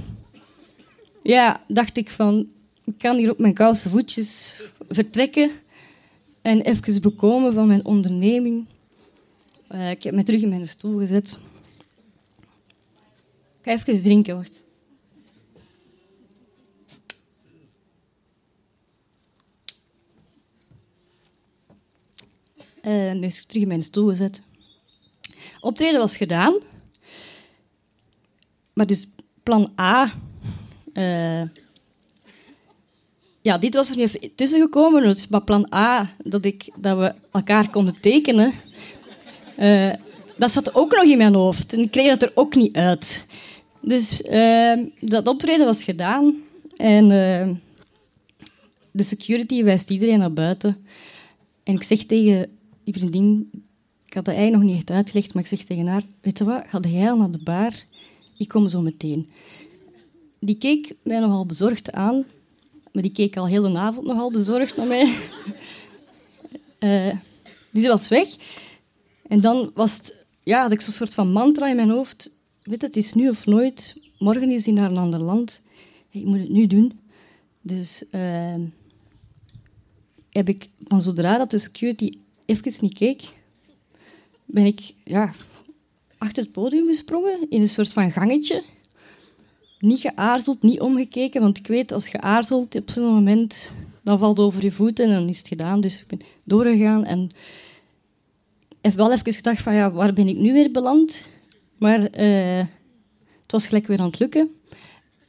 ja, 1.22 1.60
dacht 1.68 1.96
ik 1.96 2.10
van, 2.10 2.50
ik 2.84 2.98
kan 2.98 3.16
hier 3.16 3.30
op 3.30 3.38
mijn 3.38 3.54
koude 3.54 3.78
voetjes 3.78 4.60
vertrekken 4.88 5.50
en 6.42 6.60
even 6.60 7.02
bekomen 7.02 7.52
van 7.52 7.66
mijn 7.66 7.84
onderneming. 7.84 8.66
Uh, 9.72 9.90
ik 9.90 10.02
heb 10.02 10.14
me 10.14 10.22
terug 10.22 10.42
in 10.42 10.48
mijn 10.48 10.68
stoel 10.68 10.98
gezet. 10.98 11.40
Ik 13.60 13.64
ga 13.64 13.70
even 13.70 14.02
drinken, 14.02 14.36
wacht. 14.36 14.66
En 22.88 23.20
dus 23.20 23.44
terug 23.44 23.62
in 23.62 23.68
mijn 23.68 23.82
stoel 23.82 24.08
gezet. 24.08 24.42
Optreden 25.60 26.00
was 26.00 26.16
gedaan. 26.16 26.54
Maar 28.72 28.86
dus 28.86 29.14
plan 29.42 29.72
A... 29.80 30.12
Uh, 30.94 31.42
ja, 33.40 33.58
dit 33.58 33.74
was 33.74 33.90
er 33.90 33.96
niet 33.96 34.30
tussen 34.34 34.60
gekomen. 34.60 35.02
Dus, 35.02 35.28
maar 35.28 35.42
plan 35.42 35.72
A, 35.74 36.10
dat, 36.24 36.44
ik, 36.44 36.70
dat 36.76 36.98
we 36.98 37.14
elkaar 37.32 37.70
konden 37.70 38.00
tekenen... 38.00 38.52
Uh, 39.58 39.92
dat 40.36 40.50
zat 40.50 40.74
ook 40.74 40.94
nog 40.94 41.04
in 41.04 41.18
mijn 41.18 41.34
hoofd. 41.34 41.72
En 41.72 41.80
ik 41.80 41.90
kreeg 41.90 42.08
dat 42.08 42.22
er 42.22 42.32
ook 42.34 42.54
niet 42.54 42.76
uit. 42.76 43.26
Dus 43.80 44.22
dat 45.00 45.26
optreden 45.26 45.66
was 45.66 45.84
gedaan. 45.84 46.42
En 46.76 47.08
de 48.90 49.02
security 49.02 49.64
wijst 49.64 49.90
iedereen 49.90 50.18
naar 50.18 50.32
buiten. 50.32 50.86
En 51.62 51.74
ik 51.74 51.82
zeg 51.82 52.04
tegen 52.04 52.57
die. 52.92 53.50
Ik 54.06 54.14
had 54.14 54.24
dat 54.24 54.34
eigenlijk 54.34 54.64
nog 54.64 54.76
niet 54.76 54.90
uitgelegd, 54.90 55.34
maar 55.34 55.42
ik 55.42 55.48
zeg 55.48 55.64
tegen 55.64 55.86
haar... 55.86 56.02
Weet 56.20 56.38
je 56.38 56.44
wat, 56.44 56.64
ga 56.66 56.80
jij 56.80 57.10
al 57.10 57.16
naar 57.16 57.30
de 57.30 57.42
bar 57.42 57.72
ik 58.38 58.48
kom 58.48 58.68
zo 58.68 58.80
meteen. 58.80 59.28
Die 60.40 60.58
keek 60.58 60.94
mij 61.02 61.20
nogal 61.20 61.46
bezorgd 61.46 61.92
aan, 61.92 62.24
maar 62.92 63.02
die 63.02 63.12
keek 63.12 63.36
al 63.36 63.46
heel 63.46 63.62
de 63.62 63.78
avond 63.78 64.06
nogal 64.06 64.30
bezorgd 64.30 64.76
naar 64.76 64.86
mij. 64.86 65.06
uh, 66.78 67.10
dus 67.72 67.82
die 67.82 67.88
was 67.88 68.08
weg. 68.08 68.36
En 69.28 69.40
dan 69.40 69.70
was 69.74 69.96
het, 69.96 70.26
ja, 70.42 70.62
had 70.62 70.72
ik 70.72 70.80
zo'n 70.80 70.92
soort 70.92 71.14
van 71.14 71.32
mantra 71.32 71.68
in 71.68 71.76
mijn 71.76 71.90
hoofd. 71.90 72.36
Weet 72.62 72.82
het 72.82 72.96
is 72.96 73.14
nu 73.14 73.28
of 73.28 73.46
nooit. 73.46 74.00
Morgen 74.18 74.50
is 74.50 74.64
hij 74.64 74.74
naar 74.74 74.90
een 74.90 74.96
ander 74.96 75.20
land. 75.20 75.62
Ik 76.10 76.24
moet 76.24 76.38
het 76.38 76.48
nu 76.48 76.66
doen. 76.66 77.00
Dus 77.60 78.04
uh, 78.12 78.54
heb 80.30 80.48
ik 80.48 80.68
van 80.84 81.00
zodra 81.00 81.38
dat 81.38 81.50
de 81.50 81.58
security 81.58 82.18
even 82.48 82.72
niet 82.80 82.94
keek, 82.94 83.22
ben 84.44 84.64
ik 84.64 84.80
ja, 85.04 85.32
achter 86.18 86.42
het 86.42 86.52
podium 86.52 86.86
gesprongen, 86.86 87.46
in 87.48 87.60
een 87.60 87.68
soort 87.68 87.92
van 87.92 88.12
gangetje. 88.12 88.64
Niet 89.78 90.00
geaarzeld, 90.00 90.62
niet 90.62 90.80
omgekeken, 90.80 91.40
want 91.40 91.58
ik 91.58 91.66
weet, 91.66 91.92
als 91.92 92.08
je 92.08 92.20
aarzelt 92.20 92.74
op 92.74 92.90
zo'n 92.90 93.14
moment, 93.14 93.74
dan 94.02 94.18
valt 94.18 94.36
het 94.36 94.46
over 94.46 94.62
je 94.62 94.72
voeten 94.72 95.06
en 95.06 95.12
dan 95.12 95.28
is 95.28 95.38
het 95.38 95.48
gedaan. 95.48 95.80
Dus 95.80 96.00
ik 96.00 96.06
ben 96.06 96.20
doorgegaan 96.44 97.04
en 97.04 97.30
heb 98.80 98.94
wel 98.94 99.12
even 99.12 99.32
gedacht 99.32 99.62
van, 99.62 99.74
ja, 99.74 99.92
waar 99.92 100.12
ben 100.12 100.28
ik 100.28 100.36
nu 100.36 100.52
weer 100.52 100.70
beland? 100.70 101.28
Maar 101.78 102.00
uh, 102.00 102.66
het 103.42 103.52
was 103.52 103.66
gelijk 103.66 103.86
weer 103.86 103.98
aan 103.98 104.06
het 104.06 104.18
lukken. 104.18 104.50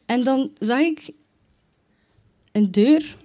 En 0.05 0.23
dan 0.23 0.51
zag 0.59 0.79
ik 0.79 1.11
een 2.51 2.71
deur 2.71 3.17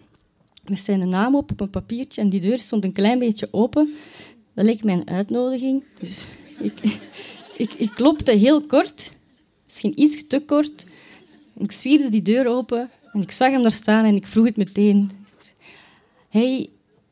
met 0.68 0.78
zijn 0.78 1.08
naam 1.08 1.36
op 1.36 1.50
op 1.50 1.60
een 1.60 1.70
papiertje 1.70 2.20
en 2.20 2.28
die 2.28 2.40
deur 2.40 2.58
stond 2.58 2.84
een 2.84 2.92
klein 2.92 3.18
beetje 3.18 3.48
open. 3.50 3.94
Dat 4.54 4.64
leek 4.64 4.84
mij 4.84 4.94
een 4.94 5.08
uitnodiging. 5.10 5.84
Dus 6.00 6.26
Ik, 6.58 6.72
ik, 7.56 7.72
ik 7.72 7.90
klopte 7.94 8.32
heel 8.32 8.66
kort, 8.66 9.16
misschien 9.64 10.00
iets 10.00 10.26
te 10.26 10.40
kort. 10.40 10.86
Ik 11.58 11.72
zwierde 11.72 12.08
die 12.08 12.22
deur 12.22 12.46
open 12.46 12.90
en 13.12 13.22
ik 13.22 13.30
zag 13.30 13.50
hem 13.50 13.62
daar 13.62 13.72
staan 13.72 14.04
en 14.04 14.16
ik 14.16 14.26
vroeg 14.26 14.44
het 14.46 14.56
meteen. 14.56 15.10
Hey, 16.28 16.58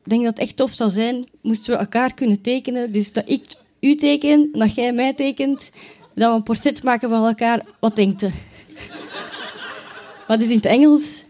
ik 0.03 0.09
denk 0.09 0.23
dat 0.23 0.33
het 0.33 0.41
echt 0.43 0.57
tof 0.57 0.71
zou 0.71 0.89
zijn, 0.89 1.27
moesten 1.41 1.73
we 1.73 1.79
elkaar 1.79 2.13
kunnen 2.13 2.41
tekenen. 2.41 2.91
Dus 2.91 3.11
dat 3.11 3.29
ik 3.29 3.45
u 3.79 3.95
teken, 3.95 4.49
dat 4.51 4.75
jij 4.75 4.93
mij 4.93 5.13
tekent, 5.13 5.71
dat 6.15 6.29
we 6.29 6.35
een 6.35 6.43
portret 6.43 6.83
maken 6.83 7.09
van 7.09 7.25
elkaar. 7.25 7.65
Wat 7.79 7.95
denkt 7.95 8.21
u? 8.21 8.29
Maar 10.27 10.37
dus 10.37 10.49
in 10.49 10.55
het 10.55 10.65
Engels. 10.65 11.25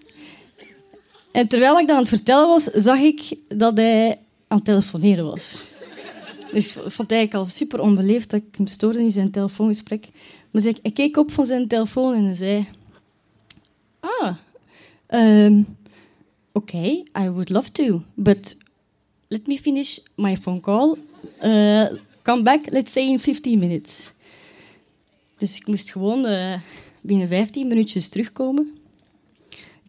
En 1.34 1.48
terwijl 1.48 1.80
ik 1.80 1.88
dat 1.88 1.96
aan 1.96 2.02
het 2.02 2.10
vertellen 2.10 2.48
was, 2.48 2.64
zag 2.64 3.00
ik 3.00 3.36
dat 3.48 3.78
hij 3.78 4.20
aan 4.48 4.58
het 4.58 4.66
telefoneren 4.66 5.26
was. 5.26 5.64
Dus 6.52 6.68
ik 6.68 6.82
vond 6.82 6.98
het 6.98 7.12
eigenlijk 7.12 7.34
al 7.34 7.46
super 7.46 7.80
onbeleefd 7.80 8.30
dat 8.30 8.42
ik 8.42 8.56
hem 8.56 8.68
stoorde 8.68 9.00
in 9.00 9.12
zijn 9.12 9.32
telefoongesprek. 9.32 10.08
Maar 10.52 10.66
ik 10.82 10.94
keek 10.94 11.18
op 11.18 11.32
van 11.32 11.46
zijn 11.46 11.68
telefoon 11.68 12.14
en 12.14 12.36
zei... 12.36 12.68
Ah, 14.00 14.36
um, 15.10 15.78
okay, 16.52 17.06
I 17.20 17.30
would 17.30 17.50
love 17.50 17.72
to, 17.72 18.02
but 18.14 18.58
let 19.28 19.48
me 19.48 19.58
finish 19.58 20.00
my 20.16 20.38
phone 20.38 20.60
call. 20.60 20.98
Uh, 21.44 21.86
come 22.22 22.44
back, 22.44 22.72
let's 22.72 22.92
say 22.92 23.04
in 23.04 23.20
15 23.20 23.60
minutes. 23.60 24.12
Dus 25.38 25.56
ik 25.56 25.68
moest 25.68 25.92
gewoon 25.92 26.26
uh, 26.26 26.54
binnen 27.02 27.28
15 27.28 27.68
minuutjes 27.68 28.10
terugkomen. 28.10 28.83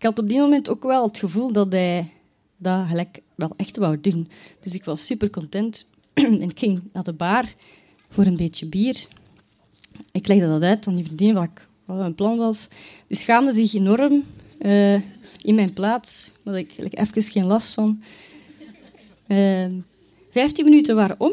Had 0.04 0.18
op 0.18 0.28
die 0.28 0.38
moment 0.38 0.68
ook 0.68 0.82
wel 0.82 1.06
het 1.06 1.18
gevoel 1.18 1.52
dat 1.52 1.72
hij 1.72 2.12
dat 2.56 2.86
gelijk 2.86 3.20
wel 3.34 3.52
echt 3.56 3.76
wou 3.76 4.00
doen. 4.00 4.28
Dus 4.60 4.74
ik 4.74 4.84
was 4.84 5.06
super 5.06 5.30
content 5.30 5.90
en 6.14 6.42
ik 6.42 6.58
ging 6.58 6.82
naar 6.92 7.02
de 7.02 7.12
bar 7.12 7.44
voor 8.08 8.26
een 8.26 8.36
beetje 8.36 8.66
bier. 8.66 9.06
Ik 10.12 10.26
legde 10.26 10.46
dat 10.46 10.62
uit 10.62 10.86
aan 10.86 10.94
die 10.94 11.04
vriendin 11.04 11.34
wat, 11.34 11.44
ik, 11.44 11.66
mijn 11.84 12.14
plan 12.14 12.36
was. 12.36 12.68
Die 13.06 13.16
schaamde 13.16 13.52
zich 13.52 13.74
enorm 13.74 14.24
uh, 14.60 14.94
in 15.42 15.54
mijn 15.54 15.72
plaats, 15.72 16.30
maar 16.42 16.58
ik 16.58 16.72
had 16.76 16.92
even 16.92 17.22
geen 17.22 17.46
last 17.46 17.72
van. 17.72 18.02
Uh, 19.26 19.66
vijftien 20.30 20.64
minuten 20.64 20.96
waren 20.96 21.20
om. 21.20 21.32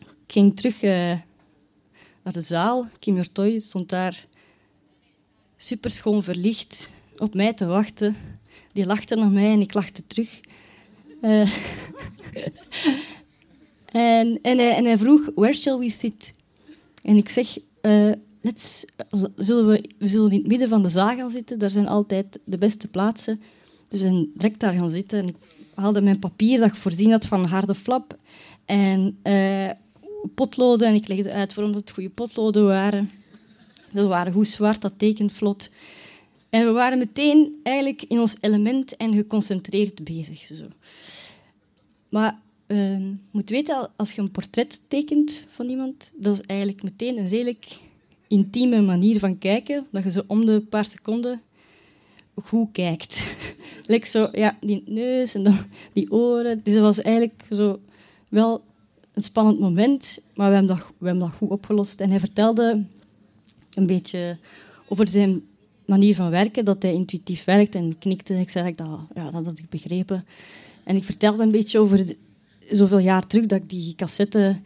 Ik 0.00 0.32
ging 0.32 0.56
terug 0.56 0.82
uh, 0.82 0.90
naar 2.22 2.32
de 2.32 2.40
zaal. 2.40 2.86
Kim 2.98 3.16
Jortoy 3.16 3.58
stond 3.58 3.88
daar 3.88 4.26
super 5.56 5.90
schoon 5.90 6.22
verlicht 6.22 6.92
op 7.18 7.34
mij 7.34 7.54
te 7.54 7.66
wachten. 7.66 8.16
Die 8.72 8.86
lachte 8.86 9.16
naar 9.16 9.30
mij 9.30 9.52
en 9.52 9.60
ik 9.60 9.74
lachte 9.74 10.06
terug. 10.06 10.40
Uh, 11.20 11.40
en, 13.92 14.38
en, 14.42 14.58
hij, 14.58 14.84
en, 14.84 14.98
vroeg, 14.98 15.30
where 15.34 15.54
shall 15.54 15.78
we 15.78 15.90
sit? 15.90 16.34
En 17.02 17.16
ik 17.16 17.28
zeg, 17.28 17.58
uh, 17.82 18.12
let's, 18.40 18.84
zullen 19.36 19.66
we, 19.66 19.90
we 19.98 20.06
zullen 20.06 20.30
in 20.30 20.38
het 20.38 20.46
midden 20.46 20.68
van 20.68 20.82
de 20.82 20.88
zaal 20.88 21.16
gaan 21.16 21.30
zitten. 21.30 21.58
Daar 21.58 21.70
zijn 21.70 21.88
altijd 21.88 22.38
de 22.44 22.58
beste 22.58 22.88
plaatsen. 22.88 23.40
Dus 23.88 24.00
we 24.00 24.30
direct 24.34 24.60
daar 24.60 24.74
gaan 24.74 24.90
zitten. 24.90 25.18
En 25.18 25.28
ik 25.28 25.36
haalde 25.74 26.00
mijn 26.00 26.18
papier 26.18 26.58
dat 26.58 26.68
ik 26.68 26.74
voorzien 26.74 27.10
had 27.10 27.26
van 27.26 27.44
harde 27.44 27.74
flap. 27.74 28.18
En 28.64 29.18
uh, 29.24 29.70
potloden. 30.34 30.88
En 30.88 30.94
ik 30.94 31.08
legde 31.08 31.32
uit 31.32 31.54
waarom 31.54 31.74
het 31.74 31.90
goede 31.90 32.10
potloden 32.10 32.64
waren. 32.64 33.10
Dat 33.90 34.08
waren 34.08 34.32
goed 34.32 34.48
zwart, 34.48 34.80
dat 34.80 34.92
tekent 34.96 35.32
vlot. 35.32 35.70
En 36.54 36.64
we 36.64 36.72
waren 36.72 36.98
meteen 36.98 37.60
eigenlijk 37.62 38.02
in 38.02 38.20
ons 38.20 38.36
element 38.40 38.96
en 38.96 39.14
geconcentreerd 39.14 40.04
bezig. 40.04 40.38
Zo. 40.40 40.64
Maar 42.08 42.38
uh, 42.66 43.00
je 43.00 43.16
moet 43.30 43.50
weten, 43.50 43.90
als 43.96 44.12
je 44.12 44.20
een 44.20 44.30
portret 44.30 44.82
tekent 44.88 45.46
van 45.50 45.68
iemand, 45.68 46.12
dat 46.16 46.34
is 46.34 46.46
eigenlijk 46.46 46.82
meteen 46.82 47.18
een 47.18 47.28
redelijk 47.28 47.66
intieme 48.28 48.80
manier 48.80 49.18
van 49.18 49.38
kijken, 49.38 49.86
dat 49.90 50.04
je 50.04 50.10
zo 50.10 50.22
om 50.26 50.46
de 50.46 50.60
paar 50.60 50.84
seconden 50.84 51.40
goed 52.34 52.68
kijkt. 52.72 53.36
like 53.86 54.06
zo, 54.06 54.28
ja, 54.32 54.56
die 54.60 54.82
neus 54.86 55.34
en 55.34 55.42
dan 55.42 55.58
die 55.92 56.12
oren. 56.12 56.60
Dus 56.62 56.74
dat 56.74 56.82
was 56.82 57.00
eigenlijk 57.02 57.46
zo 57.50 57.80
wel 58.28 58.64
een 59.12 59.22
spannend 59.22 59.58
moment, 59.58 60.24
maar 60.34 60.48
we 60.48 60.54
hebben 60.54 60.76
dat, 60.76 60.86
we 60.98 61.06
hebben 61.06 61.24
dat 61.24 61.36
goed 61.36 61.50
opgelost. 61.50 62.00
En 62.00 62.10
hij 62.10 62.20
vertelde 62.20 62.84
een 63.74 63.86
beetje 63.86 64.38
over 64.88 65.08
zijn 65.08 65.42
manier 65.84 66.14
van 66.14 66.30
werken, 66.30 66.64
dat 66.64 66.82
hij 66.82 66.92
intuïtief 66.92 67.44
werkt 67.44 67.74
en 67.74 67.98
knikte. 67.98 68.40
Ik 68.40 68.50
zei 68.50 68.74
dat, 68.74 68.88
ja, 69.14 69.30
dat 69.30 69.46
had 69.46 69.58
ik 69.58 69.68
begrepen. 69.68 70.24
En 70.84 70.96
ik 70.96 71.04
vertelde 71.04 71.42
een 71.42 71.50
beetje 71.50 71.78
over 71.78 72.16
zoveel 72.70 72.98
jaar 72.98 73.26
terug 73.26 73.46
dat 73.46 73.58
ik 73.58 73.68
die 73.68 73.94
cassette 73.94 74.60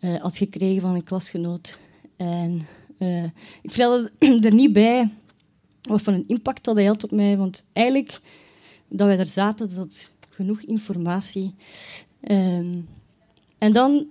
uh, 0.00 0.20
had 0.20 0.36
gekregen 0.36 0.80
van 0.80 0.94
een 0.94 1.04
klasgenoot. 1.04 1.78
En 2.16 2.66
uh, 2.98 3.24
ik 3.62 3.70
vertelde 3.70 4.10
er 4.46 4.54
niet 4.54 4.72
bij 4.72 5.10
wat 5.82 6.02
voor 6.02 6.12
een 6.12 6.24
impact 6.26 6.64
dat 6.64 6.76
hij 6.76 6.84
had 6.84 7.04
op 7.04 7.10
mij, 7.10 7.36
want 7.36 7.64
eigenlijk, 7.72 8.20
dat 8.88 9.06
wij 9.06 9.16
daar 9.16 9.26
zaten, 9.26 9.74
dat 9.74 10.10
genoeg 10.30 10.60
informatie. 10.60 11.54
Um, 12.30 12.88
en 13.58 13.72
dan, 13.72 14.06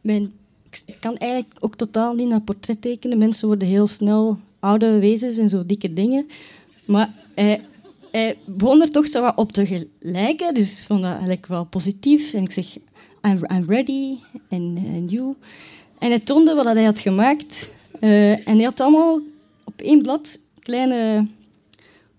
mijn, 0.00 0.32
ik 0.86 0.96
kan 1.00 1.16
eigenlijk 1.16 1.54
ook 1.60 1.76
totaal 1.76 2.14
niet 2.14 2.28
naar 2.28 2.40
portret 2.40 2.80
tekenen. 2.80 3.18
Mensen 3.18 3.46
worden 3.46 3.68
heel 3.68 3.86
snel 3.86 4.38
oude 4.62 4.98
wezens 4.98 5.38
en 5.38 5.48
zo 5.48 5.66
dikke 5.66 5.92
dingen. 5.92 6.26
Maar 6.84 7.14
hij, 7.34 7.60
hij 8.10 8.36
begon 8.46 8.80
er 8.80 8.90
toch 8.90 9.06
zo 9.06 9.20
wat 9.20 9.36
op 9.36 9.52
te 9.52 9.88
lijken, 9.98 10.54
dus 10.54 10.80
ik 10.80 10.86
vond 10.86 11.02
dat 11.02 11.10
eigenlijk 11.10 11.46
wel 11.46 11.64
positief. 11.64 12.32
En 12.34 12.42
ik 12.42 12.52
zeg, 12.52 12.76
I'm, 13.22 13.44
I'm 13.52 13.64
ready, 13.66 14.16
and, 14.50 15.10
you. 15.10 15.34
En 15.98 16.08
hij 16.08 16.20
toonde 16.20 16.54
wat 16.54 16.64
hij 16.64 16.84
had 16.84 17.00
gemaakt. 17.00 17.74
Uh, 18.00 18.48
en 18.48 18.56
hij 18.56 18.64
had 18.64 18.80
allemaal 18.80 19.20
op 19.64 19.80
één 19.80 20.02
blad 20.02 20.38
kleine 20.58 21.26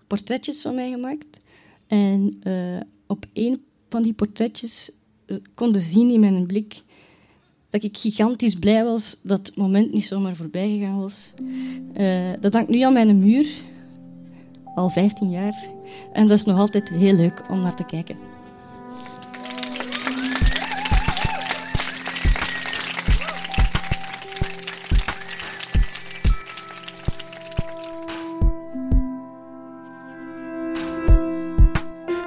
portretjes 0.06 0.60
van 0.60 0.74
mij 0.74 0.90
gemaakt. 0.90 1.40
En 1.86 2.40
uh, 2.46 2.80
op 3.06 3.26
één 3.32 3.62
van 3.88 4.02
die 4.02 4.12
portretjes 4.12 4.90
konden 5.54 5.80
zien 5.80 6.10
in 6.10 6.20
mijn 6.20 6.46
blik 6.46 6.74
dat 7.74 7.82
ik 7.82 7.96
gigantisch 7.96 8.54
blij 8.54 8.84
was 8.84 9.20
dat 9.22 9.46
het 9.46 9.56
moment 9.56 9.92
niet 9.92 10.04
zomaar 10.04 10.36
voorbij 10.36 10.68
gegaan 10.68 11.00
was. 11.00 11.32
Uh, 11.96 12.30
dat 12.40 12.52
hangt 12.52 12.68
nu 12.68 12.80
aan 12.80 12.92
mijn 12.92 13.18
muur, 13.18 13.46
al 14.74 14.88
15 14.88 15.30
jaar. 15.30 15.64
En 16.12 16.26
dat 16.26 16.38
is 16.38 16.44
nog 16.44 16.58
altijd 16.58 16.88
heel 16.88 17.14
leuk 17.14 17.42
om 17.50 17.60
naar 17.60 17.74
te 17.74 17.84
kijken. 17.84 18.16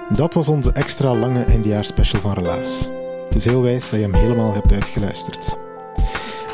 Dat 0.10 0.34
was 0.34 0.48
onze 0.48 0.72
extra 0.72 1.16
lange 1.16 1.46
special 1.82 2.22
van 2.22 2.34
Relaas. 2.34 2.90
Is 3.38 3.46
heel 3.46 3.62
wijs 3.62 3.90
dat 3.90 4.00
je 4.00 4.06
hem 4.06 4.14
helemaal 4.14 4.54
hebt 4.54 4.74
uitgeluisterd. 4.74 5.58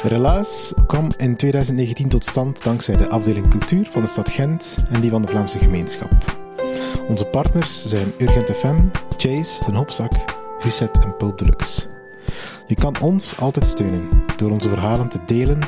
Relaas 0.02 0.74
kwam 0.88 1.12
in 1.18 1.36
2019 1.36 2.10
tot 2.10 2.26
stand 2.26 2.64
dankzij 2.64 2.96
de 2.96 3.10
afdeling 3.10 3.50
cultuur 3.50 3.88
van 3.92 4.02
de 4.02 4.08
stad 4.08 4.30
Gent 4.30 4.84
en 4.92 5.02
die 5.02 5.10
van 5.10 5.22
de 5.22 5.28
Vlaamse 5.28 5.58
gemeenschap. 5.58 6.12
Onze 7.08 7.26
partners 7.26 7.86
zijn 7.86 8.14
Urgent 8.18 8.50
FM, 8.50 8.76
Chase, 9.18 9.66
Den 9.66 9.76
Hopzak, 9.76 10.12
Huset 10.60 11.04
en 11.04 11.18
Pulp 11.18 11.38
Deluxe. 11.38 11.88
Je 12.66 12.76
kan 12.76 12.96
ons 13.02 13.38
altijd 13.38 13.66
steunen 13.66 14.10
door 14.38 14.52
onze 14.52 14.70
verhalen 14.70 15.10
te 15.10 15.20
delen 15.26 15.60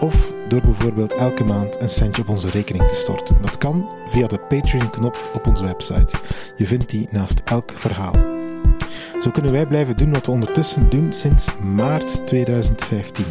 of 0.00 0.32
door 0.48 0.60
bijvoorbeeld 0.60 1.14
elke 1.14 1.44
maand 1.44 1.82
een 1.82 1.90
centje 1.90 2.22
op 2.22 2.28
onze 2.28 2.50
rekening 2.50 2.88
te 2.88 2.94
storten. 2.94 3.36
Dat 3.42 3.58
kan 3.58 3.92
via 4.06 4.26
de 4.26 4.38
Patreon-knop 4.38 5.30
op 5.34 5.46
onze 5.46 5.64
website. 5.64 6.16
Je 6.56 6.66
vindt 6.66 6.90
die 6.90 7.08
naast 7.10 7.40
elk 7.44 7.72
verhaal. 7.74 8.37
Zo 9.18 9.30
kunnen 9.30 9.52
wij 9.52 9.66
blijven 9.66 9.96
doen 9.96 10.12
wat 10.12 10.26
we 10.26 10.32
ondertussen 10.32 10.90
doen 10.90 11.12
sinds 11.12 11.48
maart 11.62 12.26
2015. 12.26 13.24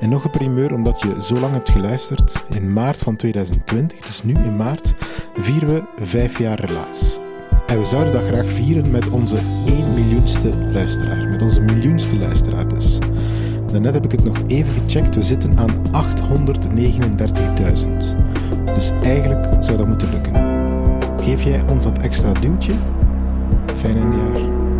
En 0.00 0.08
nog 0.08 0.24
een 0.24 0.30
primeur 0.30 0.74
omdat 0.74 1.00
je 1.00 1.22
zo 1.22 1.38
lang 1.38 1.52
hebt 1.52 1.70
geluisterd. 1.70 2.44
In 2.48 2.72
maart 2.72 2.98
van 2.98 3.16
2020, 3.16 3.98
dus 3.98 4.22
nu 4.22 4.34
in 4.34 4.56
maart, 4.56 4.94
vieren 5.34 5.68
we 5.68 6.04
vijf 6.04 6.38
jaar 6.38 6.60
relaas. 6.60 7.18
En 7.66 7.78
we 7.78 7.84
zouden 7.84 8.12
dat 8.12 8.26
graag 8.26 8.46
vieren 8.46 8.90
met 8.90 9.08
onze 9.08 9.36
1 9.66 9.94
miljoenste 9.94 10.48
luisteraar. 10.72 11.28
Met 11.28 11.42
onze 11.42 11.60
miljoenste 11.60 12.16
luisteraar 12.16 12.68
dus. 12.68 12.98
Daarnet 13.66 13.94
heb 13.94 14.04
ik 14.04 14.12
het 14.12 14.24
nog 14.24 14.36
even 14.46 14.74
gecheckt. 14.74 15.14
We 15.14 15.22
zitten 15.22 15.58
aan 15.58 15.70
839.000. 15.92 18.16
Dus 18.74 18.90
eigenlijk 19.02 19.64
zou 19.64 19.76
dat 19.76 19.86
moeten 19.86 20.10
lukken. 20.10 20.32
Geef 21.22 21.42
jij 21.42 21.68
ons 21.68 21.84
dat 21.84 21.98
extra 21.98 22.32
duwtje? 22.32 22.74
Fijn 23.76 24.12
jaar. 24.12 24.71